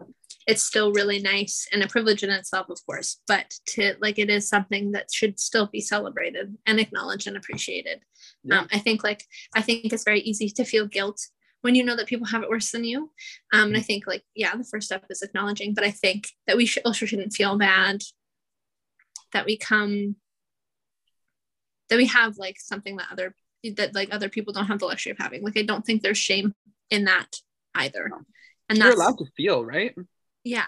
it's 0.46 0.62
still 0.62 0.92
really 0.92 1.18
nice 1.18 1.68
and 1.72 1.82
a 1.82 1.88
privilege 1.88 2.22
in 2.22 2.30
itself 2.30 2.68
of 2.70 2.78
course 2.86 3.20
but 3.26 3.54
to 3.66 3.94
like 4.00 4.18
it 4.18 4.30
is 4.30 4.48
something 4.48 4.92
that 4.92 5.12
should 5.12 5.38
still 5.38 5.66
be 5.66 5.80
celebrated 5.80 6.56
and 6.66 6.80
acknowledged 6.80 7.26
and 7.26 7.36
appreciated. 7.36 8.00
Yeah. 8.44 8.60
um, 8.60 8.68
i 8.72 8.78
think 8.78 9.04
like 9.04 9.24
i 9.54 9.62
think 9.62 9.92
it's 9.92 10.04
very 10.04 10.20
easy 10.20 10.48
to 10.48 10.64
feel 10.64 10.86
guilt 10.86 11.20
when 11.60 11.74
you 11.74 11.84
know 11.84 11.96
that 11.96 12.06
people 12.06 12.26
have 12.28 12.42
it 12.44 12.48
worse 12.48 12.70
than 12.70 12.84
you. 12.84 13.10
Um, 13.52 13.68
and 13.68 13.76
i 13.76 13.80
think 13.80 14.06
like 14.06 14.22
yeah 14.34 14.56
the 14.56 14.64
first 14.64 14.86
step 14.86 15.04
is 15.10 15.22
acknowledging 15.22 15.74
but 15.74 15.84
i 15.84 15.90
think 15.90 16.28
that 16.46 16.56
we 16.56 16.66
should 16.66 16.84
also 16.86 17.04
shouldn't 17.04 17.32
feel 17.34 17.58
bad 17.58 18.02
that 19.32 19.44
we 19.44 19.56
come 19.56 20.16
that 21.90 21.96
we 21.96 22.06
have 22.06 22.38
like 22.38 22.58
something 22.58 22.96
that 22.96 23.08
other 23.10 23.34
that 23.76 23.94
like 23.94 24.08
other 24.12 24.28
people 24.28 24.52
don't 24.52 24.66
have 24.66 24.78
the 24.78 24.86
luxury 24.86 25.12
of 25.12 25.18
having. 25.18 25.42
Like 25.42 25.58
i 25.58 25.62
don't 25.62 25.84
think 25.84 26.02
there's 26.02 26.18
shame 26.18 26.54
in 26.90 27.04
that 27.04 27.36
either. 27.74 28.10
And 28.68 28.78
you're 28.78 28.88
that's 28.88 28.96
allowed 28.96 29.18
to 29.18 29.26
feel 29.36 29.64
right? 29.64 29.94
Yeah. 30.44 30.66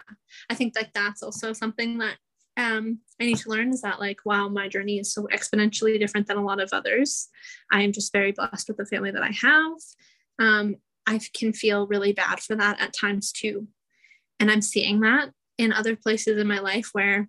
I 0.49 0.55
think 0.55 0.75
like 0.77 0.93
that's 0.93 1.23
also 1.23 1.53
something 1.53 1.99
that 1.99 2.17
um 2.57 2.99
i 3.21 3.25
need 3.25 3.37
to 3.37 3.49
learn 3.49 3.71
is 3.71 3.81
that 3.83 4.01
like 4.01 4.19
wow 4.25 4.49
my 4.49 4.69
journey 4.69 4.99
is 4.99 5.13
so 5.13 5.29
exponentially 5.33 5.99
different 5.99 6.27
than 6.27 6.37
a 6.37 6.45
lot 6.45 6.61
of 6.61 6.69
others 6.73 7.29
i 7.71 7.83
am 7.83 7.93
just 7.93 8.13
very 8.13 8.33
blessed 8.33 8.67
with 8.69 8.77
the 8.77 8.87
family 8.87 9.11
that 9.11 9.23
i 9.23 9.31
have. 9.31 9.73
Um 10.39 10.77
i 11.07 11.21
can 11.33 11.53
feel 11.53 11.87
really 11.87 12.13
bad 12.13 12.41
for 12.41 12.57
that 12.57 12.81
at 12.81 12.93
times 12.93 13.33
too. 13.33 13.69
And 14.39 14.51
i'm 14.51 14.63
seeing 14.63 15.01
that 15.01 15.31
in 15.59 15.73
other 15.73 15.97
places 15.97 16.39
in 16.39 16.47
my 16.49 16.59
life 16.59 16.91
where 16.93 17.29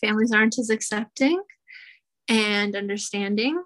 families 0.00 0.32
aren't 0.32 0.58
as 0.58 0.70
accepting 0.70 1.42
and 2.28 2.76
understanding 2.76 3.62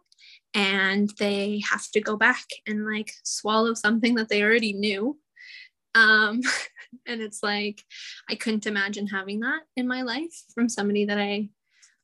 and 0.54 1.10
they 1.18 1.62
have 1.70 1.90
to 1.90 2.00
go 2.00 2.16
back 2.16 2.46
and 2.66 2.86
like 2.86 3.12
swallow 3.24 3.74
something 3.74 4.14
that 4.14 4.28
they 4.28 4.42
already 4.42 4.72
knew. 4.72 5.18
Um 5.94 6.40
and 7.06 7.20
it's 7.20 7.42
like 7.42 7.82
i 8.30 8.36
couldn't 8.36 8.68
imagine 8.68 9.08
having 9.08 9.40
that 9.40 9.62
in 9.76 9.88
my 9.88 10.02
life 10.02 10.44
from 10.54 10.68
somebody 10.68 11.04
that 11.04 11.18
i 11.18 11.48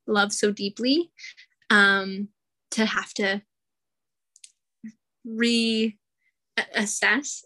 love 0.08 0.32
so 0.32 0.50
deeply 0.50 1.12
um 1.70 2.26
to 2.72 2.84
have 2.84 3.14
to 3.14 3.40
reassess 5.24 5.94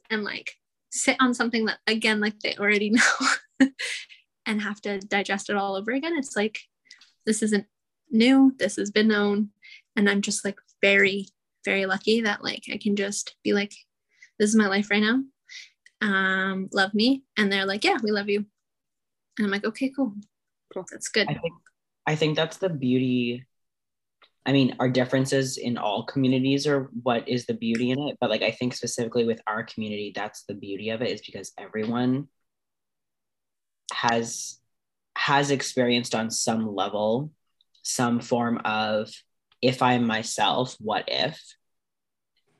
and 0.08 0.24
like 0.24 0.52
sit 0.90 1.16
on 1.20 1.34
something 1.34 1.66
that 1.66 1.78
again 1.86 2.18
like 2.18 2.38
they 2.40 2.54
already 2.56 2.88
know 3.60 3.68
and 4.46 4.62
have 4.62 4.80
to 4.82 4.98
digest 5.00 5.50
it 5.50 5.56
all 5.56 5.74
over 5.74 5.90
again. 5.90 6.16
It's 6.16 6.36
like 6.36 6.58
this 7.26 7.42
isn't 7.42 7.66
new. 8.10 8.54
This 8.58 8.76
has 8.76 8.90
been 8.90 9.08
known. 9.08 9.50
And 9.96 10.10
i'm 10.10 10.22
just 10.22 10.44
like 10.44 10.58
very 10.84 11.26
very 11.64 11.86
lucky 11.86 12.20
that 12.20 12.44
like 12.44 12.64
i 12.72 12.76
can 12.76 12.94
just 12.94 13.36
be 13.42 13.54
like 13.54 13.72
this 14.38 14.50
is 14.50 14.56
my 14.56 14.66
life 14.66 14.90
right 14.90 15.02
now 15.02 15.20
um, 16.04 16.68
love 16.72 16.94
me. 16.94 17.24
And 17.36 17.50
they're 17.50 17.66
like, 17.66 17.84
yeah, 17.84 17.96
we 18.02 18.10
love 18.10 18.28
you. 18.28 18.44
And 19.38 19.46
I'm 19.46 19.50
like, 19.50 19.64
okay, 19.64 19.90
cool. 19.90 20.12
Cool. 20.72 20.84
That's 20.90 21.08
good. 21.08 21.28
I 21.28 21.34
think 21.34 21.54
I 22.06 22.14
think 22.16 22.36
that's 22.36 22.58
the 22.58 22.68
beauty. 22.68 23.46
I 24.46 24.52
mean, 24.52 24.76
our 24.78 24.90
differences 24.90 25.56
in 25.56 25.78
all 25.78 26.04
communities 26.04 26.66
are 26.66 26.90
what 27.02 27.28
is 27.28 27.46
the 27.46 27.54
beauty 27.54 27.90
in 27.90 27.98
it. 27.98 28.18
But 28.20 28.28
like 28.28 28.42
I 28.42 28.50
think 28.50 28.74
specifically 28.74 29.24
with 29.24 29.40
our 29.46 29.64
community, 29.64 30.12
that's 30.14 30.44
the 30.44 30.54
beauty 30.54 30.90
of 30.90 31.00
it, 31.00 31.10
is 31.10 31.22
because 31.22 31.52
everyone 31.58 32.28
has 33.92 34.58
has 35.16 35.50
experienced 35.50 36.14
on 36.14 36.30
some 36.30 36.74
level 36.74 37.30
some 37.82 38.18
form 38.18 38.60
of 38.64 39.10
if 39.64 39.80
I'm 39.80 40.06
myself, 40.06 40.76
what 40.78 41.04
if? 41.08 41.40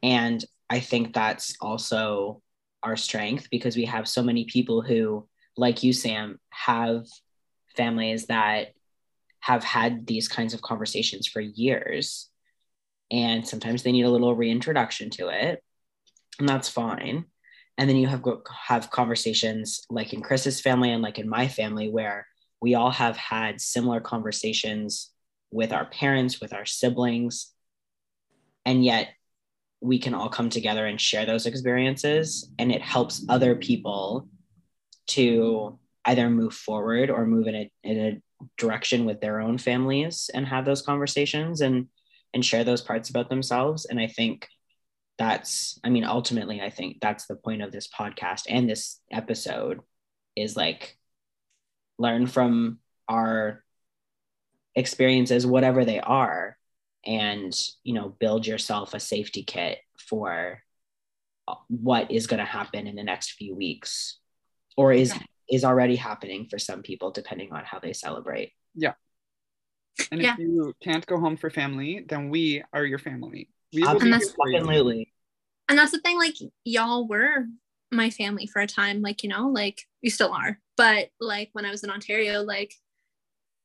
And 0.03 0.43
I 0.71 0.81
think 0.81 1.13
that's 1.13 1.55
also 1.61 2.41
our 2.83 2.97
strength 2.97 3.49
because 3.51 3.77
we 3.77 3.85
have 3.85 4.09
so 4.09 4.23
many 4.23 4.47
people 4.47 4.81
who, 4.81 5.29
like 5.59 5.83
you, 5.83 5.93
Sam, 5.93 6.41
have 6.49 7.05
families 7.77 8.27
that 8.27 8.69
have 9.41 9.63
had 9.63 10.07
these 10.07 10.29
kinds 10.29 10.55
of 10.55 10.63
conversations 10.63 11.27
for 11.27 11.41
years. 11.41 12.31
And 13.11 13.47
sometimes 13.47 13.83
they 13.83 13.93
need 13.93 14.07
a 14.07 14.11
little 14.11 14.35
reintroduction 14.35 15.11
to 15.11 15.29
it. 15.29 15.63
And 16.39 16.49
that's 16.49 16.71
fine. 16.71 17.27
And 17.77 17.87
then 17.87 17.97
you 17.97 18.07
have 18.07 18.25
have 18.67 18.91
conversations 18.91 19.85
like 19.91 20.15
in 20.15 20.23
Chris's 20.23 20.63
family 20.63 20.91
and 20.91 21.03
like 21.03 21.19
in 21.19 21.29
my 21.29 21.49
family 21.49 21.91
where 21.91 22.27
we 22.63 22.75
all 22.75 22.91
have 22.91 23.19
had 23.19 23.61
similar 23.61 24.01
conversations 24.01 25.11
with 25.55 25.73
our 25.73 25.87
parents, 25.87 26.41
with 26.41 26.53
our 26.53 26.67
siblings. 26.67 27.53
And 28.67 28.85
yet 28.85 29.11
we 29.81 29.99
can 29.99 30.15
all 30.15 30.29
come 30.29 30.51
together 30.51 30.85
and 30.85 31.01
share 31.01 31.25
those 31.25 31.47
experiences. 31.47 32.51
And 32.59 32.73
it 32.73 32.83
helps 32.83 33.25
other 33.29 33.55
people 33.55 34.29
to 35.09 35.79
either 36.05 36.29
move 36.29 36.55
forward 36.55 37.09
or 37.09 37.25
move 37.25 37.47
in 37.47 37.55
a, 37.55 37.71
in 37.85 37.99
a 37.99 38.47
direction 38.59 39.05
with 39.05 39.21
their 39.21 39.41
own 39.41 39.57
families 39.57 40.29
and 40.35 40.47
have 40.47 40.65
those 40.65 40.83
conversations 40.83 41.61
and 41.61 41.87
and 42.35 42.45
share 42.45 42.65
those 42.65 42.83
parts 42.83 43.11
about 43.11 43.31
themselves. 43.31 43.85
And 43.85 44.01
I 44.01 44.09
think 44.09 44.49
that's, 45.19 45.79
I 45.85 45.89
mean, 45.89 46.03
ultimately, 46.03 46.61
I 46.61 46.69
think 46.69 46.99
that's 47.01 47.27
the 47.27 47.37
point 47.37 47.63
of 47.63 47.71
this 47.71 47.87
podcast 47.89 48.43
and 48.49 48.69
this 48.69 49.01
episode 49.13 49.81
is 50.35 50.57
like 50.57 50.99
learn 51.97 52.27
from 52.27 52.81
our 53.09 53.64
experiences, 54.75 55.47
whatever 55.47 55.85
they 55.85 56.01
are, 56.01 56.57
and 57.05 57.55
you 57.83 57.95
know, 57.95 58.09
build 58.09 58.47
yourself 58.47 58.95
a 58.95 59.01
safety 59.01 59.43
kit 59.43 59.79
for 59.99 60.63
what 61.69 62.11
is 62.11 62.27
going 62.27 62.39
to 62.41 62.45
happen 62.47 62.87
in 62.87 62.97
the 62.97 63.03
next 63.05 63.33
few 63.33 63.55
weeks, 63.55 64.19
or 64.77 64.93
is 64.93 65.13
is 65.49 65.65
already 65.65 65.97
happening 65.97 66.47
for 66.49 66.59
some 66.59 66.83
people, 66.83 67.11
depending 67.11 67.53
on 67.53 67.65
how 67.65 67.79
they 67.79 67.93
celebrate. 67.93 68.53
Yeah. 68.75 68.95
And 70.11 70.23
Yeah. 70.23 70.33
if 70.33 70.39
you 70.39 70.73
can't 70.83 71.05
go 71.07 71.21
home 71.21 71.37
for 71.37 71.51
family, 71.51 72.05
then 72.09 72.31
we 72.31 72.63
are 72.73 72.85
your 72.85 72.99
family. 72.99 73.51
We 73.75 73.83
will 73.83 74.01
And 74.01 74.13
that's 74.13 74.33
for 74.33 74.49
you. 74.49 74.57
Absolutely. 74.57 75.13
and 75.69 75.79
that's 75.79 75.93
the 75.93 76.01
thing 76.01 76.17
like 76.19 76.37
y'all 76.65 77.07
were 77.07 77.47
my 77.93 78.09
family 78.11 78.47
for 78.47 78.61
a 78.61 78.67
time 78.67 79.03
like 79.03 79.23
you 79.23 79.29
know 79.29 79.49
like 79.49 79.83
you 80.03 80.11
still 80.11 80.33
are 80.33 80.59
but 80.77 81.11
like 81.21 81.49
when 81.53 81.65
i 81.65 81.71
was 81.71 81.85
in 81.85 81.91
ontario 81.91 82.43
like 82.43 82.75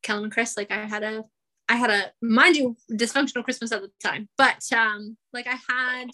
Kellen 0.04 0.26
and 0.26 0.34
chris 0.34 0.56
like 0.58 0.72
i 0.72 0.86
had 0.86 1.04
a 1.04 1.24
i 1.68 1.76
had 1.76 1.90
a 1.90 2.12
mind 2.22 2.56
you 2.56 2.76
dysfunctional 2.92 3.44
christmas 3.44 3.72
at 3.72 3.82
the 3.82 3.92
time 4.02 4.28
but 4.38 4.64
um 4.74 5.18
like 5.34 5.48
i 5.48 5.58
had 5.70 6.08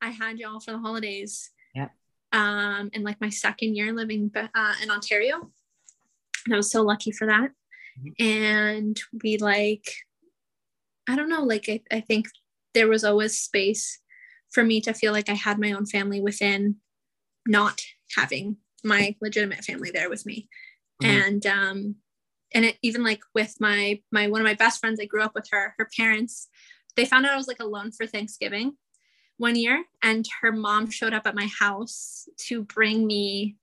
i 0.00 0.10
had 0.10 0.38
y'all 0.38 0.60
for 0.60 0.72
the 0.72 0.78
holidays 0.78 1.50
Yeah. 1.74 1.88
um 2.32 2.90
in 2.92 3.02
like 3.02 3.20
my 3.20 3.30
second 3.30 3.76
year 3.76 3.92
living 3.92 4.30
uh, 4.34 4.74
in 4.82 4.90
ontario 4.90 5.50
and 6.46 6.54
i 6.54 6.56
was 6.56 6.70
so 6.70 6.82
lucky 6.82 7.12
for 7.12 7.26
that 7.26 7.50
and 8.18 8.96
we 9.22 9.36
like 9.38 9.86
i 11.08 11.16
don't 11.16 11.28
know 11.28 11.42
like 11.42 11.68
I, 11.68 11.80
I 11.90 12.00
think 12.00 12.26
there 12.74 12.88
was 12.88 13.04
always 13.04 13.38
space 13.38 14.00
for 14.50 14.62
me 14.64 14.80
to 14.82 14.94
feel 14.94 15.12
like 15.12 15.28
I 15.28 15.34
had 15.34 15.58
my 15.58 15.72
own 15.72 15.84
family 15.84 16.20
within 16.20 16.76
not 17.46 17.80
having 18.16 18.56
my 18.84 19.14
legitimate 19.20 19.64
family 19.64 19.90
there 19.90 20.08
with 20.08 20.24
me. 20.24 20.48
Mhm. 21.02 21.06
And 21.08 21.46
um 21.46 21.96
and 22.54 22.64
it 22.64 22.76
even 22.82 23.02
like 23.02 23.20
with 23.34 23.54
my 23.60 24.00
my 24.10 24.28
one 24.28 24.40
of 24.40 24.46
my 24.46 24.54
best 24.54 24.80
friends 24.80 25.00
I 25.00 25.06
grew 25.06 25.22
up 25.22 25.34
with 25.34 25.48
her, 25.50 25.74
her 25.78 25.88
parents, 25.96 26.48
they 26.96 27.04
found 27.04 27.26
out 27.26 27.32
I 27.32 27.36
was 27.36 27.48
like 27.48 27.60
alone 27.60 27.92
for 27.92 28.06
Thanksgiving 28.06 28.76
one 29.36 29.56
year 29.56 29.84
and 30.02 30.26
her 30.42 30.52
mom 30.52 30.90
showed 30.90 31.14
up 31.14 31.26
at 31.26 31.34
my 31.34 31.48
house 31.58 32.28
to 32.48 32.64
bring 32.64 33.06
me 33.06 33.56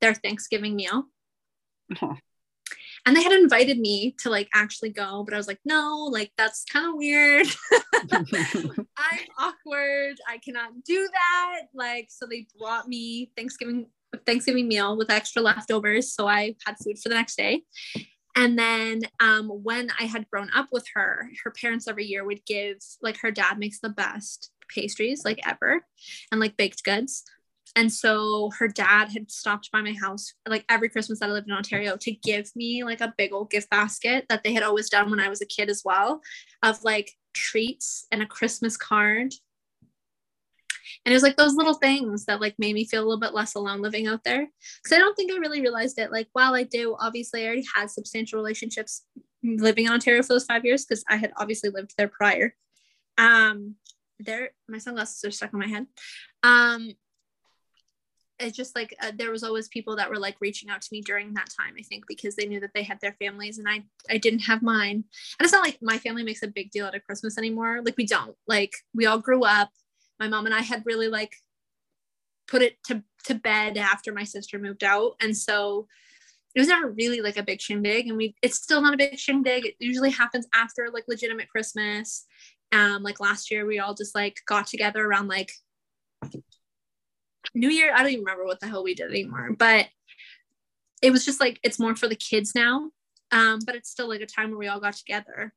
their 0.00 0.14
Thanksgiving 0.14 0.76
meal. 0.76 1.04
Aw. 2.00 2.16
And 3.04 3.16
they 3.16 3.22
had 3.22 3.32
invited 3.32 3.80
me 3.80 4.14
to 4.20 4.30
like 4.30 4.48
actually 4.54 4.90
go, 4.90 5.24
but 5.24 5.34
I 5.34 5.36
was 5.36 5.48
like, 5.48 5.58
no, 5.64 6.08
like 6.10 6.30
that's 6.36 6.64
kind 6.64 6.86
of 6.86 6.94
weird. 6.94 7.46
I'm 8.12 9.18
awkward. 9.38 10.16
I 10.28 10.38
cannot 10.38 10.84
do 10.84 11.08
that. 11.12 11.62
Like, 11.74 12.08
so 12.10 12.26
they 12.26 12.46
brought 12.58 12.86
me 12.86 13.32
Thanksgiving 13.36 13.86
Thanksgiving 14.26 14.68
meal 14.68 14.96
with 14.96 15.10
extra 15.10 15.42
leftovers. 15.42 16.14
So 16.14 16.26
I 16.26 16.54
had 16.66 16.76
food 16.82 16.98
for 16.98 17.08
the 17.08 17.14
next 17.14 17.36
day. 17.36 17.62
And 18.34 18.58
then 18.58 19.02
um, 19.20 19.48
when 19.48 19.90
I 19.98 20.04
had 20.04 20.28
grown 20.30 20.48
up 20.54 20.68
with 20.72 20.86
her, 20.94 21.28
her 21.44 21.50
parents 21.50 21.86
every 21.86 22.06
year 22.06 22.24
would 22.24 22.44
give 22.46 22.78
like 23.02 23.18
her 23.18 23.30
dad 23.30 23.58
makes 23.58 23.80
the 23.80 23.90
best 23.90 24.50
pastries 24.68 25.22
like 25.24 25.40
ever 25.46 25.84
and 26.30 26.40
like 26.40 26.56
baked 26.56 26.82
goods. 26.84 27.24
And 27.74 27.92
so 27.92 28.50
her 28.58 28.68
dad 28.68 29.10
had 29.10 29.30
stopped 29.30 29.70
by 29.72 29.80
my 29.80 29.94
house 30.00 30.32
like 30.46 30.64
every 30.68 30.88
Christmas 30.88 31.20
that 31.20 31.30
I 31.30 31.32
lived 31.32 31.48
in 31.48 31.54
Ontario 31.54 31.96
to 31.98 32.12
give 32.12 32.50
me 32.54 32.84
like 32.84 33.00
a 33.00 33.14
big 33.16 33.32
old 33.32 33.50
gift 33.50 33.70
basket 33.70 34.26
that 34.28 34.44
they 34.44 34.52
had 34.52 34.62
always 34.62 34.90
done 34.90 35.10
when 35.10 35.20
I 35.20 35.28
was 35.28 35.40
a 35.40 35.46
kid 35.46 35.70
as 35.70 35.82
well 35.84 36.20
of 36.62 36.82
like 36.84 37.12
treats 37.32 38.06
and 38.12 38.22
a 38.22 38.26
Christmas 38.26 38.76
card. 38.76 39.32
And 41.04 41.12
it 41.12 41.16
was 41.16 41.22
like 41.22 41.36
those 41.36 41.54
little 41.54 41.74
things 41.74 42.24
that 42.26 42.40
like 42.40 42.54
made 42.58 42.74
me 42.74 42.84
feel 42.84 43.00
a 43.00 43.06
little 43.06 43.20
bit 43.20 43.34
less 43.34 43.54
alone 43.54 43.82
living 43.82 44.06
out 44.06 44.24
there. 44.24 44.48
Cause 44.84 44.92
I 44.92 44.98
don't 44.98 45.14
think 45.14 45.32
I 45.32 45.36
really 45.36 45.60
realized 45.60 45.98
it. 45.98 46.12
Like 46.12 46.28
while 46.32 46.54
I 46.54 46.64
do, 46.64 46.96
obviously 46.98 47.42
I 47.42 47.46
already 47.46 47.64
had 47.74 47.90
substantial 47.90 48.38
relationships 48.38 49.04
living 49.42 49.86
in 49.86 49.92
Ontario 49.92 50.22
for 50.22 50.34
those 50.34 50.44
five 50.44 50.64
years 50.64 50.84
because 50.84 51.04
I 51.08 51.16
had 51.16 51.32
obviously 51.36 51.70
lived 51.70 51.94
there 51.96 52.08
prior. 52.08 52.54
Um 53.18 53.76
there 54.18 54.50
my 54.68 54.78
sunglasses 54.78 55.24
are 55.24 55.30
stuck 55.30 55.52
in 55.52 55.58
my 55.58 55.66
head. 55.66 55.86
Um 56.42 56.92
it's 58.42 58.56
just 58.56 58.74
like 58.74 58.94
uh, 59.02 59.12
there 59.16 59.30
was 59.30 59.42
always 59.42 59.68
people 59.68 59.96
that 59.96 60.10
were 60.10 60.18
like 60.18 60.36
reaching 60.40 60.68
out 60.68 60.82
to 60.82 60.88
me 60.92 61.00
during 61.00 61.32
that 61.34 61.48
time 61.58 61.74
i 61.78 61.82
think 61.82 62.04
because 62.08 62.34
they 62.36 62.46
knew 62.46 62.60
that 62.60 62.70
they 62.74 62.82
had 62.82 62.98
their 63.00 63.14
families 63.20 63.58
and 63.58 63.68
i 63.68 63.82
i 64.10 64.18
didn't 64.18 64.40
have 64.40 64.62
mine 64.62 64.96
and 64.96 65.04
it's 65.40 65.52
not 65.52 65.64
like 65.64 65.78
my 65.80 65.98
family 65.98 66.22
makes 66.22 66.42
a 66.42 66.48
big 66.48 66.70
deal 66.70 66.86
out 66.86 66.94
of 66.94 67.04
christmas 67.04 67.38
anymore 67.38 67.80
like 67.84 67.96
we 67.96 68.06
don't 68.06 68.36
like 68.46 68.74
we 68.94 69.06
all 69.06 69.18
grew 69.18 69.44
up 69.44 69.70
my 70.22 70.28
mom 70.28 70.46
and 70.46 70.54
i 70.54 70.60
had 70.60 70.82
really 70.86 71.08
like 71.08 71.34
put 72.48 72.62
it 72.62 72.76
to 72.84 73.02
to 73.24 73.34
bed 73.34 73.76
after 73.76 74.12
my 74.12 74.24
sister 74.24 74.58
moved 74.58 74.84
out 74.84 75.12
and 75.20 75.36
so 75.36 75.86
it 76.54 76.60
was 76.60 76.68
never 76.68 76.90
really 76.90 77.20
like 77.20 77.36
a 77.36 77.42
big 77.42 77.60
shindig 77.60 78.08
and 78.08 78.16
we 78.16 78.34
it's 78.42 78.56
still 78.56 78.80
not 78.80 78.94
a 78.94 78.96
big 78.96 79.18
shindig 79.18 79.66
it 79.66 79.74
usually 79.78 80.10
happens 80.10 80.46
after 80.54 80.88
like 80.92 81.04
legitimate 81.08 81.48
christmas 81.48 82.26
um 82.72 83.02
like 83.02 83.20
last 83.20 83.50
year 83.50 83.66
we 83.66 83.78
all 83.78 83.94
just 83.94 84.14
like 84.14 84.40
got 84.46 84.66
together 84.66 85.04
around 85.04 85.28
like 85.28 85.50
New 87.54 87.70
Year, 87.70 87.92
I 87.94 88.02
don't 88.02 88.12
even 88.12 88.24
remember 88.24 88.44
what 88.44 88.60
the 88.60 88.68
hell 88.68 88.82
we 88.82 88.94
did 88.94 89.10
anymore, 89.10 89.50
but 89.58 89.88
it 91.02 91.10
was 91.10 91.24
just 91.24 91.40
like 91.40 91.58
it's 91.62 91.78
more 91.78 91.96
for 91.96 92.08
the 92.08 92.16
kids 92.16 92.54
now. 92.54 92.90
Um, 93.30 93.60
but 93.64 93.74
it's 93.74 93.90
still 93.90 94.08
like 94.08 94.20
a 94.20 94.26
time 94.26 94.50
where 94.50 94.58
we 94.58 94.68
all 94.68 94.80
got 94.80 94.94
together 94.94 95.34
and 95.40 95.52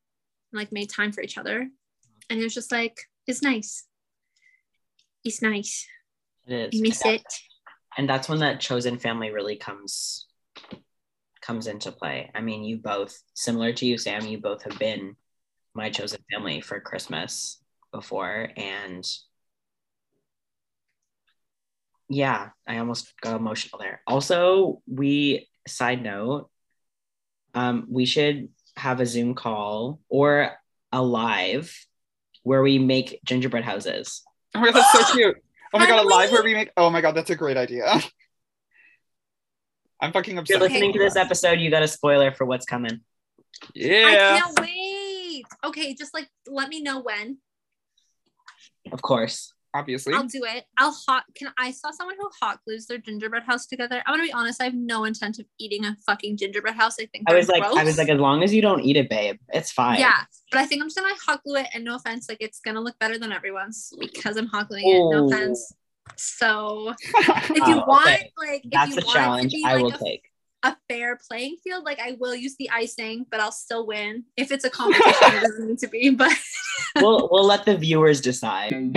like 0.53 0.71
made 0.71 0.89
time 0.89 1.11
for 1.11 1.21
each 1.21 1.37
other. 1.37 1.69
And 2.29 2.39
it 2.39 2.43
was 2.43 2.53
just 2.53 2.71
like, 2.71 2.97
it's 3.27 3.41
nice. 3.41 3.85
It's 5.25 5.41
nice. 5.41 5.85
It 6.47 6.73
You 6.73 6.83
is. 6.83 6.89
miss 6.89 7.05
it. 7.05 7.23
and 7.97 8.07
that's 8.07 8.29
when 8.29 8.39
that 8.39 8.59
chosen 8.61 8.99
family 8.99 9.31
really 9.31 9.55
comes 9.57 10.27
comes 11.41 11.67
into 11.67 11.91
play 11.91 12.31
i 12.33 12.41
mean 12.41 12.63
you 12.63 12.77
both 12.77 13.21
similar 13.35 13.71
to 13.71 13.85
you 13.85 13.97
sam 13.99 14.25
you 14.25 14.39
both 14.39 14.63
have 14.63 14.77
been 14.79 15.15
my 15.75 15.89
chosen 15.91 16.19
family 16.33 16.59
for 16.59 16.79
christmas 16.79 17.59
before 17.91 18.49
and 18.57 19.05
yeah 22.09 22.49
i 22.67 22.77
almost 22.79 23.13
got 23.21 23.35
emotional 23.35 23.79
there 23.79 24.01
also 24.07 24.81
we 24.87 25.47
side 25.67 26.01
note 26.01 26.49
um 27.53 27.85
we 27.89 28.05
should 28.05 28.49
have 28.75 28.99
a 28.99 29.05
zoom 29.05 29.35
call 29.35 29.99
or 30.09 30.51
a 30.91 31.01
live 31.01 31.75
where 32.43 32.63
we 32.63 32.79
make 32.79 33.19
gingerbread 33.23 33.63
houses 33.63 34.23
Oh 34.55 34.59
my 34.59 34.71
god, 34.71 34.75
that's 34.75 35.07
so 35.07 35.13
cute. 35.13 35.37
Oh 35.73 35.79
my 35.79 35.87
god, 35.87 35.99
a 36.05 36.07
Can 36.07 36.17
live 36.17 36.29
we? 36.31 36.33
where 36.35 36.43
we 36.43 36.53
make. 36.53 36.71
Oh 36.77 36.89
my 36.89 37.01
god, 37.01 37.15
that's 37.15 37.29
a 37.29 37.35
great 37.35 37.57
idea. 37.57 37.85
I'm 40.01 40.11
fucking 40.11 40.37
if 40.37 40.49
you're 40.49 40.59
listening 40.59 40.93
to 40.93 40.99
this 40.99 41.15
episode 41.15 41.59
you 41.59 41.71
got 41.71 41.81
a 41.81 41.87
spoiler 41.87 42.31
for 42.31 42.45
what's 42.45 42.65
coming 42.65 42.99
Yeah. 43.73 44.05
I 44.07 44.39
can't 44.39 44.59
wait. 44.59 45.45
Okay, 45.63 45.93
just 45.93 46.13
like 46.13 46.27
let 46.47 46.67
me 46.69 46.81
know 46.81 46.99
when. 47.01 47.37
of 48.91 49.01
course 49.01 49.53
obviously. 49.75 50.13
I'll 50.13 50.23
do 50.27 50.43
it. 50.45 50.65
I'll 50.77 50.91
hot. 51.07 51.23
Can 51.35 51.49
I 51.57 51.71
saw 51.71 51.91
someone 51.91 52.15
who 52.19 52.29
hot 52.41 52.59
glues 52.65 52.85
their 52.87 52.97
gingerbread 52.97 53.43
house 53.43 53.65
together? 53.65 54.01
I'm 54.05 54.13
gonna 54.13 54.23
be 54.27 54.33
honest. 54.33 54.61
I 54.61 54.65
have 54.65 54.73
no 54.73 55.03
intent 55.03 55.39
of 55.39 55.45
eating 55.59 55.85
a 55.85 55.95
fucking 56.05 56.37
gingerbread 56.37 56.75
house. 56.75 56.95
I 56.99 57.05
think 57.07 57.25
I 57.27 57.31
they're 57.31 57.39
was 57.39 57.49
like, 57.49 57.63
I 57.63 57.83
was 57.83 57.97
like, 57.97 58.09
as 58.09 58.19
long 58.19 58.43
as 58.43 58.53
you 58.53 58.61
don't 58.61 58.81
eat 58.81 58.95
it, 58.97 59.09
babe, 59.09 59.37
it's 59.53 59.71
fine. 59.71 59.99
yeah, 59.99 60.21
but 60.51 60.59
I 60.59 60.65
think 60.65 60.81
I'm 60.81 60.87
just 60.87 60.97
gonna 60.97 61.13
hot 61.25 61.43
glue 61.43 61.57
it. 61.57 61.67
And 61.73 61.83
no 61.83 61.95
offense, 61.95 62.27
like 62.29 62.37
it's 62.41 62.59
gonna 62.59 62.81
look 62.81 62.97
better 62.99 63.17
than 63.19 63.31
everyone's 63.31 63.91
because 63.99 64.37
I'm 64.37 64.47
hot 64.47 64.69
gluing 64.69 64.87
it. 64.87 64.99
No 65.15 65.27
offense. 65.27 65.73
So 66.17 66.93
if 67.03 67.49
you 67.49 67.63
Oh, 67.81 67.83
want, 67.87 68.07
okay. 68.07 68.31
like, 68.37 68.65
if 68.65 68.71
That's 68.71 68.95
you 68.95 69.01
a 69.01 69.05
want 69.05 69.15
challenge 69.15 69.51
to 69.51 69.57
be 69.57 69.63
I 69.65 69.73
like 69.75 69.83
will 69.83 69.93
a, 69.93 69.97
take. 69.97 70.29
a 70.63 70.77
fair 70.87 71.17
playing 71.27 71.57
field, 71.63 71.83
like 71.83 71.99
I 71.99 72.15
will 72.19 72.35
use 72.35 72.55
the 72.57 72.69
icing, 72.69 73.25
but 73.31 73.39
I'll 73.39 73.51
still 73.51 73.87
win. 73.87 74.23
If 74.37 74.51
it's 74.51 74.63
a 74.65 74.69
competition, 74.69 75.13
it 75.23 75.41
doesn't 75.41 75.67
need 75.67 75.79
to 75.79 75.87
be. 75.87 76.11
But 76.11 76.31
we'll 76.97 77.27
we'll 77.31 77.45
let 77.45 77.65
the 77.65 77.75
viewers 77.75 78.21
decide. 78.21 78.95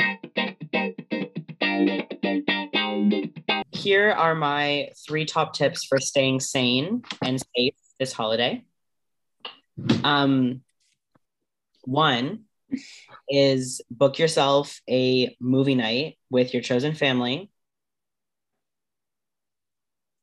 Here 3.89 4.11
are 4.11 4.35
my 4.35 4.91
three 5.07 5.25
top 5.25 5.55
tips 5.55 5.87
for 5.87 5.99
staying 5.99 6.41
sane 6.41 7.05
and 7.23 7.41
safe 7.57 7.73
this 7.99 8.13
holiday. 8.13 8.63
Um, 10.05 10.61
one 11.85 12.45
is 13.31 13.81
book 13.91 14.19
yourself 14.19 14.79
a 14.91 15.35
movie 15.41 15.75
night 15.75 16.19
with 16.29 16.53
your 16.53 16.63
chosen 16.63 16.93
family 16.93 17.51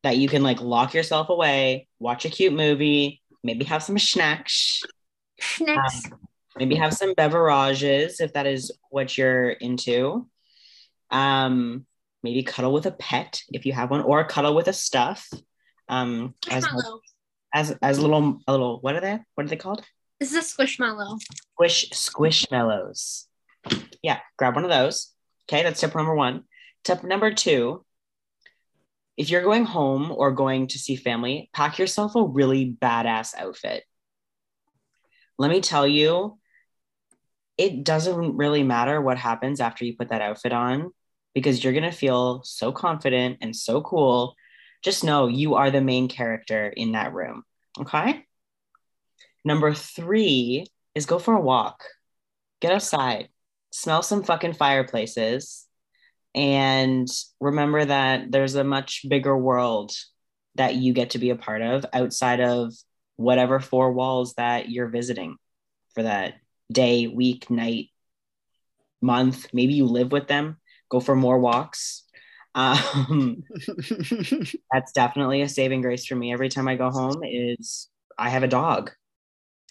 that 0.03 0.17
you 0.17 0.29
can 0.29 0.43
like 0.43 0.61
lock 0.61 0.93
yourself 0.93 1.29
away, 1.29 1.87
watch 1.97 2.23
a 2.25 2.29
cute 2.29 2.53
movie, 2.53 3.23
maybe 3.43 3.65
have 3.65 3.81
some 3.81 3.97
snacks, 3.97 4.83
next, 5.59 6.11
maybe 6.55 6.75
have 6.75 6.93
some 6.93 7.15
beverages 7.15 8.19
if 8.19 8.33
that 8.33 8.45
is 8.45 8.71
what 8.91 9.17
you're 9.17 9.49
into 9.49 10.29
um 11.09 11.85
maybe 12.25 12.43
cuddle 12.43 12.73
with 12.73 12.87
a 12.87 12.91
pet 12.91 13.41
if 13.53 13.65
you 13.65 13.71
have 13.71 13.91
one 13.91 14.01
or 14.01 14.25
cuddle 14.25 14.55
with 14.55 14.67
a 14.67 14.73
stuff 14.73 15.29
um 15.87 16.33
as 16.49 16.65
as 17.53 17.77
as 17.81 17.99
little 17.99 18.41
a 18.47 18.51
little 18.51 18.79
what 18.81 18.95
are 18.95 19.01
they 19.01 19.19
what 19.35 19.45
are 19.45 19.49
they 19.49 19.55
called? 19.55 19.83
This 20.19 20.33
is 20.33 20.37
a 20.37 20.55
squishmallow. 20.55 21.19
squish 21.53 21.89
squishmallows. 21.91 23.25
Yeah 24.01 24.19
grab 24.37 24.55
one 24.55 24.65
of 24.65 24.71
those. 24.71 25.13
Okay 25.47 25.63
that's 25.63 25.79
tip 25.79 25.95
number 25.95 26.15
one. 26.15 26.43
Tip 26.83 27.03
number 27.03 27.33
two 27.33 27.85
if 29.17 29.29
you're 29.29 29.43
going 29.43 29.63
home 29.63 30.11
or 30.11 30.31
going 30.31 30.67
to 30.67 30.79
see 30.79 30.97
family 30.97 31.49
pack 31.53 31.79
yourself 31.79 32.15
a 32.15 32.23
really 32.23 32.75
badass 32.81 33.35
outfit. 33.37 33.83
Let 35.37 35.51
me 35.51 35.61
tell 35.61 35.87
you 35.87 36.39
it 37.57 37.83
doesn't 37.83 38.35
really 38.35 38.63
matter 38.63 38.99
what 38.99 39.17
happens 39.17 39.61
after 39.61 39.85
you 39.85 39.95
put 39.95 40.09
that 40.09 40.21
outfit 40.21 40.51
on 40.51 40.91
because 41.35 41.63
you're 41.63 41.73
going 41.73 41.83
to 41.83 41.91
feel 41.91 42.41
so 42.43 42.71
confident 42.71 43.37
and 43.41 43.55
so 43.55 43.81
cool. 43.81 44.33
Just 44.83 45.03
know 45.03 45.27
you 45.27 45.53
are 45.53 45.69
the 45.69 45.81
main 45.81 46.07
character 46.07 46.67
in 46.67 46.93
that 46.93 47.13
room 47.13 47.43
okay? 47.79 48.25
Number 49.43 49.73
three 49.73 50.65
is 50.93 51.05
go 51.05 51.19
for 51.19 51.35
a 51.35 51.41
walk. 51.41 51.83
Get 52.61 52.71
outside, 52.71 53.29
smell 53.71 54.01
some 54.01 54.23
fucking 54.23 54.53
fireplaces, 54.53 55.67
and 56.33 57.07
remember 57.39 57.85
that 57.85 58.31
there's 58.31 58.55
a 58.55 58.63
much 58.63 59.05
bigger 59.07 59.37
world 59.37 59.91
that 60.55 60.75
you 60.75 60.93
get 60.93 61.11
to 61.11 61.19
be 61.19 61.29
a 61.29 61.35
part 61.35 61.61
of 61.61 61.85
outside 61.93 62.39
of 62.39 62.73
whatever 63.17 63.59
four 63.59 63.91
walls 63.93 64.33
that 64.35 64.69
you're 64.69 64.87
visiting 64.87 65.35
for 65.93 66.03
that 66.03 66.35
day, 66.71 67.07
week, 67.07 67.49
night, 67.49 67.89
month. 69.01 69.47
Maybe 69.53 69.73
you 69.73 69.85
live 69.85 70.11
with 70.11 70.27
them, 70.27 70.57
go 70.95 70.99
for 70.99 71.15
more 71.15 71.39
walks. 71.39 72.03
Um, 72.55 73.43
that's 74.71 74.93
definitely 74.93 75.41
a 75.41 75.49
saving 75.49 75.81
grace 75.81 76.05
for 76.05 76.15
me 76.15 76.31
every 76.31 76.47
time 76.47 76.67
I 76.67 76.75
go 76.75 76.89
home 76.89 77.21
is 77.23 77.89
I 78.17 78.29
have 78.29 78.43
a 78.43 78.47
dog. 78.47 78.91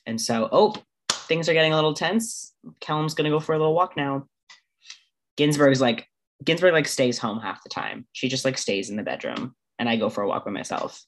And 0.07 0.20
so, 0.20 0.49
oh, 0.53 0.75
things 1.11 1.49
are 1.49 1.55
getting 1.55 1.72
a 1.72 1.77
little 1.77 1.95
tense. 1.95 2.53
Callum's 2.81 3.14
gonna 3.14 3.31
go 3.31 3.41
for 3.41 3.55
a 3.55 3.59
little 3.59 3.75
walk 3.75 3.97
now. 3.97 4.27
Ginsburg's 5.39 5.81
like 5.81 6.07
Ginsburg 6.45 6.75
like 6.75 6.87
stays 6.87 7.18
home 7.18 7.41
half 7.41 7.62
the 7.62 7.70
time. 7.70 8.07
She 8.12 8.29
just 8.29 8.45
like 8.45 8.59
stays 8.59 8.91
in 8.91 8.97
the 8.97 9.03
bedroom 9.03 9.55
and 9.79 9.89
I 9.89 9.97
go 9.97 10.11
for 10.11 10.22
a 10.22 10.29
walk 10.29 10.45
by 10.45 10.51
myself. 10.51 11.03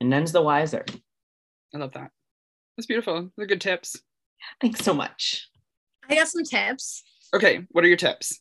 And 0.00 0.08
none's 0.08 0.32
the 0.32 0.42
wiser. 0.42 0.84
I 1.74 1.78
love 1.78 1.92
that. 1.92 2.10
That's 2.76 2.86
beautiful. 2.86 3.30
They're 3.36 3.46
good 3.46 3.60
tips. 3.60 4.00
Thanks 4.60 4.80
so 4.80 4.94
much. 4.94 5.48
I 6.08 6.14
got 6.14 6.28
some 6.28 6.44
tips. 6.44 7.02
Okay, 7.36 7.66
what 7.70 7.84
are 7.84 7.88
your 7.88 7.98
tips? 7.98 8.40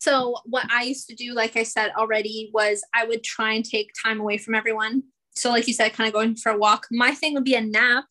So 0.00 0.34
what 0.46 0.66
I 0.68 0.82
used 0.82 1.08
to 1.08 1.14
do, 1.14 1.32
like 1.32 1.56
I 1.56 1.62
said 1.62 1.92
already, 1.96 2.50
was 2.52 2.82
I 2.92 3.04
would 3.04 3.22
try 3.22 3.52
and 3.52 3.64
take 3.64 3.92
time 4.02 4.18
away 4.18 4.36
from 4.36 4.56
everyone. 4.56 5.04
So 5.36 5.50
like 5.50 5.68
you 5.68 5.72
said, 5.72 5.92
kind 5.92 6.08
of 6.08 6.12
going 6.12 6.34
for 6.34 6.50
a 6.50 6.58
walk. 6.58 6.88
My 6.90 7.12
thing 7.12 7.34
would 7.34 7.44
be 7.44 7.54
a 7.54 7.60
nap. 7.60 8.06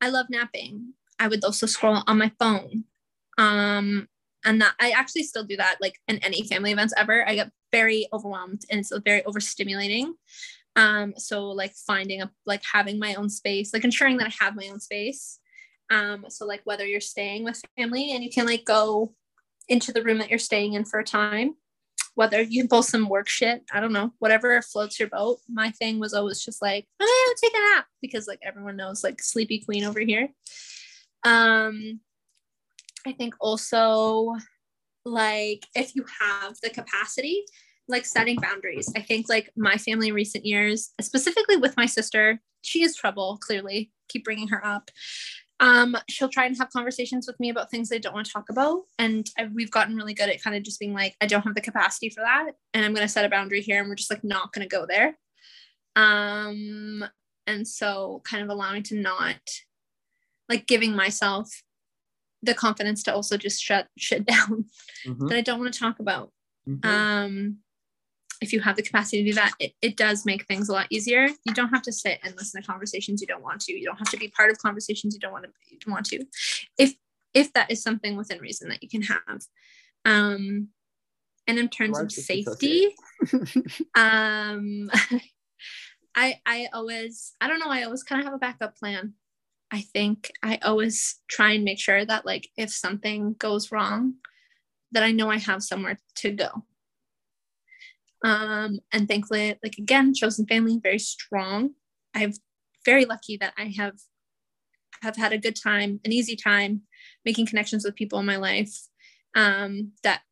I 0.00 0.08
love 0.08 0.26
napping. 0.30 0.94
I 1.18 1.28
would 1.28 1.44
also 1.44 1.66
scroll 1.66 2.02
on 2.06 2.16
my 2.16 2.32
phone. 2.38 2.84
Um, 3.36 4.08
and 4.46 4.62
that 4.62 4.74
I 4.80 4.92
actually 4.92 5.24
still 5.24 5.44
do 5.44 5.58
that 5.58 5.76
like 5.82 5.98
in 6.08 6.16
any 6.24 6.42
family 6.44 6.72
events 6.72 6.94
ever. 6.96 7.28
I 7.28 7.34
get 7.34 7.50
very 7.70 8.08
overwhelmed 8.14 8.62
and 8.70 8.80
it's 8.80 8.92
very 9.04 9.20
overstimulating. 9.22 10.12
Um, 10.74 11.12
so 11.18 11.48
like 11.48 11.74
finding 11.86 12.22
a 12.22 12.30
like 12.46 12.62
having 12.72 12.98
my 12.98 13.14
own 13.16 13.28
space, 13.28 13.74
like 13.74 13.84
ensuring 13.84 14.16
that 14.18 14.28
I 14.28 14.44
have 14.44 14.56
my 14.56 14.68
own 14.72 14.80
space. 14.80 15.38
Um, 15.90 16.26
so 16.28 16.46
like 16.46 16.62
whether 16.64 16.86
you're 16.86 17.00
staying 17.00 17.44
with 17.44 17.62
family 17.76 18.12
and 18.12 18.24
you 18.24 18.30
can 18.30 18.46
like 18.46 18.64
go 18.64 19.14
into 19.68 19.92
the 19.92 20.02
room 20.02 20.18
that 20.18 20.30
you're 20.30 20.38
staying 20.38 20.74
in 20.74 20.84
for 20.84 21.00
a 21.00 21.04
time, 21.04 21.54
whether 22.14 22.40
you 22.40 22.62
can 22.62 22.68
pull 22.68 22.82
some 22.82 23.08
work 23.08 23.28
shit, 23.28 23.62
I 23.72 23.80
don't 23.80 23.92
know, 23.92 24.12
whatever 24.18 24.60
floats 24.62 24.98
your 24.98 25.08
boat. 25.08 25.38
My 25.48 25.70
thing 25.70 25.98
was 25.98 26.14
always 26.14 26.44
just 26.44 26.62
like, 26.62 26.86
oh, 27.00 27.34
take 27.42 27.54
a 27.54 27.74
nap 27.74 27.86
because 28.00 28.26
like 28.26 28.40
everyone 28.42 28.76
knows 28.76 29.04
like 29.04 29.22
sleepy 29.22 29.60
queen 29.60 29.84
over 29.84 30.00
here. 30.00 30.28
Um, 31.24 32.00
I 33.06 33.12
think 33.12 33.34
also 33.40 34.34
like 35.04 35.66
if 35.74 35.94
you 35.94 36.04
have 36.20 36.56
the 36.62 36.70
capacity, 36.70 37.44
like 37.88 38.04
setting 38.04 38.36
boundaries. 38.36 38.90
I 38.96 39.00
think 39.00 39.28
like 39.28 39.50
my 39.56 39.76
family 39.76 40.08
in 40.08 40.14
recent 40.14 40.44
years, 40.44 40.90
specifically 41.00 41.56
with 41.56 41.76
my 41.76 41.86
sister, 41.86 42.40
she 42.62 42.82
is 42.82 42.96
trouble, 42.96 43.38
clearly. 43.38 43.92
Keep 44.08 44.24
bringing 44.24 44.48
her 44.48 44.64
up. 44.64 44.90
Um, 45.58 45.96
she'll 46.08 46.28
try 46.28 46.44
and 46.44 46.56
have 46.58 46.70
conversations 46.70 47.26
with 47.26 47.40
me 47.40 47.48
about 47.48 47.70
things 47.70 47.90
I 47.90 47.98
don't 47.98 48.14
want 48.14 48.26
to 48.26 48.32
talk 48.32 48.50
about. 48.50 48.82
And 48.98 49.26
I, 49.38 49.48
we've 49.52 49.70
gotten 49.70 49.96
really 49.96 50.12
good 50.12 50.28
at 50.28 50.42
kind 50.42 50.54
of 50.54 50.62
just 50.62 50.78
being 50.78 50.92
like, 50.92 51.16
I 51.20 51.26
don't 51.26 51.42
have 51.42 51.54
the 51.54 51.60
capacity 51.62 52.10
for 52.10 52.20
that. 52.20 52.50
And 52.74 52.84
I'm 52.84 52.92
going 52.92 53.06
to 53.06 53.12
set 53.12 53.24
a 53.24 53.28
boundary 53.30 53.62
here 53.62 53.80
and 53.80 53.88
we're 53.88 53.94
just 53.94 54.10
like 54.10 54.22
not 54.22 54.52
going 54.52 54.68
to 54.68 54.76
go 54.76 54.84
there. 54.86 55.16
Um, 55.96 57.04
and 57.46 57.66
so 57.66 58.20
kind 58.24 58.42
of 58.42 58.50
allowing 58.50 58.82
to 58.84 58.96
not 59.00 59.40
like 60.48 60.66
giving 60.66 60.94
myself 60.94 61.62
the 62.42 62.54
confidence 62.54 63.02
to 63.04 63.14
also 63.14 63.36
just 63.36 63.62
shut 63.62 63.88
shit 63.96 64.26
down 64.26 64.66
Mhm, 65.06 65.28
that 65.28 65.38
I 65.38 65.40
don't 65.40 65.58
want 65.58 65.72
to 65.72 65.80
talk 65.80 66.00
about 66.00 66.32
mhm. 66.68 66.84
um 66.84 67.58
if 68.40 68.52
you 68.52 68.60
have 68.60 68.76
the 68.76 68.82
capacity 68.82 69.22
to 69.22 69.30
do 69.30 69.34
that 69.34 69.52
it, 69.58 69.72
it 69.80 69.96
does 69.96 70.26
make 70.26 70.46
things 70.46 70.68
a 70.68 70.72
lot 70.72 70.86
easier. 70.90 71.28
You 71.44 71.54
don't 71.54 71.70
have 71.70 71.82
to 71.82 71.92
sit 71.92 72.18
and 72.22 72.34
listen 72.36 72.60
to 72.60 72.66
conversations 72.66 73.20
you 73.20 73.26
don't 73.26 73.42
want 73.42 73.60
to. 73.62 73.72
You 73.72 73.84
don't 73.84 73.98
have 73.98 74.10
to 74.10 74.16
be 74.16 74.28
part 74.28 74.50
of 74.50 74.58
conversations 74.58 75.14
you 75.14 75.20
don't 75.20 75.32
want 75.32 75.44
to 75.44 75.50
you 75.70 75.78
don't 75.78 75.92
want 75.92 76.06
to. 76.06 76.24
If 76.78 76.94
if 77.34 77.52
that 77.52 77.70
is 77.70 77.82
something 77.82 78.16
within 78.16 78.40
reason 78.40 78.68
that 78.68 78.82
you 78.82 78.88
can 78.88 79.02
have. 79.02 79.42
Um 80.04 80.68
and 81.46 81.58
in 81.58 81.68
terms 81.68 81.98
of 81.98 82.10
safety 82.10 82.94
um 83.94 84.90
i 86.16 86.40
i 86.44 86.68
always 86.72 87.34
i 87.40 87.46
don't 87.46 87.60
know 87.60 87.70
i 87.70 87.84
always 87.84 88.02
kind 88.02 88.20
of 88.20 88.24
have 88.24 88.34
a 88.34 88.38
backup 88.38 88.76
plan. 88.76 89.14
I 89.70 89.80
think 89.80 90.30
i 90.42 90.58
always 90.62 91.16
try 91.28 91.52
and 91.52 91.64
make 91.64 91.78
sure 91.78 92.04
that 92.04 92.26
like 92.26 92.48
if 92.56 92.70
something 92.70 93.34
goes 93.38 93.72
wrong 93.72 94.14
that 94.92 95.02
i 95.02 95.12
know 95.12 95.30
i 95.30 95.38
have 95.38 95.62
somewhere 95.62 95.98
to 96.16 96.30
go 96.30 96.64
um 98.24 98.78
and 98.92 99.08
thankfully 99.08 99.58
like 99.62 99.76
again 99.78 100.14
chosen 100.14 100.46
family 100.46 100.78
very 100.82 100.98
strong. 100.98 101.70
I'm 102.14 102.32
very 102.84 103.04
lucky 103.04 103.36
that 103.36 103.52
i 103.58 103.74
have 103.76 103.94
have 105.02 105.16
had 105.16 105.32
a 105.32 105.38
good 105.38 105.56
time 105.56 106.00
an 106.04 106.12
easy 106.12 106.36
time 106.36 106.82
making 107.24 107.46
connections 107.46 107.84
with 107.84 107.96
people 107.96 108.18
in 108.18 108.24
my 108.24 108.36
life 108.36 108.74
um 109.34 109.92
that 110.02 110.22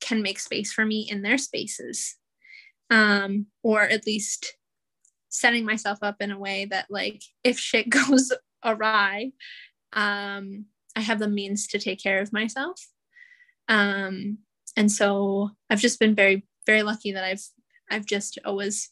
can 0.00 0.22
make 0.22 0.38
space 0.38 0.72
for 0.72 0.84
me 0.84 1.06
in 1.10 1.22
their 1.22 1.38
spaces. 1.38 2.16
Um 2.90 3.46
or 3.62 3.82
at 3.82 4.06
least 4.06 4.56
setting 5.28 5.64
myself 5.64 5.98
up 6.02 6.16
in 6.20 6.30
a 6.30 6.38
way 6.38 6.66
that 6.66 6.86
like 6.88 7.22
if 7.44 7.58
shit 7.58 7.88
goes 7.98 8.32
awry 8.64 9.32
um 9.92 10.66
i 10.94 11.00
have 11.00 11.18
the 11.18 11.28
means 11.28 11.66
to 11.68 11.78
take 11.78 12.02
care 12.02 12.20
of 12.20 12.32
myself. 12.32 12.80
Um 13.68 14.38
and 14.76 14.90
so 14.90 15.50
i've 15.68 15.80
just 15.80 16.00
been 16.00 16.14
very 16.14 16.46
very 16.66 16.82
lucky 16.82 17.12
that 17.12 17.24
i've 17.24 17.42
i've 17.90 18.06
just 18.06 18.38
always 18.44 18.90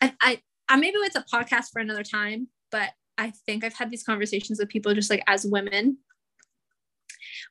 i 0.00 0.12
i, 0.20 0.40
I 0.68 0.76
maybe 0.76 0.96
it's 0.98 1.16
a 1.16 1.24
podcast 1.32 1.70
for 1.72 1.80
another 1.80 2.02
time 2.02 2.48
but 2.70 2.90
i 3.16 3.32
think 3.46 3.64
i've 3.64 3.74
had 3.74 3.90
these 3.90 4.04
conversations 4.04 4.58
with 4.58 4.68
people 4.68 4.94
just 4.94 5.10
like 5.10 5.24
as 5.26 5.46
women 5.46 5.98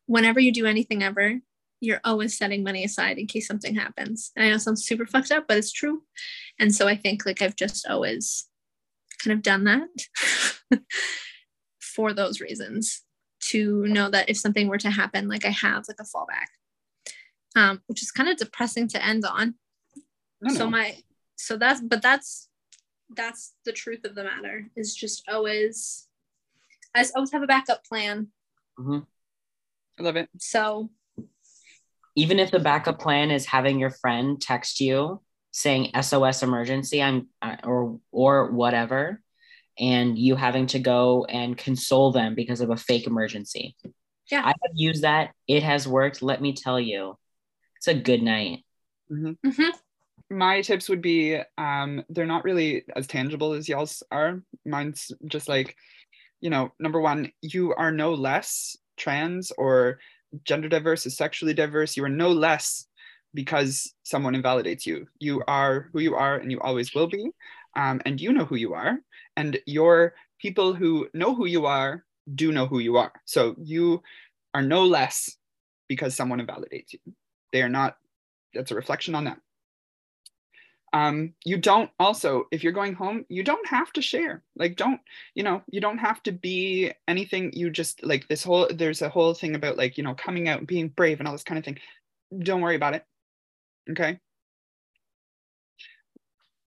whenever 0.05 0.39
you 0.39 0.51
do 0.51 0.65
anything 0.65 1.03
ever 1.03 1.39
you're 1.79 2.01
always 2.03 2.37
setting 2.37 2.63
money 2.63 2.83
aside 2.83 3.17
in 3.17 3.27
case 3.27 3.47
something 3.47 3.75
happens. 3.75 4.31
And 4.35 4.45
I 4.45 4.49
know 4.49 4.57
sounds 4.57 4.85
super 4.85 5.05
fucked 5.05 5.31
up, 5.31 5.45
but 5.47 5.57
it's 5.57 5.71
true. 5.71 6.03
And 6.59 6.73
so 6.73 6.87
I 6.87 6.95
think 6.95 7.25
like 7.25 7.41
I've 7.41 7.55
just 7.55 7.87
always 7.87 8.47
kind 9.23 9.33
of 9.33 9.43
done 9.43 9.63
that 9.65 10.79
for 11.79 12.13
those 12.13 12.41
reasons 12.41 13.03
to 13.39 13.85
know 13.87 14.09
that 14.09 14.29
if 14.29 14.37
something 14.37 14.67
were 14.67 14.77
to 14.79 14.89
happen, 14.89 15.27
like 15.27 15.45
I 15.45 15.49
have 15.49 15.85
like 15.87 15.99
a 15.99 16.03
fallback. 16.03 16.47
Um, 17.55 17.81
which 17.87 18.03
is 18.03 18.11
kind 18.11 18.29
of 18.29 18.37
depressing 18.37 18.87
to 18.89 19.03
end 19.03 19.25
on. 19.25 19.55
So 20.55 20.69
my 20.69 20.95
so 21.35 21.57
that's 21.57 21.81
but 21.81 22.01
that's 22.01 22.49
that's 23.15 23.53
the 23.65 23.71
truth 23.71 24.05
of 24.05 24.13
the 24.15 24.23
matter 24.23 24.67
is 24.75 24.95
just 24.95 25.27
always 25.27 26.07
I 26.93 27.01
just 27.01 27.15
always 27.15 27.31
have 27.31 27.41
a 27.41 27.47
backup 27.47 27.83
plan. 27.85 28.27
Mhm. 28.79 29.05
I 29.99 30.03
love 30.03 30.15
it. 30.15 30.29
So 30.37 30.91
Even 32.15 32.39
if 32.39 32.51
the 32.51 32.59
backup 32.59 32.99
plan 32.99 33.31
is 33.31 33.45
having 33.45 33.79
your 33.79 33.91
friend 33.91 34.39
text 34.41 34.79
you 34.81 35.21
saying 35.51 35.91
SOS 35.99 36.43
emergency, 36.43 37.01
I'm 37.01 37.29
or 37.63 37.99
or 38.11 38.51
whatever, 38.51 39.21
and 39.79 40.17
you 40.17 40.35
having 40.35 40.67
to 40.67 40.79
go 40.79 41.25
and 41.25 41.57
console 41.57 42.11
them 42.11 42.35
because 42.35 42.61
of 42.61 42.69
a 42.69 42.77
fake 42.77 43.07
emergency. 43.07 43.75
Yeah. 44.29 44.41
I 44.43 44.49
have 44.49 44.75
used 44.75 45.03
that. 45.03 45.31
It 45.47 45.63
has 45.63 45.87
worked. 45.87 46.21
Let 46.21 46.41
me 46.41 46.53
tell 46.53 46.79
you, 46.79 47.17
it's 47.77 47.87
a 47.87 47.93
good 47.93 48.21
night. 48.21 48.63
mhm. 49.11 49.37
my 50.29 50.61
tips 50.61 50.89
would 50.89 51.01
be 51.01 51.39
um 51.57 52.03
they're 52.09 52.25
not 52.25 52.43
really 52.43 52.83
as 52.95 53.07
tangible 53.07 53.53
as 53.53 53.69
y'all's 53.69 54.03
are. 54.11 54.41
Mine's 54.65 55.11
just 55.25 55.47
like 55.47 55.75
you 56.41 56.49
know 56.49 56.73
number 56.79 56.99
one 56.99 57.31
you 57.41 57.73
are 57.73 57.91
no 57.91 58.13
less 58.13 58.75
trans 58.97 59.51
or 59.57 59.99
gender 60.43 60.67
diverse 60.67 61.05
or 61.05 61.09
sexually 61.09 61.53
diverse. 61.53 61.95
You 61.95 62.03
are 62.03 62.09
no 62.09 62.31
less 62.31 62.85
because 63.33 63.93
someone 64.03 64.35
invalidates 64.35 64.85
you. 64.85 65.07
You 65.19 65.43
are 65.47 65.89
who 65.93 65.99
you 65.99 66.15
are 66.15 66.37
and 66.37 66.51
you 66.51 66.59
always 66.59 66.93
will 66.93 67.07
be. 67.07 67.29
Um, 67.75 68.01
and 68.05 68.19
you 68.19 68.33
know 68.33 68.45
who 68.45 68.55
you 68.55 68.73
are. 68.73 68.97
And 69.35 69.59
your 69.65 70.15
people 70.41 70.73
who 70.73 71.07
know 71.13 71.35
who 71.35 71.45
you 71.45 71.67
are 71.67 72.03
do 72.33 72.51
know 72.51 72.65
who 72.65 72.79
you 72.79 72.97
are. 72.97 73.11
So 73.25 73.55
you 73.61 74.01
are 74.53 74.63
no 74.63 74.85
less 74.85 75.35
because 75.87 76.15
someone 76.15 76.39
invalidates 76.39 76.93
you 76.93 76.99
they 77.51 77.61
are 77.61 77.69
not 77.69 77.97
that's 78.53 78.71
a 78.71 78.75
reflection 78.75 79.15
on 79.15 79.25
them. 79.25 79.41
Um, 80.93 81.33
you 81.43 81.57
don't 81.57 81.91
also 81.99 82.45
if 82.51 82.63
you're 82.63 82.73
going 82.73 82.93
home 82.93 83.25
you 83.29 83.43
don't 83.43 83.67
have 83.67 83.91
to 83.93 84.01
share. 84.01 84.43
Like 84.55 84.77
don't 84.77 85.01
you 85.35 85.43
know 85.43 85.61
you 85.69 85.81
don't 85.81 85.97
have 85.97 86.23
to 86.23 86.31
be 86.31 86.91
anything. 87.07 87.51
You 87.53 87.69
just 87.69 88.03
like 88.03 88.27
this 88.27 88.43
whole 88.43 88.67
there's 88.73 89.01
a 89.01 89.09
whole 89.09 89.33
thing 89.33 89.55
about 89.55 89.77
like 89.77 89.97
you 89.97 90.03
know 90.03 90.15
coming 90.15 90.47
out 90.47 90.59
and 90.59 90.67
being 90.67 90.89
brave 90.89 91.19
and 91.19 91.27
all 91.27 91.33
this 91.33 91.43
kind 91.43 91.59
of 91.59 91.65
thing. 91.65 91.77
Don't 92.39 92.61
worry 92.61 92.75
about 92.75 92.95
it. 92.95 93.05
Okay? 93.91 94.19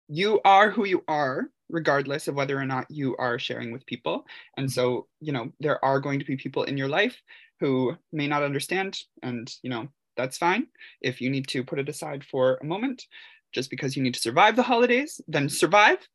You 0.08 0.40
are 0.44 0.70
who 0.70 0.84
you 0.84 1.04
are 1.06 1.48
regardless 1.70 2.28
of 2.28 2.34
whether 2.34 2.58
or 2.58 2.64
not 2.64 2.90
you 2.90 3.14
are 3.18 3.38
sharing 3.38 3.72
with 3.72 3.86
people. 3.86 4.24
And 4.56 4.70
so 4.70 5.06
you 5.20 5.32
know 5.32 5.52
there 5.60 5.82
are 5.84 6.00
going 6.00 6.18
to 6.18 6.24
be 6.24 6.36
people 6.36 6.64
in 6.64 6.76
your 6.76 6.88
life 6.88 7.16
who 7.60 7.96
may 8.12 8.26
not 8.26 8.42
understand 8.42 8.98
and 9.22 9.52
you 9.62 9.70
know 9.70 9.88
that's 10.18 10.36
fine 10.36 10.66
if 11.00 11.22
you 11.22 11.30
need 11.30 11.48
to 11.48 11.64
put 11.64 11.78
it 11.78 11.88
aside 11.88 12.24
for 12.24 12.58
a 12.60 12.66
moment 12.66 13.06
just 13.54 13.70
because 13.70 13.96
you 13.96 14.02
need 14.02 14.14
to 14.14 14.20
survive 14.20 14.56
the 14.56 14.62
holidays, 14.62 15.22
then 15.26 15.48
survive, 15.48 16.06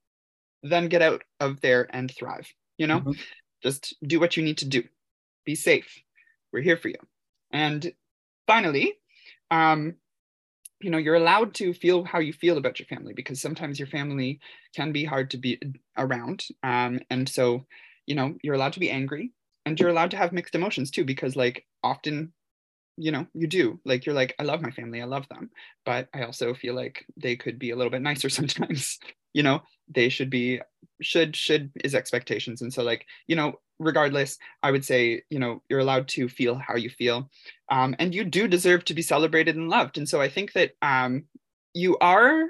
then 0.62 0.88
get 0.88 1.02
out 1.02 1.24
of 1.40 1.60
there 1.62 1.88
and 1.90 2.12
thrive. 2.12 2.48
You 2.78 2.88
know, 2.88 3.00
Mhm. 3.00 3.18
just 3.64 3.96
do 4.06 4.20
what 4.20 4.38
you 4.38 4.44
need 4.44 4.60
to 4.60 4.68
do. 4.68 4.84
Be 5.46 5.56
safe. 5.56 5.98
We're 6.52 6.62
here 6.62 6.78
for 6.78 6.90
you. 6.90 7.02
And 7.52 7.92
finally, 8.46 8.94
um, 9.50 9.96
you 10.82 10.90
know, 10.90 10.98
you're 10.98 11.16
allowed 11.16 11.54
to 11.56 11.74
feel 11.74 12.04
how 12.04 12.20
you 12.20 12.34
feel 12.34 12.58
about 12.58 12.80
your 12.80 12.88
family 12.88 13.14
because 13.14 13.42
sometimes 13.42 13.80
your 13.80 13.88
family 13.88 14.40
can 14.76 14.92
be 14.92 15.06
hard 15.06 15.32
to 15.32 15.38
be 15.38 15.60
around. 15.98 16.46
Um, 16.62 17.00
and 17.10 17.28
so, 17.28 17.66
you 18.06 18.16
know, 18.16 18.36
you're 18.44 18.56
allowed 18.56 18.74
to 18.74 18.80
be 18.80 18.92
angry 18.92 19.32
and 19.66 19.80
you're 19.80 19.90
allowed 19.90 20.12
to 20.12 20.18
have 20.18 20.34
mixed 20.34 20.56
emotions 20.56 20.92
too, 20.92 21.06
because 21.06 21.36
like 21.36 21.66
often, 21.84 22.34
you 22.98 23.12
know, 23.12 23.28
you 23.34 23.48
do 23.48 23.80
like, 23.86 24.06
you're 24.06 24.16
like, 24.16 24.36
I 24.40 24.44
love 24.44 24.62
my 24.62 24.72
family, 24.72 25.02
I 25.02 25.06
love 25.06 25.28
them 25.30 25.50
but 25.86 26.10
I 26.14 26.24
also 26.24 26.54
feel 26.54 26.76
like 26.76 27.06
they 27.18 27.36
could 27.36 27.60
be 27.60 27.72
a 27.72 27.76
little 27.76 27.92
bit 27.92 28.02
nicer 28.02 28.30
sometimes. 28.30 29.00
you 29.34 29.44
know, 29.44 29.62
they 29.94 30.10
should 30.10 30.30
be 30.30 30.62
should 31.02 31.36
should 31.36 31.72
is 31.84 31.96
expectations, 31.96 32.62
and 32.62 32.74
so 32.74 32.84
like 32.84 33.06
you 33.28 33.36
know, 33.36 33.60
regardless, 33.80 34.38
I 34.62 34.72
would 34.72 34.86
say 34.86 35.24
you 35.30 35.40
know 35.40 35.62
you're 35.70 35.80
allowed 35.80 36.08
to 36.10 36.30
feel 36.30 36.56
how 36.56 36.76
you 36.76 36.90
feel, 36.90 37.30
um, 37.70 37.96
and 38.00 38.14
you 38.14 38.24
do 38.24 38.48
deserve 38.48 38.86
to 38.86 38.94
be 38.94 39.02
celebrated 39.02 39.56
and 39.56 39.70
loved. 39.70 39.98
And 39.98 40.08
so 40.08 40.22
I 40.22 40.30
think 40.30 40.54
that 40.54 40.72
um, 40.82 41.26
you 41.74 41.98
are 42.00 42.44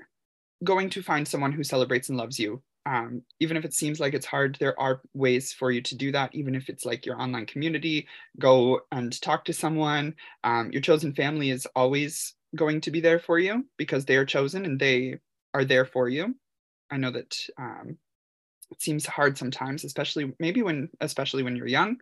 going 0.64 0.90
to 0.92 1.04
find 1.04 1.28
someone 1.28 1.52
who 1.52 1.64
celebrates 1.64 2.10
and 2.10 2.18
loves 2.18 2.40
you. 2.40 2.62
Um, 2.86 3.22
even 3.40 3.56
if 3.56 3.64
it 3.64 3.74
seems 3.74 4.00
like 4.00 4.14
it's 4.14 4.26
hard, 4.26 4.58
there 4.60 4.78
are 4.80 5.02
ways 5.14 5.54
for 5.54 5.72
you 5.72 5.82
to 5.84 5.96
do 5.96 6.12
that. 6.12 6.36
Even 6.36 6.54
if 6.54 6.70
it's 6.70 6.86
like 6.86 7.06
your 7.06 7.20
online 7.22 7.46
community, 7.46 8.08
go 8.40 8.82
and 8.92 9.20
talk 9.22 9.46
to 9.46 9.54
someone. 9.54 10.16
Um, 10.44 10.72
your 10.72 10.82
chosen 10.82 11.14
family 11.14 11.50
is 11.50 11.66
always 11.76 12.34
going 12.56 12.82
to 12.82 12.92
be 12.92 13.00
there 13.00 13.20
for 13.20 13.40
you 13.40 13.66
because 13.78 14.06
they 14.06 14.18
are 14.18 14.26
chosen 14.26 14.66
and 14.66 14.80
they 14.80 15.20
are 15.54 15.66
there 15.66 15.86
for 15.86 16.10
you. 16.10 16.36
I 16.92 16.98
know 16.98 17.12
that 17.12 17.36
um, 17.58 17.98
it 18.70 18.82
seems 18.82 19.06
hard 19.06 19.38
sometimes, 19.38 19.86
especially 19.86 20.34
maybe 20.40 20.62
when, 20.62 20.90
especially 21.00 21.44
when 21.44 21.56
you're 21.56 21.68
young 21.68 21.98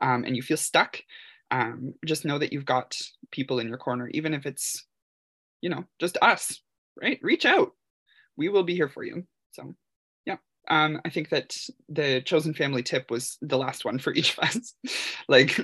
um, 0.00 0.24
and 0.24 0.36
you 0.36 0.42
feel 0.42 0.56
stuck. 0.56 0.98
Um, 1.50 1.94
just 2.04 2.24
know 2.24 2.38
that 2.38 2.52
you've 2.52 2.64
got 2.64 2.96
people 3.30 3.60
in 3.60 3.68
your 3.68 3.78
corner, 3.78 4.08
even 4.12 4.34
if 4.34 4.46
it's, 4.46 4.84
you 5.60 5.70
know, 5.70 5.84
just 6.00 6.18
us, 6.20 6.60
right? 7.00 7.20
Reach 7.22 7.46
out. 7.46 7.70
We 8.36 8.48
will 8.48 8.64
be 8.64 8.74
here 8.74 8.88
for 8.88 9.04
you. 9.04 9.24
So. 9.52 9.74
Um, 10.68 11.00
I 11.04 11.10
think 11.10 11.28
that 11.30 11.56
the 11.88 12.20
chosen 12.22 12.54
family 12.54 12.82
tip 12.82 13.10
was 13.10 13.36
the 13.42 13.58
last 13.58 13.84
one 13.84 13.98
for 13.98 14.12
each 14.14 14.36
of 14.36 14.44
us. 14.44 14.74
like, 15.28 15.58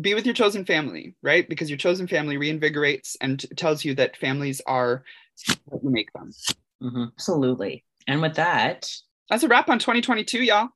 be 0.00 0.14
with 0.14 0.26
your 0.26 0.34
chosen 0.34 0.64
family, 0.64 1.14
right? 1.22 1.48
Because 1.48 1.68
your 1.70 1.78
chosen 1.78 2.06
family 2.06 2.36
reinvigorates 2.36 3.16
and 3.20 3.44
tells 3.56 3.84
you 3.84 3.94
that 3.96 4.16
families 4.16 4.60
are 4.66 5.04
what 5.64 5.82
you 5.82 5.90
make 5.90 6.12
them. 6.12 6.30
Mhm. 6.82 7.12
Absolutely. 7.14 7.84
And 8.06 8.22
with 8.22 8.34
that, 8.36 8.90
That's 9.28 9.42
a 9.42 9.48
wrap 9.48 9.68
on 9.68 9.78
2022, 9.78 10.42
y'all. 10.42 10.68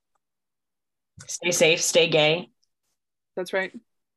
stay 1.27 1.51
safe, 1.53 1.81
stay 1.81 2.09
gay. 2.09 2.51
That's 3.37 3.53
right. 3.53 3.73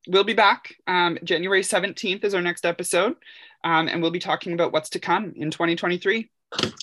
We'll 0.08 0.24
be 0.24 0.34
back. 0.34 0.76
Um, 0.88 1.18
January 1.24 1.62
17th 1.64 2.24
is 2.24 2.34
our 2.34 2.42
next 2.42 2.66
episode, 2.66 3.16
um, 3.64 3.88
and 3.88 4.02
we'll 4.02 4.12
be 4.12 4.20
talking 4.20 4.54
about 4.54 4.72
what's 4.74 4.90
to 4.92 5.00
come 5.00 5.34
in 5.36 5.52
2023. 5.52 6.30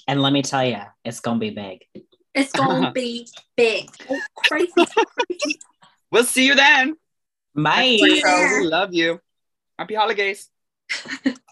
And 0.06 0.20
let 0.22 0.32
me 0.32 0.42
tell 0.42 0.64
you, 0.64 0.80
it's 1.04 1.20
gonna 1.20 1.38
be 1.38 1.50
big. 1.50 1.84
It's 2.34 2.52
gonna 2.52 2.92
be 2.94 3.28
big. 3.56 3.88
Oh, 4.10 4.20
crazy. 4.36 4.72
We'll 6.10 6.24
see 6.24 6.46
you 6.46 6.54
then. 6.54 6.96
Bye. 7.54 7.98
Yeah. 8.00 8.60
Love 8.62 8.94
you. 8.94 9.20
Happy 9.78 9.94
holidays. 9.94 10.48